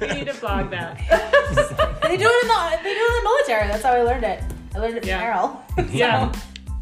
we 0.00 0.06
need 0.08 0.26
to 0.26 0.34
blog 0.40 0.70
that. 0.70 0.96
They 2.02 2.16
do 2.16 2.26
it 2.26 2.42
in 2.42 2.48
the 2.48 2.78
they 2.82 2.94
do 2.94 3.00
it 3.00 3.10
in 3.10 3.16
the 3.16 3.22
military. 3.24 3.68
That's 3.68 3.82
how 3.82 3.92
I 3.92 4.02
learned 4.02 4.24
it. 4.24 4.42
I 4.74 4.78
learned 4.78 4.96
it 4.96 5.00
from 5.00 5.08
Yeah. 5.08 5.22
Errol. 5.22 5.62
Yeah. 5.90 6.32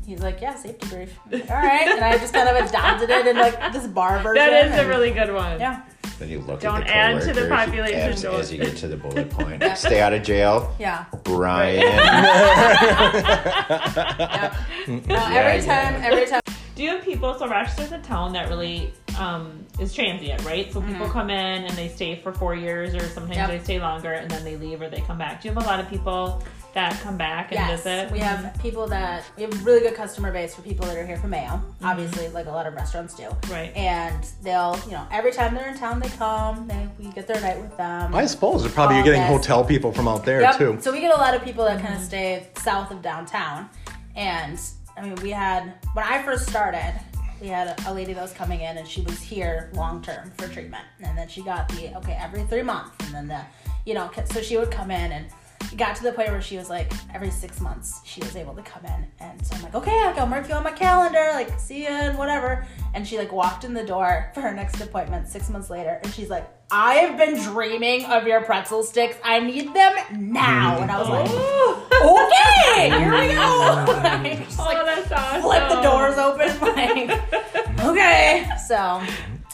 He's 0.07 0.21
like, 0.23 0.41
yeah, 0.41 0.55
safety 0.55 0.89
brief. 0.89 1.19
Like, 1.31 1.51
All 1.51 1.57
right, 1.59 1.87
and 1.87 2.03
I 2.03 2.17
just 2.17 2.33
kind 2.33 2.49
of 2.49 2.57
adopted 2.67 3.11
it 3.11 3.27
in 3.27 3.37
like 3.37 3.73
this 3.75 3.87
bar 3.87 4.19
version. 4.23 4.37
That 4.37 4.69
is 4.73 4.79
a 4.79 4.89
really 4.89 5.11
good 5.11 5.33
one. 5.35 5.61
yeah, 5.61 5.83
Then 6.19 6.29
you 6.31 6.41
look 6.41 6.61
Don't 6.61 6.83
at 6.83 6.87
the 6.87 6.97
add 6.97 7.23
to 7.23 7.33
the 7.41 7.49
population, 7.49 8.13
as, 8.13 8.25
as 8.25 8.53
you 8.53 8.59
get 8.59 8.77
to 8.79 8.89
the 8.89 8.97
bullet 8.97 9.31
point. 9.31 9.63
Stay 9.77 10.01
out 10.01 10.13
of 10.13 10.25
jail, 10.25 10.75
yeah. 10.79 11.05
Brian. 11.25 11.79
Yep. 14.89 15.07
No, 15.07 15.17
every 15.17 15.67
yeah. 15.67 15.91
time, 15.91 16.03
every 16.03 16.27
time. 16.27 16.41
Do 16.79 16.85
you 16.85 16.91
have 16.91 17.03
people? 17.03 17.35
So 17.35 17.49
Rochester's 17.49 17.91
a 17.91 17.99
town 17.99 18.33
that 18.35 18.49
really 18.49 18.93
um, 19.19 19.67
is 19.81 19.93
transient, 19.93 20.45
right? 20.45 20.73
So 20.73 20.81
people 20.81 21.09
come 21.09 21.29
in 21.29 21.65
and 21.65 21.71
they 21.77 21.89
stay 21.89 22.15
for 22.15 22.33
four 22.33 22.55
years, 22.55 22.95
or 22.95 23.01
sometimes 23.01 23.37
Mm-hmm. 23.37 23.51
Yep. 23.51 23.59
they 23.59 23.65
stay 23.65 23.81
longer 23.81 24.13
and 24.13 24.31
then 24.31 24.45
they 24.45 24.57
leave 24.57 24.81
or 24.81 24.89
they 24.89 25.01
come 25.01 25.19
back. 25.19 25.43
Do 25.43 25.49
you 25.49 25.55
have 25.55 25.61
a 25.65 25.67
lot 25.67 25.81
of 25.81 25.89
people 25.91 26.41
that 26.75 26.93
come 27.01 27.17
back 27.17 27.51
and 27.51 27.59
Yes, 27.59 27.83
visit? 27.83 28.13
we 28.13 28.21
have 28.21 28.57
people 28.63 28.87
that 28.87 29.25
we 29.37 29.43
have 29.43 29.53
a 29.53 29.57
really 29.65 29.81
good 29.81 29.97
customer 29.97 30.31
base 30.31 30.55
for 30.55 30.63
people 30.63 30.87
that 30.87 30.97
are 30.97 31.05
here 31.05 31.17
for 31.17 31.27
Mayo. 31.27 31.61
Obviously, 31.83 32.29
like 32.29 32.47
a 32.47 32.51
lot 32.51 32.65
of 32.69 32.75
restaurants 32.75 33.15
do. 33.15 33.29
Right. 33.51 33.75
And 33.77 34.25
they'll, 34.45 34.79
you 34.87 34.93
know, 34.93 35.05
every 35.11 35.33
time 35.33 35.57
they're 35.57 35.69
in 35.71 35.77
town, 35.79 35.99
they 35.99 36.11
come. 36.11 36.69
They 36.69 36.89
we 36.97 37.11
get 37.11 37.27
their 37.27 37.41
night 37.41 37.61
with 37.61 37.77
them. 37.77 38.15
I 38.15 38.25
suppose 38.27 38.63
they're 38.63 38.71
probably 38.71 39.01
Oh, 39.01 39.03
getting 39.03 39.23
yes. 39.23 39.31
hotel 39.33 39.65
people 39.65 39.91
from 39.93 40.07
out 40.07 40.25
there 40.25 40.43
Yep. 40.43 40.57
too. 40.59 40.79
So 40.81 40.93
we 40.93 41.01
get 41.01 41.13
a 41.13 41.19
lot 41.19 41.35
of 41.35 41.43
people 41.43 41.65
that 41.65 41.83
kind 41.83 41.95
of 41.97 42.03
stay 42.03 42.47
south 42.59 42.93
of 42.93 43.03
downtown. 43.03 43.69
And 44.15 44.61
I 44.99 45.03
mean, 45.03 45.15
we 45.23 45.31
had 45.31 45.75
when 45.93 46.05
I 46.05 46.23
first 46.23 46.49
started, 46.49 46.99
we 47.41 47.47
had 47.47 47.81
a, 47.87 47.95
lady 47.95 48.13
that 48.15 48.21
was 48.21 48.33
coming 48.33 48.63
in, 48.63 48.79
and 48.79 48.87
she 48.87 49.03
was 49.03 49.21
here 49.21 49.71
long 49.75 50.03
term 50.03 50.33
for 50.37 50.49
treatment, 50.49 50.85
and 51.01 51.17
then 51.17 51.29
she 51.29 51.43
got 51.43 51.69
the 51.69 51.97
okay 51.99 52.19
every 52.21 52.43
three 52.45 52.63
months, 52.63 52.91
and 53.07 53.15
then 53.15 53.29
the, 53.29 53.41
you 53.87 53.95
know, 53.95 54.11
so 54.33 54.43
she 54.43 54.57
would 54.57 54.71
come 54.71 54.91
in 54.91 55.13
and. 55.13 55.27
It 55.71 55.77
got 55.77 55.97
to 55.97 56.03
the 56.03 56.13
point 56.13 56.31
where 56.31 56.41
she 56.41 56.57
was 56.57 56.71
like 56.71 56.91
every 57.13 57.31
six 57.31 57.61
months 57.61 58.01
she 58.03 58.21
was 58.21 58.37
able 58.37 58.55
to 58.55 58.63
come 58.63 58.87
in. 58.87 59.07
And 59.21 59.47
so 59.47 59.55
I'm 59.55 59.63
like 59.63 59.75
okay 59.75 60.15
I'll 60.17 60.27
mark 60.27 60.49
you 60.49 60.55
on 60.55 60.63
my 60.63 60.71
calendar 60.71 61.31
like 61.35 61.61
see 61.61 61.83
you 61.83 61.89
and 61.89 62.17
whatever. 62.17 62.67
And 62.95 63.07
she 63.07 63.19
like 63.19 63.33
walked 63.33 63.65
in 63.65 63.75
the 63.75 63.85
door 63.85 64.31
for 64.33 64.41
her 64.41 64.55
next 64.55 64.81
appointment 64.81 65.29
six 65.29 65.51
months 65.51 65.69
later. 65.69 66.01
And 66.03 66.15
she's 66.15 66.31
like 66.31 66.49
I 66.71 66.95
have 66.95 67.19
been 67.19 67.39
dreaming 67.43 68.07
of 68.07 68.27
your 68.27 68.45
pretzel 68.45 68.83
sticks. 68.83 69.19
I 69.23 69.41
need 69.41 69.75
them 69.75 70.33
now. 70.33 70.79
And 70.81 70.91
I 70.91 70.99
was 70.99 71.09
like 71.11 71.27
Oh, 71.29 71.88
okay, 72.03 72.91
here 72.91 73.13
we 73.13 73.35
go. 73.35 73.85
Like, 73.99 74.45
just 74.45 74.61
oh, 74.61 74.65
like 74.65 74.85
that's 74.85 75.13
awesome. 75.13 75.43
flip 75.43 75.69
the 75.69 75.81
doors 75.83 76.19
open, 76.19 76.61
like 76.61 77.81
okay. 77.81 78.49
So, 78.67 79.03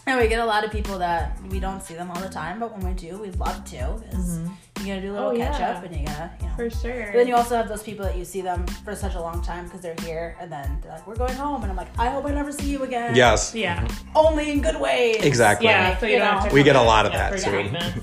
and 0.07 0.21
we 0.21 0.29
get 0.29 0.41
a 0.41 0.45
lot 0.45 0.65
of 0.65 0.71
people 0.71 0.99
that 0.99 1.41
we 1.51 1.61
don't 1.61 1.83
see 1.83 1.95
them 1.95 2.11
all 2.11 2.21
the 2.21 2.29
time, 2.29 2.61
but 2.61 2.77
when 2.77 2.87
we 2.87 2.93
do, 2.95 3.17
we 3.19 3.31
love 3.33 3.65
to. 3.67 4.01
Because 4.05 4.39
mm-hmm. 4.39 4.87
you 4.87 4.95
gotta 4.95 5.01
do 5.01 5.13
a 5.13 5.15
little 5.15 5.29
Oh, 5.29 5.33
yeah. 5.33 5.51
catch 5.51 5.77
up, 5.77 5.85
and 5.85 5.97
you 5.97 6.07
gotta, 6.07 6.31
you 6.41 6.47
know. 6.47 6.55
For 6.57 6.71
sure. 6.71 7.07
But 7.07 7.13
then 7.15 7.27
you 7.27 7.35
also 7.35 7.57
have 7.57 7.69
those 7.69 7.83
people 7.83 8.05
that 8.05 8.17
you 8.17 8.25
see 8.25 8.41
them 8.43 8.67
for 8.85 8.95
such 8.95 9.15
a 9.15 9.21
long 9.21 9.43
time 9.43 9.65
because 9.65 9.81
they're 9.81 9.97
here, 10.01 10.37
and 10.41 10.53
then 10.53 10.79
they're 10.83 10.93
like, 10.93 11.07
"We're 11.07 11.17
going 11.17 11.35
home," 11.35 11.63
and 11.63 11.71
I'm 11.71 11.77
like, 11.77 11.89
"I 11.99 12.11
hope 12.11 12.27
I 12.27 12.33
never 12.33 12.53
see 12.53 12.71
you 12.71 12.83
again." 12.83 13.15
Yes. 13.15 13.55
yeah. 13.55 13.87
only 14.15 14.51
in 14.51 14.61
good 14.61 14.79
ways. 14.81 15.23
Exactly. 15.23 15.69
Yeah. 15.69 15.97
So 15.99 16.07
you, 16.07 16.15
You 16.15 16.19
don't 16.19 16.47
know. 16.47 16.53
We 16.53 16.63
get 16.63 16.77
a 16.77 16.83
lot 16.83 17.07
of 17.07 17.13
that, 17.13 17.39
too. 17.39 17.51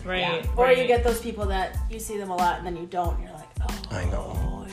right? 0.08 0.20
Yeah. 0.20 0.46
Or 0.58 0.66
right. 0.66 0.78
you 0.78 0.88
get 0.88 1.04
those 1.04 1.22
people 1.22 1.46
that 1.48 1.78
you 1.90 2.00
see 2.00 2.18
them 2.18 2.32
a 2.32 2.36
lot, 2.36 2.58
and 2.58 2.66
then 2.66 2.76
you 2.76 2.88
don't, 2.88 3.16
and 3.16 3.24
you're 3.24 3.34
like, 3.34 3.41
"Oh, 3.41 3.41
I 3.92 4.06
know. 4.06 4.66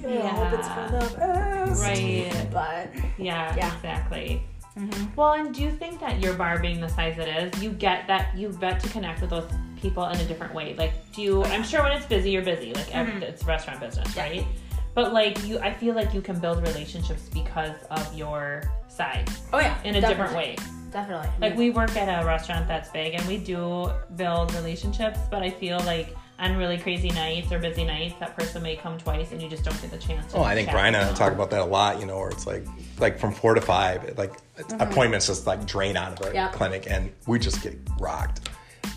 yeah, 0.00 0.24
I 0.24 0.28
hope 0.28 0.52
it's 0.58 0.68
for 0.68 0.88
the 0.90 1.18
best." 1.18 1.82
right. 1.82 2.46
But 2.52 2.88
Yeah, 3.18 3.54
Yeah. 3.56 3.74
exactly. 3.74 4.42
Mhm. 4.78 5.14
Well, 5.16 5.32
and 5.34 5.54
do 5.54 5.62
you 5.62 5.70
think 5.70 6.00
that 6.00 6.18
your 6.20 6.32
bar 6.34 6.58
being 6.58 6.80
the 6.80 6.88
size 6.88 7.18
it 7.18 7.28
is, 7.28 7.62
you 7.62 7.70
get 7.70 8.06
that 8.08 8.34
you 8.36 8.48
get 8.52 8.80
to 8.80 8.88
connect 8.88 9.20
with 9.20 9.30
those 9.30 9.44
people 9.76 10.04
in 10.08 10.18
a 10.18 10.24
different 10.24 10.54
way? 10.54 10.74
Like, 10.74 10.92
do 11.12 11.20
you? 11.22 11.44
I'm 11.44 11.62
sure 11.62 11.82
when 11.82 11.92
it's 11.92 12.06
busy, 12.06 12.30
you're 12.30 12.42
busy. 12.44 12.72
Like, 12.72 12.94
ev- 12.94 13.22
it's 13.22 13.44
restaurant 13.44 13.80
business, 13.80 14.08
Mm-hmm. 14.08 14.18
Yeah. 14.18 14.24
right? 14.24 14.46
But 14.94 15.12
like 15.14 15.44
you, 15.46 15.58
I 15.58 15.72
feel 15.72 15.94
like 15.94 16.12
you 16.14 16.20
can 16.20 16.38
build 16.38 16.66
relationships 16.66 17.28
because 17.32 17.76
of 17.90 18.14
your 18.14 18.62
size 18.88 19.26
oh 19.52 19.58
yeah, 19.58 19.74
in 19.84 19.96
a 19.96 20.00
different 20.02 20.34
way. 20.34 20.56
Definitely. 20.90 21.28
Like 21.40 21.56
we 21.56 21.70
work 21.70 21.96
at 21.96 22.08
a 22.22 22.26
restaurant 22.26 22.68
that's 22.68 22.90
big, 22.90 23.14
and 23.14 23.24
we 23.26 23.38
do 23.38 23.90
build 24.16 24.54
relationships. 24.54 25.18
But 25.30 25.42
I 25.42 25.48
feel 25.50 25.78
like 25.80 26.14
on 26.42 26.56
really 26.56 26.76
crazy 26.76 27.10
nights 27.10 27.52
or 27.52 27.58
busy 27.60 27.84
nights, 27.84 28.14
that 28.18 28.36
person 28.36 28.62
may 28.62 28.74
come 28.74 28.98
twice, 28.98 29.30
and 29.30 29.40
you 29.40 29.48
just 29.48 29.62
don't 29.64 29.80
get 29.80 29.92
the 29.92 29.96
chance. 29.98 30.32
to 30.32 30.38
Oh, 30.38 30.42
I 30.42 30.54
think 30.54 30.66
chat 30.68 30.74
Brian 30.74 30.94
and 30.94 31.02
with 31.02 31.04
I 31.04 31.08
them. 31.10 31.16
talk 31.16 31.32
about 31.32 31.50
that 31.50 31.60
a 31.60 31.64
lot, 31.64 32.00
you 32.00 32.06
know, 32.06 32.18
where 32.18 32.30
it's 32.30 32.46
like 32.46 32.64
like 32.98 33.18
from 33.18 33.32
four 33.32 33.54
to 33.54 33.60
five, 33.60 34.18
like 34.18 34.32
appointments 34.80 35.26
just 35.28 35.46
like 35.46 35.64
drain 35.66 35.96
out 35.96 36.12
of 36.12 36.18
the 36.18 36.24
Mm-hmm. 36.26 36.34
Yep. 36.36 36.52
clinic 36.52 36.86
and 36.90 37.12
we 37.26 37.38
just 37.38 37.62
get 37.62 37.78
rocked. 38.00 38.48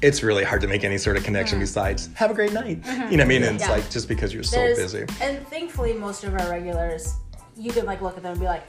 It's 0.01 0.23
really 0.23 0.43
hard 0.43 0.61
to 0.61 0.67
make 0.67 0.83
any 0.83 0.97
sort 0.97 1.17
of 1.17 1.23
connection 1.23 1.59
besides 1.59 2.09
have 2.15 2.31
a 2.31 2.33
great 2.33 2.51
night. 2.53 2.79
You 2.85 2.93
know 2.97 3.05
what 3.09 3.21
I 3.21 3.25
mean? 3.25 3.43
And 3.43 3.55
it's 3.55 3.63
Mm-hmm. 3.63 3.71
Yeah. 3.71 3.77
like 3.77 3.89
just 3.91 4.07
because 4.07 4.33
you're 4.33 4.43
so 4.43 4.57
there's- 4.57 4.77
busy. 4.77 5.05
And 5.21 5.45
thankfully, 5.47 5.93
most 5.93 6.23
of 6.23 6.33
our 6.33 6.49
regulars, 6.49 7.13
you 7.55 7.71
can 7.71 7.85
like 7.85 8.01
look 8.01 8.17
at 8.17 8.23
them 8.23 8.31
and 8.33 8.39
be 8.41 8.47
like, 8.47 8.63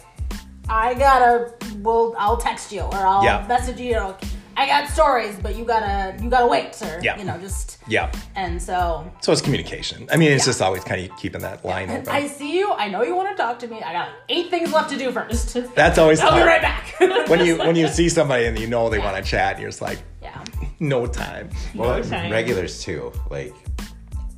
"I 0.68 0.94
gotta, 0.94 1.54
well, 1.78 2.14
I'll 2.18 2.36
text 2.36 2.72
you 2.72 2.80
or 2.82 2.94
I'll 2.96 3.24
Yeah. 3.24 3.44
message 3.48 3.80
you." 3.80 3.96
Or, 3.96 4.16
I 4.58 4.66
got 4.66 4.88
stories, 4.88 5.36
but 5.42 5.54
you 5.56 5.64
gotta 5.64 6.16
you 6.22 6.30
gotta 6.30 6.46
wait, 6.46 6.74
sir. 6.74 6.98
Yeah. 7.02 7.18
You 7.18 7.24
know, 7.24 7.36
just 7.38 7.78
Yeah. 7.86 8.10
and 8.34 8.60
so 8.60 9.10
So 9.20 9.30
it's 9.32 9.42
communication. 9.42 10.08
I 10.10 10.16
mean, 10.16 10.32
it's 10.32 10.44
Yeah. 10.44 10.50
just 10.52 10.62
always 10.62 10.82
kind 10.84 11.00
of 11.10 11.16
keeping 11.18 11.42
that 11.42 11.64
line 11.64 11.90
open. 11.90 12.08
I 12.08 12.26
see 12.26 12.56
you. 12.58 12.72
I 12.72 12.88
know 12.88 13.02
you 13.02 13.14
want 13.14 13.28
to 13.36 13.42
talk 13.42 13.58
to 13.60 13.68
me. 13.68 13.82
I 13.82 13.92
got 13.92 14.08
eight 14.30 14.48
things 14.50 14.72
left 14.72 14.90
to 14.90 14.96
do 14.98 15.12
first. 15.12 15.56
That's 15.74 15.98
always 15.98 16.20
I'll 16.20 16.34
be 16.34 16.40
right 16.42 16.62
back. 16.62 16.94
when 17.28 17.44
you 17.44 17.58
when 17.58 17.76
you 17.76 17.88
see 17.88 18.08
somebody 18.08 18.46
and 18.46 18.58
you 18.58 18.66
know 18.66 18.88
they 18.88 18.98
want 18.98 19.16
to 19.16 19.22
chat, 19.22 19.52
and 19.54 19.60
you're 19.62 19.70
just 19.70 19.82
like, 19.82 19.98
yeah. 20.22 20.42
no 20.80 21.06
time. 21.06 21.50
Well, 21.74 22.02
time. 22.02 22.32
regulars 22.32 22.82
too. 22.82 23.12
Like 23.30 23.54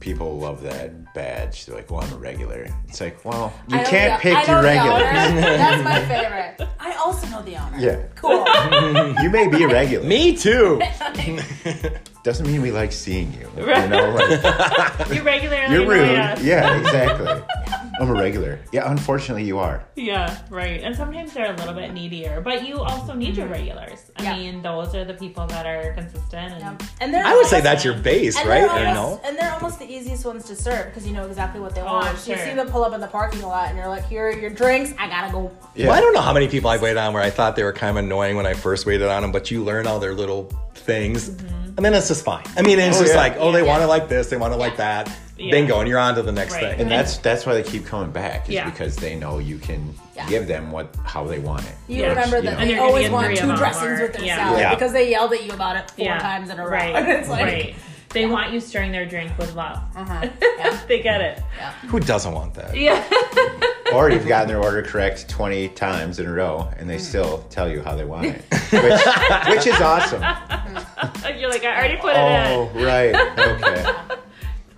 people 0.09 0.38
love 0.38 0.62
that 0.62 1.12
badge. 1.12 1.66
They're 1.66 1.77
like, 1.77 1.90
"Well, 1.90 2.01
I'm 2.01 2.12
a 2.14 2.16
regular." 2.16 2.66
It's 2.88 2.99
like, 3.01 3.23
well, 3.27 3.53
you 3.68 3.77
can't 3.81 4.14
the- 4.18 4.23
pick 4.23 4.35
I 4.37 4.42
know 4.44 4.53
your 4.53 4.62
the 4.62 4.68
regulars. 4.68 5.03
That's 5.59 5.85
my 5.85 6.01
favorite. 6.07 6.68
I 6.81 6.92
also 6.94 7.27
know 7.29 7.42
the 7.42 7.57
honor. 7.59 7.79
Yeah. 7.79 8.03
Cool. 8.14 8.44
you 9.23 9.29
may 9.29 9.49
be 9.49 9.64
a 9.64 9.68
regular. 9.68 10.07
Me 10.07 10.35
too. 10.35 10.81
Doesn't 12.25 12.47
mean 12.47 12.62
we 12.62 12.71
like 12.71 12.92
seeing 12.92 13.33
you. 13.35 13.49
Right. 13.62 13.85
You 13.85 13.88
know, 13.90 14.11
like, 14.14 15.09
You 15.14 15.23
regularly 15.23 15.73
you're 15.75 15.83
annoy 15.83 16.09
rude. 16.09 16.18
us. 16.18 16.42
Yeah, 16.42 16.79
exactly. 16.79 17.27
I'm 18.01 18.11
a 18.11 18.15
regular. 18.15 18.59
Yeah, 18.73 18.91
unfortunately, 18.91 19.45
you 19.45 19.59
are. 19.59 19.85
Yeah, 19.97 20.39
right. 20.51 20.81
And 20.83 20.95
sometimes 20.95 21.33
they're 21.35 21.53
a 21.53 21.57
little 21.57 21.75
bit 21.75 21.93
needier, 21.93 22.41
but 22.43 22.67
you 22.67 22.81
also 22.81 23.15
need 23.15 23.37
your 23.37 23.47
mm-hmm. 23.47 23.55
regulars. 23.55 24.11
I 24.17 24.23
Yeah. 24.23 24.37
mean, 24.37 24.63
those 24.63 24.95
are 24.95 25.05
the 25.05 25.15
people 25.15 25.47
that 25.49 25.67
are 25.67 25.93
consistent 25.95 26.53
and 26.55 26.61
Yep. 26.61 26.83
And 27.01 27.15
they're 27.15 27.25
I 27.25 27.35
would 27.35 27.47
say 27.47 27.61
that's 27.61 27.85
your 27.85 27.95
base, 27.95 28.37
and 28.39 28.49
right? 28.49 28.61
They're 28.63 28.89
almost, 28.97 29.23
no? 29.23 29.29
And 29.29 29.39
they're 29.39 29.53
almost 29.53 29.79
the 29.79 29.91
easiest 29.91 30.25
ones 30.25 30.45
to 30.47 30.57
serve 30.57 30.87
because 30.87 31.07
you 31.07 31.13
know 31.13 31.27
exactly 31.27 31.61
what 31.61 31.75
they 31.75 31.81
Oh, 31.81 31.87
want. 31.87 32.19
So 32.19 32.33
You 32.33 32.39
see 32.39 32.55
them 32.55 32.69
pull 32.69 32.85
up 32.85 32.93
in 32.95 33.01
the 33.01 33.07
parking 33.09 33.43
lot, 33.43 33.69
and 33.69 33.77
you're 33.79 33.89
like, 33.89 34.07
"Here 34.09 34.29
are 34.29 34.33
your 34.33 34.51
drinks. 34.51 34.93
I 34.99 35.09
gotta 35.09 35.33
go." 35.33 35.51
Yeah. 35.75 35.89
Well, 35.89 35.97
I 35.97 36.01
don't 36.01 36.13
know 36.15 36.21
how 36.21 36.33
many 36.33 36.49
people 36.49 36.71
I've 36.71 36.83
waited 36.83 36.99
on 36.99 37.13
where 37.13 37.23
I 37.23 37.31
thought 37.31 37.57
they 37.57 37.65
were 37.65 37.73
kind 37.73 37.97
of 37.97 38.05
annoying 38.05 38.37
when 38.37 38.47
I 38.47 38.55
first 38.55 38.87
waited 38.87 39.09
on 39.09 39.23
them, 39.23 39.33
but 39.33 39.51
you 39.51 39.63
learn 39.65 39.87
all 39.87 39.99
their 39.99 40.15
little 40.15 40.51
things, 40.75 41.31
mm-hmm. 41.31 41.75
and 41.77 41.79
then 41.85 41.95
it's 41.95 42.09
just 42.09 42.25
fine. 42.25 42.45
I 42.57 42.63
mean, 42.63 42.79
it's 42.79 42.97
Oh, 42.97 43.01
just 43.01 43.15
yeah. 43.15 43.21
like, 43.21 43.37
oh, 43.39 43.53
they 43.53 43.63
Yeah. 43.63 43.69
want 43.69 43.83
it 43.83 43.87
like 43.87 44.09
this, 44.09 44.29
they 44.29 44.37
want 44.37 44.55
it 44.55 44.59
like 44.59 44.77
that. 44.79 45.11
Yeah. 45.38 45.51
Bingo, 45.53 45.79
and 45.79 45.88
you're 45.88 45.98
on 46.01 46.14
to 46.16 46.22
the 46.22 46.33
next 46.33 46.55
Right. 46.55 46.70
thing. 46.72 46.81
And 46.81 46.90
that's 46.90 47.18
that's 47.18 47.46
why 47.46 47.55
they 47.55 47.62
keep 47.62 47.87
coming 47.87 48.11
back. 48.11 48.48
Is 48.48 48.55
Yeah. 48.57 48.68
because 48.68 48.96
they 48.96 49.14
know 49.14 49.38
you 49.38 49.59
can 49.59 49.94
Yeah. 50.16 50.27
give 50.29 50.48
them 50.48 50.72
what 50.72 50.92
how 51.05 51.24
they 51.24 51.38
want 51.38 51.62
it. 51.64 51.74
You 51.87 52.03
Yeah. 52.03 52.09
remember 52.09 52.37
You 52.38 52.42
that 52.42 52.53
know. 52.55 52.59
And 52.59 52.70
they 52.70 52.74
you're 52.74 52.85
always 52.85 53.05
get 53.05 53.12
want 53.12 53.37
two 53.37 53.57
dressings 53.57 54.01
or- 54.01 54.03
with 54.03 54.12
their 54.14 54.24
yeah. 54.24 54.37
salad 54.37 54.61
Yeah. 54.61 54.74
because 54.74 54.92
they 54.92 55.09
yelled 55.11 55.33
at 55.33 55.44
you 55.44 55.53
about 55.53 55.77
it 55.77 55.90
four 55.92 56.05
Yeah. 56.07 56.18
times 56.18 56.51
in 56.51 56.59
a 56.59 56.64
row. 56.64 56.70
Right. 56.70 56.94
And 56.94 57.09
it's 57.20 57.29
like, 57.29 57.42
right. 57.44 57.74
They 58.11 58.24
want 58.24 58.53
you 58.53 58.59
stirring 58.61 58.90
their 58.90 59.05
drink 59.05 59.33
with 59.38 59.55
love. 59.55 59.79
Uh-huh. 59.94 60.27
Yeah. 60.59 60.77
they 60.88 61.01
get 61.03 61.20
it. 61.20 61.42
Yeah. 61.59 61.72
Who 61.88 62.01
doesn't 62.01 62.33
want 62.33 62.55
that? 62.55 62.77
Yeah. 62.77 63.03
Or 63.94 64.11
you've 64.11 64.29
gotten 64.29 64.48
their 64.48 64.61
order 64.62 64.83
correct 64.83 65.31
20 65.31 65.68
times 65.68 66.18
in 66.18 66.27
a 66.27 66.31
row 66.33 66.68
and 66.79 66.90
they 66.90 66.96
Mm. 66.96 67.01
still 67.01 67.38
tell 67.48 67.70
you 67.70 67.81
how 67.83 67.94
they 67.94 68.05
want 68.05 68.27
it, 68.27 68.44
which, 68.70 69.57
which 69.57 69.66
is 69.66 69.81
awesome. 69.81 70.22
You're 71.38 71.48
like, 71.48 71.64
I 71.64 71.74
already 71.74 71.96
put 71.96 72.11
it 72.12 72.18
Oh, 72.18 72.29
in. 72.29 72.46
Oh, 72.83 72.85
right. 72.85 73.14
Okay. 73.38 73.85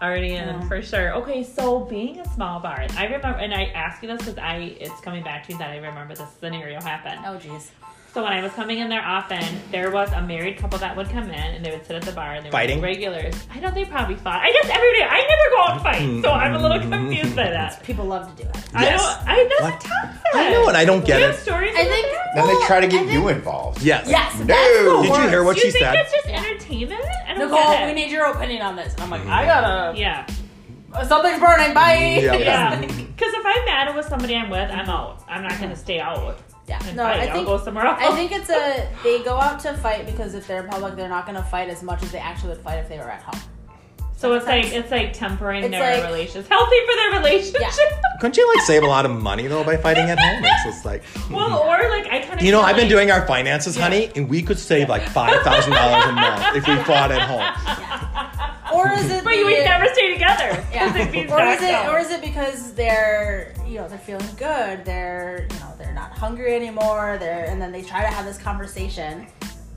Already 0.03 0.35
in 0.37 0.49
Yeah. 0.49 0.61
for 0.69 0.81
sure. 0.81 1.13
Okay, 1.17 1.43
so 1.43 1.81
being 1.81 2.21
a 2.21 2.29
small 2.31 2.59
bar, 2.61 2.87
I 2.97 3.05
remember, 3.05 3.29
and 3.39 3.53
I 3.53 3.65
ask 3.75 4.03
you 4.03 4.09
this 4.09 4.19
because 4.21 4.39
I 4.39 4.77
it's 4.81 4.99
coming 5.01 5.23
back 5.23 5.47
to 5.47 5.53
me 5.53 5.59
that 5.59 5.71
I 5.71 5.77
remember 5.77 6.15
this 6.15 6.31
scenario 6.41 6.81
happened. 6.81 7.21
Oh, 7.27 7.37
jeez. 7.39 7.71
So 8.13 8.25
when 8.25 8.33
I 8.33 8.43
was 8.43 8.51
coming 8.55 8.79
in 8.81 8.89
there 8.89 9.05
often, 9.07 9.41
there 9.71 9.93
was 9.93 10.11
a 10.11 10.21
married 10.21 10.59
couple 10.59 10.81
that 10.81 10.97
would 10.97 11.09
come 11.11 11.29
in 11.31 11.33
and 11.55 11.65
they 11.65 11.71
would 11.71 11.87
sit 11.87 11.95
at 11.95 12.03
the 12.03 12.11
bar 12.11 12.33
and 12.35 12.45
they 12.45 12.49
were 12.49 12.53
Fighting? 12.53 12.81
regulars. 12.81 13.37
I 13.53 13.61
know 13.61 13.71
they 13.71 13.85
probably 13.85 14.17
fought. 14.17 14.43
I 14.43 14.51
guess 14.51 14.69
every 14.69 14.93
day. 14.99 15.05
I 15.09 15.21
never 15.21 15.51
go 15.55 15.63
out 15.63 15.73
and 15.75 15.81
fight, 15.81 16.23
so 16.25 16.33
I'm 16.33 16.55
a 16.57 16.59
little 16.59 16.79
mm-hmm. 16.79 16.91
confused 16.93 17.37
by 17.37 17.45
that. 17.51 17.85
People 17.85 18.07
love 18.07 18.35
to 18.35 18.43
do 18.43 18.49
it. 18.49 18.57
I 18.75 18.83
Yes. 18.83 19.01
don't. 19.01 19.29
I 19.29 19.45
that's 19.49 19.63
What? 19.63 19.81
tough. 19.81 20.23
I 20.35 20.51
know, 20.51 20.67
and 20.69 20.77
I 20.77 20.85
don't 20.85 21.01
Do 21.03 21.07
get 21.07 21.21
you 21.21 21.27
have 21.27 21.35
it. 21.37 21.39
stories? 21.39 21.73
I 21.77 21.83
about 21.83 21.93
think- 21.95 22.07
that? 22.09 22.35
Then 22.35 22.47
they 22.49 22.67
try 22.67 22.81
to 22.81 22.87
get 22.89 23.03
you 23.05 23.09
think- 23.11 23.23
Yes. 23.29 23.37
involved. 23.37 23.83
Yes. 23.83 24.05
No. 24.07 24.11
That's 24.11 24.39
the 24.41 24.85
Did 24.85 25.05
you 25.05 25.11
worst. 25.13 25.29
hear 25.31 25.45
what 25.45 25.59
she 25.59 25.71
said? 25.71 25.71
Do 25.71 25.71
she 25.71 25.71
you 25.71 25.73
think 25.73 25.85
said? 25.85 25.95
that's 25.95 26.13
just 26.13 26.27
entertainment? 26.29 27.05
I 27.29 27.35
don't 27.35 27.39
Nicole, 27.49 27.71
get 27.73 27.83
it. 27.83 27.87
we 27.87 27.93
need 27.93 28.11
your 28.11 28.25
opinion 28.27 28.63
on 28.63 28.75
this. 28.75 28.93
And 28.95 29.03
I'm 29.05 29.11
like, 29.11 29.21
mm-hmm. 29.23 29.31
I 29.31 29.45
gotta. 29.45 29.97
yeah. 29.97 30.27
Uh, 30.93 31.05
something's 31.07 31.39
burning. 31.39 31.73
Bye. 31.75 32.19
Yeah. 32.21 32.35
Yeah. 32.35 32.81
Because 32.81 33.35
if 33.35 33.47
I'm 33.47 33.65
mad 33.67 33.95
with 33.95 34.07
somebody 34.07 34.35
I'm 34.35 34.51
with, 34.51 34.69
I'm 34.73 34.89
out. 34.89 35.23
I'm 35.29 35.43
not 35.45 35.57
going 35.59 35.71
to 35.71 35.77
stay 35.77 36.01
out. 36.01 36.37
Yeah. 36.71 36.79
And 36.87 36.97
No, 36.97 37.03
fight. 37.03 37.21
I 37.21 37.27
I'll 37.27 37.35
think 37.35 37.47
go 37.47 37.59
somewhere 37.65 37.85
else. 37.87 37.99
I 38.01 38.15
think 38.15 38.31
it's 38.33 38.49
a 38.49 38.89
they 39.03 39.23
go 39.25 39.37
out 39.37 39.59
to 39.61 39.75
fight 39.75 40.07
because 40.07 40.35
if 40.35 40.47
they're 40.47 40.63
in 40.63 40.69
public, 40.71 40.95
they're 40.97 41.09
not 41.09 41.27
going 41.27 41.37
to 41.37 41.43
fight 41.43 41.69
as 41.69 41.83
much 41.83 42.03
as 42.05 42.13
they 42.13 42.19
actually 42.19 42.51
would 42.51 42.63
fight 42.63 42.79
if 42.79 42.89
they 42.89 42.99
were 42.99 43.11
at 43.11 43.23
home. 43.23 43.41
so. 44.17 44.33
It's 44.35 44.45
Sense? 44.45 44.67
like 44.67 44.75
it's 44.81 44.91
like 44.93 45.13
tempering 45.13 45.65
It's 45.65 45.73
their 45.73 45.97
like- 45.97 46.05
relations, 46.11 46.47
healthy 46.47 46.77
for 46.87 46.95
their 47.01 47.21
relationship. 47.21 47.89
Couldn't 48.21 48.37
you 48.37 48.47
like 48.55 48.63
save 48.67 48.83
a 48.83 48.87
lot 48.87 49.05
of 49.07 49.11
money 49.11 49.47
though 49.49 49.65
by 49.65 49.77
fighting 49.79 50.09
at 50.11 50.19
home? 50.19 50.45
It's 50.45 50.65
just 50.65 50.85
like, 50.85 51.03
well, 51.31 51.59
or 51.59 51.77
like 51.97 52.07
I 52.07 52.21
kind 52.21 52.39
of. 52.39 52.45
you 52.47 52.53
know, 52.53 52.61
I've 52.61 52.77
been 52.77 52.89
doing 52.89 53.11
our 53.11 53.27
finances, 53.27 53.77
honey, 53.77 54.11
and 54.15 54.29
we 54.29 54.43
could 54.43 54.59
save 54.59 54.89
like 54.89 55.03
five 55.09 55.43
thousand 55.43 55.73
dollars 55.73 56.05
a 56.05 56.13
month 56.13 56.57
if 56.57 56.69
we 56.69 56.77
fought 56.85 57.11
at 57.11 57.23
home. 57.23 57.47
Or 58.73 58.89
is 58.93 59.11
it? 59.11 59.25
But 59.25 59.35
you 59.37 59.47
would 59.47 59.65
never 59.65 59.87
stay 59.93 60.13
together. 60.13 60.65
Yeah. 60.73 60.93
Because 60.93 60.93
they'd 60.95 61.27
be 61.27 61.33
or 61.33 61.41
is 61.43 61.61
it 61.63 61.75
up. 61.75 61.89
or 61.93 61.99
is 61.99 62.11
it 62.11 62.21
because 62.21 62.73
they're 62.75 63.53
you 63.71 63.79
know 63.79 63.87
they're 63.87 63.99
feeling 63.99 64.27
good 64.37 64.85
they're 64.85 65.47
you 65.49 65.59
know 65.61 65.73
they're 65.79 65.95
not 65.95 66.11
hungry 66.11 66.55
anymore 66.55 67.17
they're 67.21 67.45
and 67.45 67.63
then 67.63 67.71
they 67.71 67.83
try 67.83 68.03
to 68.03 68.09
have 68.09 68.25
this 68.25 68.37
conversation 68.37 69.25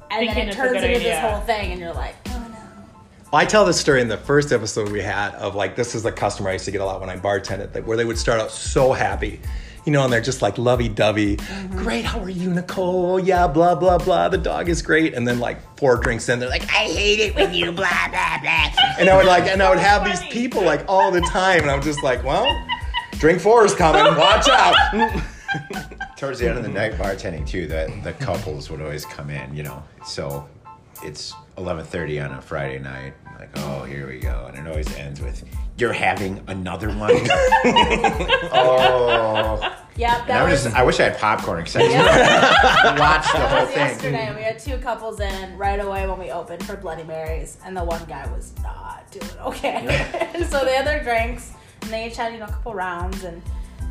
and 0.10 0.20
Thinking 0.20 0.36
then 0.36 0.50
it 0.50 0.54
turns 0.54 0.74
into 0.74 0.88
idea. 0.88 1.00
this 1.00 1.20
whole 1.20 1.42
thing 1.42 1.72
and 1.72 1.80
you're 1.80 1.94
like 1.94 2.16
oh 2.30 2.48
no 2.52 3.38
I 3.38 3.46
tell 3.46 3.66
this 3.66 3.80
story 3.80 4.02
in 4.02 4.08
the 4.08 4.18
first 4.18 4.52
episode 4.52 4.92
we 4.92 5.02
had 5.02 5.36
of 5.36 5.54
like 5.54 5.76
this 5.76 5.94
is 5.94 6.06
a 6.06 6.12
customer 6.12 6.50
I 6.50 6.54
used 6.54 6.66
to 6.66 6.72
get 6.72 6.82
a 6.82 6.86
lot 6.86 7.02
when 7.02 7.10
I 7.10 7.18
bartended, 7.18 7.74
like, 7.74 7.88
where 7.88 7.98
they 7.98 8.06
would 8.06 8.20
start 8.20 8.40
out 8.40 8.52
so 8.52 8.94
happy, 8.94 9.42
you 9.86 9.92
know, 9.92 10.04
and 10.04 10.14
they're 10.14 10.22
just 10.22 10.44
like 10.44 10.60
lovey 10.60 10.88
dovey. 10.88 11.38
Mm-hmm. 11.38 11.78
Great, 11.80 12.06
how 12.06 12.20
are 12.20 12.30
you, 12.30 12.52
Nicole? 12.54 13.20
Yeah, 13.20 13.48
blah 13.48 13.74
blah 13.74 13.98
blah. 13.98 14.30
The 14.30 14.38
dog 14.38 14.70
is 14.70 14.84
great, 14.84 15.16
and 15.16 15.28
then 15.28 15.40
like 15.40 15.58
four 15.80 15.98
drinks 15.98 16.30
in, 16.30 16.38
they're 16.38 16.48
like, 16.48 16.66
I 16.66 16.86
hate 16.86 17.22
it 17.22 17.36
when 17.36 17.56
you 17.56 17.72
blah 17.72 18.08
blah 18.10 18.40
blah. 18.40 18.72
And 19.00 19.10
I 19.10 19.18
would 19.18 19.26
like, 19.26 19.46
and 19.46 19.64
I 19.64 19.70
would 19.72 19.80
have 19.80 20.06
these 20.06 20.22
people 20.32 20.62
like 20.62 20.86
all 20.88 21.10
the 21.10 21.22
time, 21.22 21.64
and 21.64 21.72
I'm 21.72 21.82
just 21.82 22.04
like, 22.04 22.24
well, 22.24 22.46
drink 23.24 23.40
four 23.40 23.66
is 23.66 23.74
coming. 23.74 24.04
Watch 24.20 24.50
out. 24.50 24.76
Towards 26.18 26.40
the 26.40 26.50
end 26.50 26.58
of 26.58 26.64
the 26.64 26.70
night 26.70 26.92
bartending 26.94 27.48
too, 27.48 27.68
the 27.68 27.90
the 28.04 28.12
couples 28.14 28.70
would 28.70 28.82
always 28.82 29.06
come 29.06 29.30
in, 29.30 29.56
you 29.56 29.64
know. 29.64 29.82
So 30.06 30.46
it's 31.04 31.34
11:30 31.58 32.26
on 32.26 32.34
a 32.38 32.42
Friday 32.42 32.80
night. 32.80 33.14
Like, 33.40 33.50
oh, 33.56 33.84
here 33.84 34.10
we 34.10 34.20
go, 34.20 34.52
and 34.54 34.58
it 34.58 34.70
always 34.70 34.94
ends 34.98 35.22
with, 35.22 35.42
"You're 35.78 35.94
having 35.94 36.44
another 36.48 36.90
one." 36.90 37.12
oh, 38.52 39.74
yeah 39.96 40.26
that 40.26 40.42
I 40.42 40.44
was 40.44 40.52
was 40.52 40.64
just, 40.64 40.76
I 40.76 40.84
wish 40.84 41.00
I 41.00 41.04
had 41.04 41.18
popcorn 41.18 41.64
because 41.64 41.78
I 41.78 41.88
just 41.88 43.00
watched 43.00 43.32
the 43.32 43.38
that 43.38 43.50
whole 43.50 43.62
was 43.62 43.70
thing. 43.70 43.88
yesterday 43.88 44.36
we 44.36 44.42
had 44.42 44.60
two 44.60 44.78
couples 44.80 45.22
in 45.22 45.58
right 45.58 45.80
away 45.80 46.08
when 46.08 46.20
we 46.20 46.32
opened 46.32 46.66
for 46.66 46.76
bloody 46.76 47.04
marys 47.04 47.58
and 47.64 47.78
the 47.78 47.84
one 47.84 48.04
guy 48.06 48.26
was 48.32 48.54
not 48.64 49.10
doing 49.12 49.30
okay 49.42 49.86
so 50.50 50.66
they 50.66 50.74
had 50.74 50.88
their 50.88 51.04
drinks 51.04 51.54
and 51.84 51.92
they 51.94 52.08
each 52.08 52.18
had 52.18 52.34
you 52.34 52.40
know 52.40 52.46
a 52.46 52.50
couple 52.50 52.74
rounds 52.74 53.24
and 53.24 53.42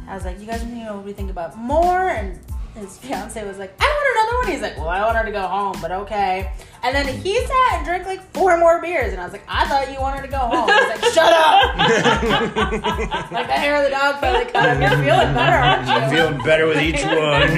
i 0.08 0.14
was 0.14 0.24
like 0.24 0.40
you 0.40 0.46
guys 0.46 0.64
you 0.64 0.84
know 0.84 0.96
what 0.96 1.02
do 1.02 1.08
you 1.08 1.14
think 1.14 1.30
about 1.30 1.56
more 1.56 2.08
and 2.08 2.38
his 2.74 2.96
fiance 2.98 3.46
was 3.46 3.58
like, 3.58 3.74
I 3.78 3.84
want 3.84 4.16
another 4.16 4.38
one. 4.38 4.48
He's 4.52 4.62
like, 4.62 4.78
Well, 4.78 4.88
I 4.88 5.04
want 5.04 5.16
her 5.18 5.24
to 5.24 5.30
go 5.30 5.42
home, 5.46 5.76
but 5.82 5.92
okay. 5.92 6.52
And 6.82 6.94
then 6.96 7.06
he 7.06 7.38
sat 7.38 7.72
and 7.74 7.84
drank 7.84 8.06
like 8.06 8.22
four 8.32 8.56
more 8.56 8.80
beers, 8.80 9.12
and 9.12 9.20
I 9.20 9.24
was 9.24 9.32
like, 9.32 9.44
I 9.46 9.68
thought 9.68 9.92
you 9.92 10.00
wanted 10.00 10.22
to 10.22 10.28
go 10.28 10.38
home. 10.38 10.68
He's 10.68 10.88
like, 10.88 11.04
Shut 11.12 11.32
up! 11.32 11.76
like 13.32 13.46
the 13.46 13.52
hair 13.52 13.76
of 13.76 13.84
the 13.84 13.90
dog 13.90 14.20
finally 14.20 14.46
cut 14.50 14.70
him. 14.70 14.80
You're 14.80 14.90
feeling 14.90 15.34
better, 15.34 15.58
aren't 15.58 16.12
you? 16.12 16.16
Feeling 16.16 16.42
better 16.44 16.66
with 16.66 16.80
each 16.80 17.04
one. 17.04 17.50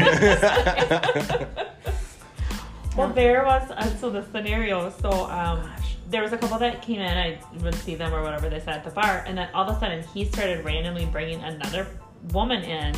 Well, 2.96 3.08
there 3.12 3.44
was 3.44 3.70
uh, 3.70 3.84
so 3.96 4.10
the 4.10 4.22
scenario. 4.30 4.90
So 4.90 5.10
um, 5.30 5.68
there 6.10 6.22
was 6.22 6.32
a 6.32 6.38
couple 6.38 6.58
that 6.58 6.82
came 6.82 7.00
in. 7.00 7.16
I 7.16 7.38
would 7.62 7.74
see 7.74 7.94
them 7.94 8.14
or 8.14 8.22
whatever 8.22 8.48
they 8.48 8.60
said 8.60 8.74
at 8.76 8.84
the 8.84 8.90
bar, 8.90 9.24
and 9.26 9.36
then 9.36 9.48
all 9.54 9.68
of 9.68 9.76
a 9.76 9.80
sudden 9.80 10.04
he 10.14 10.24
started 10.24 10.64
randomly 10.64 11.06
bringing 11.06 11.42
another 11.42 11.86
woman 12.32 12.62
in. 12.62 12.94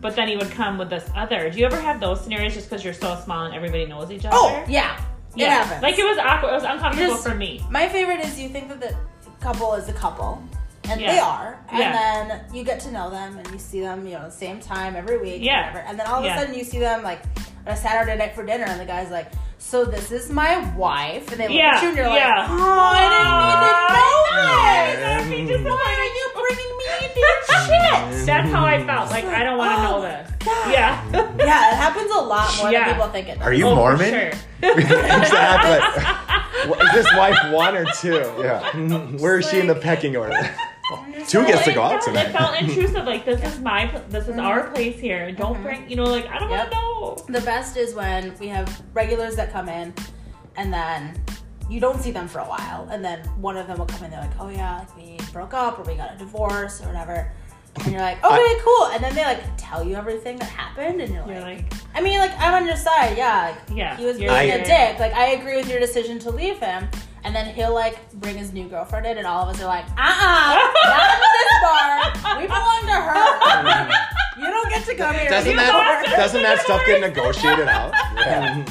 But 0.00 0.16
then 0.16 0.28
he 0.28 0.36
would 0.36 0.50
come 0.50 0.78
with 0.78 0.88
this 0.88 1.10
other. 1.14 1.50
Do 1.50 1.58
you 1.58 1.66
ever 1.66 1.78
have 1.78 2.00
those 2.00 2.22
scenarios 2.22 2.54
just 2.54 2.70
because 2.70 2.82
you're 2.82 2.94
so 2.94 3.20
small 3.22 3.44
and 3.44 3.54
everybody 3.54 3.84
knows 3.84 4.10
each 4.10 4.24
other? 4.24 4.30
Oh, 4.34 4.64
yeah. 4.66 4.98
It 5.36 5.42
yeah. 5.42 5.62
happens. 5.62 5.82
Like 5.82 5.98
it 5.98 6.04
was 6.04 6.16
awkward. 6.18 6.50
It 6.50 6.54
was 6.54 6.64
uncomfortable 6.64 7.12
Just- 7.14 7.26
for 7.28 7.34
me. 7.34 7.62
My 7.70 7.86
favorite 7.88 8.20
is 8.20 8.40
you 8.40 8.48
think 8.48 8.68
that 8.68 8.80
the 8.80 8.96
couple 9.40 9.74
is 9.74 9.88
a 9.88 9.92
couple, 9.92 10.42
and 10.84 11.00
Yeah. 11.00 11.12
they 11.12 11.18
are, 11.18 11.58
and 11.70 11.78
Yeah. 11.78 11.92
then 11.92 12.44
you 12.54 12.64
get 12.64 12.80
to 12.80 12.90
know 12.92 13.10
them 13.10 13.36
and 13.38 13.46
you 13.48 13.58
see 13.58 13.80
them, 13.80 14.06
you 14.06 14.14
know, 14.14 14.24
the 14.24 14.30
same 14.30 14.58
time 14.58 14.96
every 14.96 15.18
week, 15.18 15.42
Yeah. 15.42 15.66
whatever. 15.68 15.86
And 15.86 15.98
then 16.00 16.06
all 16.06 16.18
of 16.20 16.24
Yeah. 16.24 16.36
a 16.36 16.40
sudden 16.40 16.54
you 16.54 16.64
see 16.64 16.78
them 16.78 17.02
like 17.02 17.20
on 17.66 17.72
a 17.72 17.76
Saturday 17.76 18.16
night 18.16 18.34
for 18.34 18.44
dinner, 18.44 18.64
and 18.64 18.80
the 18.80 18.84
guy's 18.86 19.10
like, 19.10 19.30
"So 19.58 19.84
this 19.84 20.10
is 20.12 20.30
my 20.30 20.58
wife," 20.76 21.30
and 21.32 21.40
they 21.40 21.48
look 21.48 21.56
Yeah, 21.56 21.76
at 21.76 21.82
you 21.82 21.88
and 21.88 21.96
you're 21.98 22.06
yeah. 22.08 22.38
like, 22.40 22.50
"Oh, 22.50 22.90
I 22.94 24.86
didn't 24.86 25.00
That'd 25.00 25.28
mean 25.30 25.46
to 25.48 25.58
know 25.58 25.58
disappointing. 25.58 25.66
this. 25.66 25.72
Why 25.72 25.94
are 25.94 26.04
you 26.04 26.26
bringing 26.34 26.72
me 26.78 26.84
into 27.04 27.20
your 27.20 27.38
shit?" 28.16 28.26
That's 28.26 28.50
how 28.50 28.64
I 28.64 28.84
felt. 28.84 29.10
Like 29.10 29.24
I 29.24 29.42
don't 29.44 29.58
want 29.58 29.76
to 29.76 29.82
know 29.82 29.96
oh, 29.98 30.02
this. 30.02 30.30
Yeah. 30.70 31.04
Yeah, 31.12 31.72
it 31.72 31.76
happens 31.76 32.10
a 32.10 32.18
lot 32.20 32.56
more 32.58 32.70
Yeah. 32.70 32.84
than 32.86 32.94
people 32.94 33.08
think 33.10 33.28
it 33.28 33.38
does. 33.38 33.46
Are 33.46 33.52
you 33.52 33.66
Oh, 33.66 33.70
for 33.70 33.76
Mormon? 33.76 34.10
Sure. 34.10 34.30
exactly. 34.62 36.14
Is 36.86 36.92
this 36.92 37.06
wife 37.16 37.38
one 37.52 37.76
or 37.76 37.86
two? 38.00 38.22
Yeah. 38.38 38.70
Where 39.18 39.38
is 39.38 39.48
she 39.48 39.58
in 39.60 39.66
the 39.66 39.74
pecking 39.74 40.14
order? 40.16 40.34
Two 41.28 41.46
gets 41.46 41.64
to 41.64 41.72
go 41.72 41.82
out 41.82 42.02
felt- 42.04 42.16
It 42.16 42.30
felt 42.32 42.60
intrusive. 42.60 43.04
Like 43.04 43.24
this 43.24 43.42
is 43.42 43.60
my, 43.60 43.86
this 44.08 44.28
is 44.28 44.38
our 44.38 44.70
place 44.70 44.98
here. 44.98 45.30
Don't 45.32 45.62
bring, 45.62 45.88
you 45.88 45.96
know, 45.96 46.04
like 46.04 46.26
I 46.26 46.38
don't 46.38 46.50
Mm-hmm. 46.50 46.72
Yep. 46.72 46.72
want 46.72 47.18
to 47.26 47.32
know. 47.32 47.38
The 47.40 47.44
best 47.44 47.76
is 47.76 47.94
when 47.94 48.34
we 48.38 48.48
have 48.48 48.82
regulars 48.94 49.36
that 49.36 49.52
come 49.52 49.68
in 49.68 49.94
and 50.56 50.72
then 50.72 51.20
you 51.68 51.78
don't 51.80 52.00
see 52.00 52.10
them 52.10 52.26
for 52.26 52.40
a 52.40 52.44
while, 52.44 52.88
and 52.90 53.04
then 53.04 53.20
one 53.40 53.56
of 53.56 53.68
them 53.68 53.78
will 53.78 53.86
come 53.86 54.02
in. 54.04 54.10
They're 54.10 54.20
like, 54.20 54.40
"Oh 54.40 54.48
yeah, 54.48 54.78
like 54.80 54.96
we 54.96 55.16
broke 55.32 55.54
up 55.54 55.78
or 55.78 55.82
we 55.84 55.94
got 55.94 56.12
a 56.12 56.18
divorce 56.18 56.82
or 56.82 56.86
whatever," 56.88 57.30
and 57.76 57.92
you're 57.92 58.00
like, 58.00 58.22
"Okay, 58.24 58.56
cool." 58.64 58.86
And 58.86 59.04
then 59.04 59.14
they 59.14 59.22
like 59.22 59.40
tell 59.56 59.84
you 59.84 59.94
everything 59.94 60.36
that 60.38 60.48
happened, 60.48 61.00
and 61.00 61.14
you're 61.14 61.22
like, 61.22 61.30
You're 61.30 61.40
like, 61.42 61.72
I 61.94 62.00
mean, 62.00 62.18
like 62.18 62.32
I'm 62.40 62.54
on 62.54 62.66
your 62.66 62.74
side, 62.76 63.16
yeah. 63.16 63.54
Like, 63.68 63.76
Yeah, 63.78 63.96
he 63.96 64.04
was 64.04 64.18
being 64.18 64.28
a 64.30 64.64
dick. 64.64 64.98
Like 64.98 65.12
I 65.14 65.26
agree 65.38 65.54
with 65.54 65.70
your 65.70 65.78
decision 65.78 66.18
to 66.20 66.30
leave 66.32 66.58
him, 66.58 66.88
and 67.24 67.34
then 67.34 67.54
he'll 67.54 67.74
like 67.74 68.10
bring 68.12 68.36
his 68.36 68.52
new 68.52 68.68
girlfriend 68.68 69.06
in, 69.06 69.18
and 69.18 69.26
all 69.26 69.48
of 69.48 69.54
us 69.54 69.60
are 69.62 69.66
like, 69.66 69.84
uh 69.96 70.00
uh 70.00 70.70
not 70.84 71.14
in 71.14 71.20
this 71.36 72.22
bar. 72.24 72.38
We 72.40 72.46
belong 72.46 72.80
to 72.86 72.92
her. 72.92 73.90
you 74.40 74.46
don't 74.50 74.68
get 74.70 74.84
to 74.86 74.94
come 74.94 75.14
here. 75.14 75.28
Doesn't 75.30 75.50
anymore." 75.58 75.66
that 75.66 76.04
doesn't 76.16 76.42
that 76.42 76.60
stuff 76.60 76.82
get 76.86 77.00
negotiated 77.00 77.68
out? 77.68 77.92
Yeah. 78.16 78.64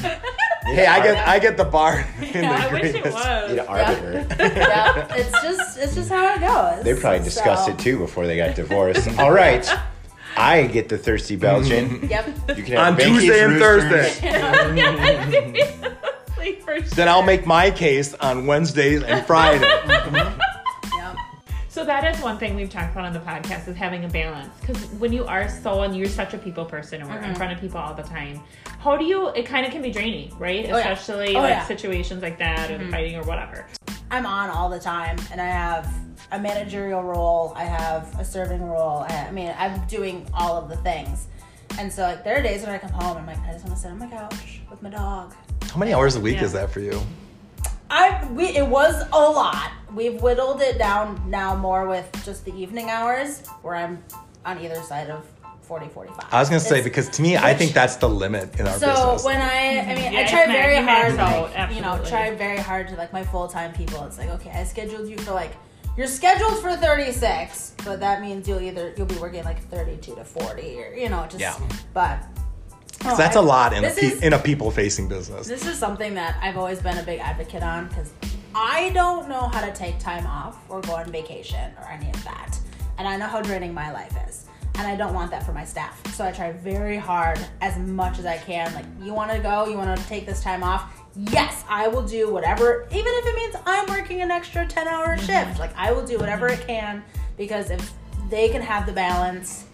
Hey, 0.66 0.86
I 0.86 1.02
get 1.02 1.28
I 1.28 1.40
get 1.40 1.58
the 1.58 1.66
bar 1.66 2.06
in 2.22 2.44
yeah, 2.44 2.70
the 2.70 2.70
I 2.70 2.74
wish 2.74 2.84
it 2.84 2.96
agreement. 2.98 3.06
Need 3.06 3.14
was. 3.14 3.52
an 3.52 3.60
arbiter. 3.60 4.26
yeah, 4.40 5.08
it's 5.16 5.32
just 5.42 5.80
it's 5.80 5.96
just 5.96 6.10
how 6.10 6.36
it 6.36 6.40
goes. 6.42 6.84
They 6.84 6.94
probably 7.00 7.24
discussed 7.24 7.66
So, 7.66 7.72
it 7.72 7.80
too 7.80 7.98
before 7.98 8.28
they 8.28 8.38
got 8.38 8.56
divorced. 8.56 9.08
All 9.20 9.32
right. 9.32 9.68
I 10.38 10.68
get 10.68 10.88
the 10.88 10.98
thirsty 10.98 11.36
Belgian. 11.36 12.08
Yep. 12.08 12.58
You 12.58 12.64
can 12.64 12.78
have 12.78 12.94
On 12.94 13.00
Tuesday 13.00 13.44
and 13.44 13.54
Roosters. 13.60 14.22
Yeah, 14.22 15.76
like 16.80 16.88
sure. 16.88 16.96
Then 16.96 17.08
I'll 17.10 17.22
make 17.24 17.46
my 17.46 17.72
case 17.72 18.14
on 18.16 18.46
Wednesdays 18.46 19.04
and 19.04 19.26
Fridays. 19.26 19.62
Yep. 20.96 21.16
So 21.70 21.86
that 21.86 22.04
is 22.14 22.22
one 22.22 22.38
thing 22.40 22.56
we've 22.56 22.70
talked 22.70 22.92
about 22.94 23.06
on 23.06 23.14
the 23.14 23.20
podcast 23.20 23.68
is 23.68 23.76
having 23.78 24.04
a 24.04 24.08
balance. 24.10 24.50
Because 24.60 24.84
when 25.00 25.14
you 25.14 25.24
are 25.26 25.48
so 25.48 25.82
and 25.84 25.96
you're 25.96 26.08
such 26.08 26.34
a 26.34 26.38
people 26.38 26.66
person 26.66 27.02
and 27.02 27.10
we're 27.10 27.18
Mm-hmm. 27.18 27.30
in 27.30 27.36
front 27.36 27.54
of 27.54 27.60
people 27.60 27.78
all 27.80 27.94
the 27.94 28.04
time, 28.04 28.42
how 28.80 28.98
do 28.98 29.06
you? 29.06 29.28
It 29.30 29.46
kind 29.46 29.66
of 29.66 29.72
can 29.72 29.82
be 29.82 29.92
draining, 29.92 30.38
right? 30.40 30.66
Oh, 30.66 30.78
yeah. 30.78 30.90
Especially 30.92 31.36
Oh, 31.36 31.42
like 31.42 31.50
yeah. 31.52 31.60
Mm-hmm. 31.60 31.68
situations 31.68 32.22
like 32.24 32.38
that 32.40 32.72
or 32.72 32.78
the 32.80 32.88
fighting 32.90 33.16
or 33.16 33.24
whatever. 33.24 33.66
I'm 34.12 34.26
on 34.26 34.50
all 34.50 34.70
the 34.70 34.80
time, 34.80 35.18
and 35.32 35.40
I 35.40 35.46
have 35.46 35.94
a 36.32 36.40
managerial 36.40 37.04
role. 37.04 37.54
I 37.56 37.64
have 37.66 38.20
a 38.20 38.26
serving 38.26 38.64
role. 38.64 39.06
I, 39.08 39.28
I 39.28 39.32
mean, 39.32 39.54
I'm 39.58 39.86
doing 39.88 40.28
all 40.34 40.58
of 40.58 40.68
the 40.70 40.78
things. 40.78 41.28
And 41.78 41.94
so, 41.94 42.02
like, 42.02 42.24
there 42.24 42.40
are 42.40 42.42
days 42.42 42.62
when 42.64 42.72
I 42.72 42.80
come 42.80 42.90
home, 42.90 43.18
I'm 43.18 43.28
like, 43.28 43.38
I 43.48 43.52
just 43.54 43.64
want 43.66 43.76
to 43.78 43.82
sit 43.84 43.92
on 43.92 44.00
my 44.00 44.08
couch 44.08 44.62
with 44.72 44.82
my 44.82 44.90
dog. 44.90 45.36
How 45.72 45.78
many 45.78 45.94
hours 45.94 46.16
a 46.16 46.20
week 46.20 46.38
Yeah. 46.38 46.46
is 46.46 46.54
that 46.54 46.72
for 46.72 46.80
you? 46.80 47.02
I 47.92 48.26
we 48.34 48.46
it 48.56 48.66
was 48.68 49.04
a 49.12 49.20
lot. 49.20 49.72
We've 49.94 50.22
whittled 50.22 50.62
it 50.62 50.78
down 50.78 51.22
now 51.28 51.56
more 51.56 51.88
with 51.88 52.08
just 52.24 52.46
the 52.46 52.54
evening 52.56 52.90
hours, 52.90 53.44
where 53.62 53.76
I'm 53.76 54.04
on 54.46 54.60
either 54.60 54.82
side 54.84 55.10
of 55.10 55.26
40, 55.64 55.88
45. 55.90 56.26
I 56.32 56.40
was 56.40 56.50
gonna 56.50 56.60
say 56.60 56.82
because 56.82 57.10
to 57.10 57.22
me, 57.22 57.38
I 57.38 57.54
think 57.54 57.74
that's 57.74 57.96
the 57.98 58.10
limit 58.10 58.60
in 58.60 58.68
our 58.68 58.74
So 58.74 58.88
business. 58.88 59.22
So 59.22 59.26
when 59.28 59.42
I, 59.42 59.80
I 59.80 59.96
mean, 59.96 60.14
Yeah, 60.14 60.20
I 60.22 60.24
try 60.26 60.46
very 60.48 60.78
you 60.78 60.84
max 60.84 61.16
hard, 61.16 61.20
out, 61.20 61.54
like, 61.54 61.76
you 61.76 61.82
know, 61.82 62.04
try 62.04 62.32
very 62.36 62.58
hard 62.58 62.88
to 62.90 62.96
like 62.96 63.14
my 63.14 63.24
full 63.24 63.48
time 63.48 63.72
people. 63.74 64.04
It's 64.06 64.18
like, 64.18 64.30
okay, 64.30 64.52
I 64.52 64.64
scheduled 64.64 65.08
you 65.08 65.18
for 65.20 65.34
like, 65.34 65.52
you're 65.98 66.08
scheduled 66.08 66.60
for 66.60 66.76
36, 66.76 67.74
but 67.86 68.00
that 68.00 68.22
means 68.22 68.48
you'll 68.48 68.62
either 68.62 68.94
you'll 68.98 69.06
be 69.08 69.18
working 69.18 69.44
like 69.44 69.62
32 69.70 70.16
to 70.16 70.24
40, 70.24 70.80
or 70.80 70.94
you 70.94 71.10
know, 71.10 71.26
just. 71.28 71.40
Yeah. 71.40 71.56
But. 71.94 72.20
'Cause 73.00 73.14
oh, 73.14 73.18
that's 73.18 73.38
I- 73.38 73.40
a 73.40 73.44
lot 73.44 73.74
in 73.74 73.86
a 73.86 73.90
pe- 73.90 74.08
is- 74.08 74.22
in 74.22 74.34
a 74.34 74.40
people 74.40 74.72
facing 74.72 75.08
business. 75.08 75.48
this 75.48 75.66
is 75.66 75.78
something 75.78 76.14
that 76.16 76.36
I've 76.42 76.58
always 76.58 76.80
been 76.82 76.98
a 76.98 77.04
big 77.04 77.20
advocate 77.20 77.64
on 77.64 77.88
because 77.88 78.12
I 78.54 78.90
don't 78.94 79.30
know 79.30 79.48
how 79.48 79.62
to 79.66 79.72
take 79.72 80.00
time 80.00 80.26
off 80.26 80.58
or 80.70 80.82
go 80.82 80.96
on 80.96 81.12
vacation 81.12 81.72
or 81.80 81.90
any 81.90 82.10
of 82.10 82.24
that. 82.26 82.58
And 82.98 83.08
I 83.08 83.16
know 83.16 83.28
how 83.28 83.42
draining 83.42 83.74
my 83.74 83.92
life 83.92 84.14
is. 84.28 84.46
And 84.78 84.88
I 84.88 84.96
don't 84.96 85.14
want 85.14 85.30
that 85.32 85.46
for 85.46 85.54
my 85.54 85.66
staff. 85.66 86.02
So 86.14 86.26
I 86.26 86.32
try 86.32 86.52
very 86.52 86.98
hard 86.98 87.40
as 87.62 87.78
much 87.78 88.18
as 88.18 88.26
I 88.26 88.38
can. 88.38 88.74
Like, 88.74 88.86
you 89.02 89.14
want 89.14 89.32
to 89.32 89.40
go, 89.40 89.68
you 89.68 89.78
want 89.78 89.98
to 89.98 90.06
take 90.08 90.26
this 90.26 90.42
time 90.42 90.64
off. 90.64 90.94
Yes, 91.16 91.64
I 91.70 91.88
will 91.90 92.02
do 92.02 92.32
whatever, 92.32 92.88
even 92.92 93.12
if 93.14 93.26
it 93.26 93.36
means 93.36 93.56
I'm 93.66 93.88
working 93.88 94.22
an 94.22 94.32
extra 94.32 94.66
10 94.66 94.88
hour 94.88 95.16
mm-hmm. 95.16 95.26
shift. 95.26 95.60
Like, 95.60 95.76
I 95.78 95.92
will 95.92 96.06
do 96.06 96.18
whatever 96.18 96.48
it 96.48 96.66
can 96.66 97.04
because 97.38 97.70
if 97.72 97.92
they 98.30 98.50
can 98.50 98.62
have 98.62 98.86
the 98.86 98.94
balance, 98.94 99.66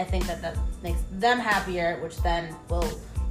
I 0.00 0.04
think 0.04 0.26
that 0.26 0.40
that 0.40 0.56
makes 0.82 1.00
them 1.12 1.38
happier, 1.38 1.98
which 2.02 2.16
then 2.22 2.56
will 2.70 2.88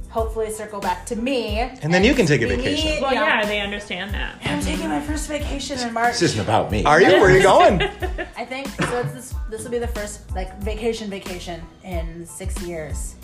hopefully 0.08 0.50
circle 0.52 0.78
back 0.80 1.04
to 1.06 1.16
me. 1.16 1.58
And 1.58 1.92
then 1.92 2.04
you 2.04 2.14
can 2.14 2.26
take 2.26 2.42
a 2.42 2.46
bring 2.46 2.58
me, 2.58 2.64
vacation. 2.64 2.94
you 2.94 3.00
Well, 3.02 3.14
know, 3.14 3.22
yeah, 3.22 3.44
they 3.44 3.60
understand 3.60 4.14
that. 4.14 4.36
I'm 4.44 4.60
taking 4.62 4.88
my 4.88 5.00
first 5.00 5.28
vacation 5.28 5.78
in 5.80 5.92
March. 5.92 6.12
This 6.12 6.22
isn't 6.22 6.40
about 6.40 6.70
me. 6.70 6.84
Are 6.84 7.00
you? 7.00 7.08
Where 7.20 7.30
are 7.30 7.36
you 7.36 7.42
going? 7.42 7.82
I 8.36 8.44
think 8.44 8.68
so. 8.68 9.00
It's 9.00 9.12
this 9.12 9.34
this 9.50 9.64
will 9.64 9.70
be 9.72 9.78
the 9.78 9.88
first 9.88 10.30
like 10.32 10.56
vacation 10.62 11.10
vacation 11.10 11.60
in 11.82 12.24
six 12.24 12.60
years. 12.62 13.16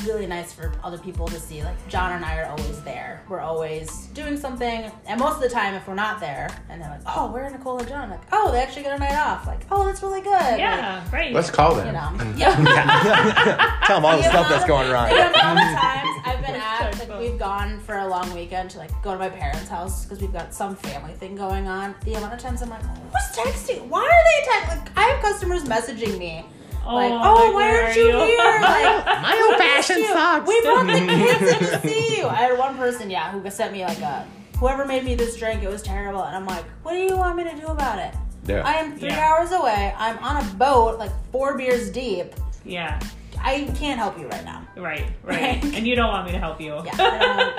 It's 0.00 0.08
really 0.08 0.26
nice 0.26 0.50
for 0.50 0.72
other 0.82 0.96
people 0.96 1.28
to 1.28 1.38
see. 1.38 1.62
Like 1.62 1.76
John 1.88 2.12
and 2.12 2.24
I 2.24 2.38
are 2.38 2.46
always 2.46 2.80
there. 2.84 3.22
We're 3.28 3.40
always 3.40 4.06
doing 4.14 4.38
something, 4.38 4.90
and 5.06 5.20
most 5.20 5.34
of 5.36 5.40
the 5.42 5.48
time, 5.50 5.74
if 5.74 5.86
we're 5.86 5.94
not 5.94 6.20
there, 6.20 6.48
and 6.70 6.80
they're 6.80 6.88
like, 6.88 7.02
"Oh, 7.04 7.30
where 7.30 7.44
are 7.44 7.50
Nicole 7.50 7.78
and 7.78 7.86
John?" 7.88 8.08
like, 8.08 8.22
"Oh, 8.32 8.50
they 8.50 8.62
actually 8.62 8.84
got 8.84 8.96
a 8.96 8.98
night 8.98 9.14
off." 9.14 9.46
Like, 9.46 9.60
"Oh, 9.70 9.84
that's 9.84 10.02
really 10.02 10.22
good." 10.22 10.30
Like, 10.32 10.58
Yeah, 10.58 11.04
right. 11.12 11.34
Let's 11.34 11.50
call 11.50 11.74
them. 11.74 11.86
you 11.88 11.92
know, 11.92 12.34
yeah. 12.38 13.80
Tell 13.86 13.98
them 13.98 14.06
all 14.06 14.16
the 14.16 14.22
The 14.22 14.28
stuff 14.30 14.48
that's 14.48 14.64
going 14.64 14.86
of- 14.86 14.92
wrong. 14.94 15.10
The 15.10 15.16
amount 15.16 15.58
of 15.58 15.78
times 15.80 16.20
I've 16.24 16.40
been 16.46 16.54
at, 16.54 16.98
like, 16.98 17.20
we've 17.20 17.38
gone 17.38 17.78
for 17.80 17.98
a 17.98 18.08
long 18.08 18.32
weekend 18.32 18.70
to 18.70 18.78
like 18.78 18.90
go 19.02 19.12
to 19.12 19.18
my 19.18 19.28
parents' 19.28 19.68
house 19.68 20.04
because 20.06 20.20
we've 20.22 20.32
got 20.32 20.54
some 20.54 20.76
family 20.76 21.12
thing 21.12 21.36
going 21.36 21.68
on. 21.68 21.94
The 22.06 22.14
amount 22.14 22.32
of 22.32 22.40
times 22.40 22.62
I'm 22.62 22.70
like, 22.70 22.82
who's 22.82 23.36
texting? 23.36 23.86
Why 23.88 24.00
are 24.02 24.08
they 24.08 24.50
texting? 24.50 24.78
Like, 24.86 24.96
I 24.98 25.02
have 25.10 25.20
customers 25.22 25.64
messaging 25.64 26.16
me. 26.18 26.46
Like, 26.94 27.12
Oh, 27.12 27.20
oh, 27.22 27.44
like, 27.46 27.54
why 27.54 27.70
aren't 27.82 27.96
are 27.96 28.00
you, 28.00 28.06
you?" 28.08 28.18
here? 28.24 28.36
Like, 28.60 29.06
My 29.22 29.40
old 29.48 29.58
missed 29.58 29.62
fashioned 29.62 29.98
you. 30.00 30.12
sucks. 30.12 30.48
We 30.48 30.60
brought 30.62 30.86
the 30.86 30.92
kids 31.06 31.42
in 31.52 31.58
to 31.58 31.80
see 31.88 32.16
you. 32.18 32.26
I 32.26 32.34
had 32.34 32.58
one 32.58 32.76
person, 32.76 33.10
yeah, 33.10 33.30
who 33.32 33.50
sent 33.50 33.72
me 33.72 33.84
like 33.84 34.00
a, 34.00 34.26
whoever 34.58 34.84
made 34.84 35.04
me 35.04 35.14
this 35.14 35.36
drink, 35.36 35.62
it 35.62 35.68
was 35.70 35.82
terrible. 35.82 36.22
And 36.24 36.36
I'm 36.36 36.46
like, 36.46 36.64
what 36.82 36.92
do 36.92 36.98
you 36.98 37.16
want 37.16 37.36
me 37.36 37.44
to 37.44 37.54
do 37.56 37.66
about 37.66 37.98
it? 37.98 38.14
Yeah. 38.46 38.62
I 38.66 38.74
am 38.74 38.96
three 38.98 39.08
Yeah. 39.10 39.28
hours 39.28 39.52
away. 39.52 39.94
I'm 39.96 40.18
on 40.18 40.44
a 40.44 40.54
boat, 40.54 40.98
like 40.98 41.12
four 41.32 41.56
beers 41.58 41.90
deep. 41.90 42.34
yeah, 42.64 42.98
I 43.42 43.70
can't 43.76 43.98
help 43.98 44.18
you 44.18 44.26
right 44.28 44.44
now. 44.44 44.66
right, 44.76 45.06
right. 45.22 45.62
and 45.64 45.86
you 45.86 45.94
don't 45.94 46.08
want 46.10 46.26
me 46.26 46.32
to 46.32 46.38
help 46.38 46.60
you. 46.60 46.74
Yeah, 46.84 46.90
I 46.98 47.52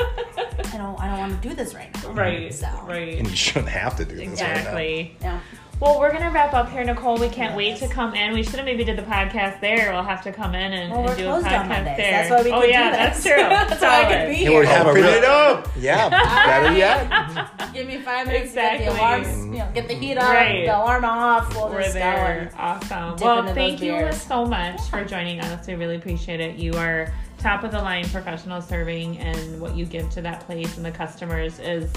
don't, 0.57 0.73
I 0.73 0.77
don't, 0.77 0.99
I 0.99 1.07
don't 1.09 1.19
want 1.19 1.41
to 1.41 1.47
do 1.49 1.55
this 1.55 1.73
right 1.73 1.89
now. 2.03 2.11
right, 2.11 2.53
So. 2.53 2.67
right. 2.87 3.17
And 3.17 3.27
you 3.29 3.35
shouldn't 3.35 3.69
have 3.69 3.95
to 3.97 4.05
do 4.05 4.15
this 4.15 4.19
right 4.19 4.37
now. 4.39 4.51
Exactly. 4.57 5.17
Yeah. 5.21 5.39
Well, 5.81 5.99
we're 5.99 6.11
gonna 6.11 6.29
wrap 6.29 6.53
up 6.53 6.69
here, 6.69 6.83
Nicole. 6.83 7.17
We 7.17 7.27
can't 7.27 7.55
wait 7.57 7.77
to 7.77 7.87
come 7.87 8.13
in. 8.13 8.33
We 8.33 8.43
should 8.43 8.57
have 8.57 8.65
maybe 8.65 8.83
did 8.83 8.99
the 8.99 9.01
podcast 9.01 9.59
there. 9.61 9.91
We'll 9.91 10.03
have 10.03 10.21
to 10.25 10.31
come 10.31 10.53
in 10.53 10.73
and, 10.73 10.91
Well, 10.91 11.07
and 11.09 11.17
do 11.17 11.23
a 11.23 11.27
closed 11.31 11.47
podcast 11.47 11.59
on 11.61 11.69
Mondays. 11.69 11.97
there. 11.97 12.11
That's 12.11 12.29
why 12.29 12.43
we 12.43 12.51
oh 12.51 12.63
yeah, 12.63 12.91
do 12.91 12.97
that's 12.97 13.23
true. 13.23 13.35
That's 13.37 13.81
why 13.81 14.01
I 14.01 14.03
could 14.03 14.11
Solid. 14.13 14.27
be 14.27 14.33
It 14.33 14.37
here. 14.37 14.57
would 14.59 14.67
have 14.67 14.85
a 14.85 14.89
Open 14.91 15.01
real, 15.01 15.11
it 15.13 15.23
up. 15.25 15.67
yeah, 15.75 16.09
better 16.45 16.77
yet. 16.77 17.49
Give 17.73 17.87
me 17.87 17.97
five 17.97 18.27
minutes 18.27 18.49
Exactly. 18.49 18.85
to 18.85 18.91
get 18.91 18.93
the 18.93 18.99
alarms, 18.99 19.45
you 19.45 19.51
know, 19.57 19.71
get 19.73 19.87
the 19.87 19.95
heat 19.95 20.17
on, 20.19 20.35
Right. 20.35 20.65
the 20.67 20.77
alarm 20.77 21.03
off. 21.03 21.55
We'll 21.55 21.69
We're 21.69 21.81
just 21.81 21.93
there. 21.95 22.41
and 22.41 22.51
Awesome. 22.59 23.15
Well, 23.15 23.51
thank 23.55 23.81
you 23.81 23.93
beers. 23.93 24.21
so 24.21 24.45
much 24.45 24.79
for 24.81 25.03
joining 25.03 25.39
us. 25.39 25.65
We 25.65 25.73
really 25.73 25.95
appreciate 25.95 26.39
it. 26.41 26.57
You 26.57 26.73
are 26.75 27.11
top 27.39 27.63
of 27.63 27.71
the 27.71 27.79
line 27.79 28.07
professional 28.09 28.61
serving, 28.61 29.17
and 29.17 29.59
what 29.59 29.75
you 29.75 29.85
give 29.87 30.11
to 30.11 30.21
that 30.21 30.41
place 30.41 30.77
and 30.77 30.85
the 30.85 30.91
customers 30.91 31.57
is, 31.59 31.91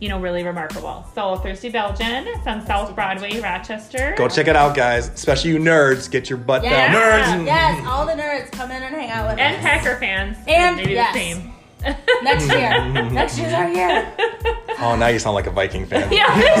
you 0.00 0.08
know, 0.08 0.20
really 0.20 0.42
remarkable. 0.44 1.06
So, 1.14 1.36
Thirsty 1.36 1.70
Belgian, 1.70 2.26
it's 2.26 2.46
on 2.46 2.64
South 2.66 2.94
Broadway, 2.94 3.40
Rochester. 3.40 4.14
Go 4.16 4.28
check 4.28 4.46
it 4.48 4.56
out, 4.56 4.76
guys. 4.76 5.08
Especially 5.08 5.50
you 5.50 5.58
nerds. 5.58 6.10
Get 6.10 6.28
your 6.28 6.38
butt 6.38 6.62
Yeah. 6.64 6.92
down. 6.92 7.40
Nerds. 7.42 7.46
Yes, 7.46 7.86
all 7.86 8.04
the 8.06 8.12
nerds 8.12 8.50
come 8.52 8.70
in 8.70 8.82
and 8.82 8.94
hang 8.94 9.10
out 9.10 9.30
with 9.30 9.38
and 9.38 9.56
us. 9.56 9.62
And 9.62 9.62
Packer 9.62 9.96
fans. 9.98 10.36
And- 10.46 10.76
maybe 10.76 10.92
yes. 10.92 11.12
the 11.14 11.18
same. 11.20 11.52
Next 12.22 12.48
year. 12.48 12.88
Next 13.10 13.38
year's 13.38 13.52
our 13.52 13.68
year. 13.68 14.12
Oh, 14.80 14.96
now 14.96 15.06
you 15.06 15.18
sound 15.18 15.34
like 15.34 15.46
a 15.46 15.50
Viking 15.50 15.86
fan. 15.86 16.12
yeah. 16.12 16.36
Isn't 16.36 16.56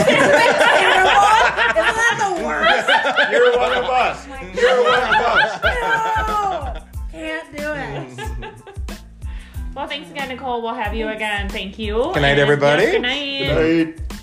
that 1.74 2.16
the 2.22 2.30
worst? 2.44 2.88
You're 3.32 3.56
one 3.58 3.72
of 3.72 3.84
us. 3.84 4.26
You're 4.54 4.82
one 4.82 5.02
of 5.02 5.14
us. 5.26 5.60
Oh 5.64 6.74
no. 6.74 6.82
Can't 7.12 7.56
do 7.56 7.72
it. 7.74 8.52
well, 9.76 9.86
thanks 9.86 10.10
again, 10.10 10.28
Nicole. 10.30 10.62
We'll 10.62 10.74
have 10.74 10.94
you 10.94 11.08
again. 11.08 11.48
Thank 11.48 11.78
you. 11.78 11.94
Good 12.14 12.22
night, 12.22 12.30
And- 12.30 12.40
everybody. 12.40 12.86
Good 12.86 13.02
night. 13.02 13.38
Good 13.46 13.86
night. 13.86 14.15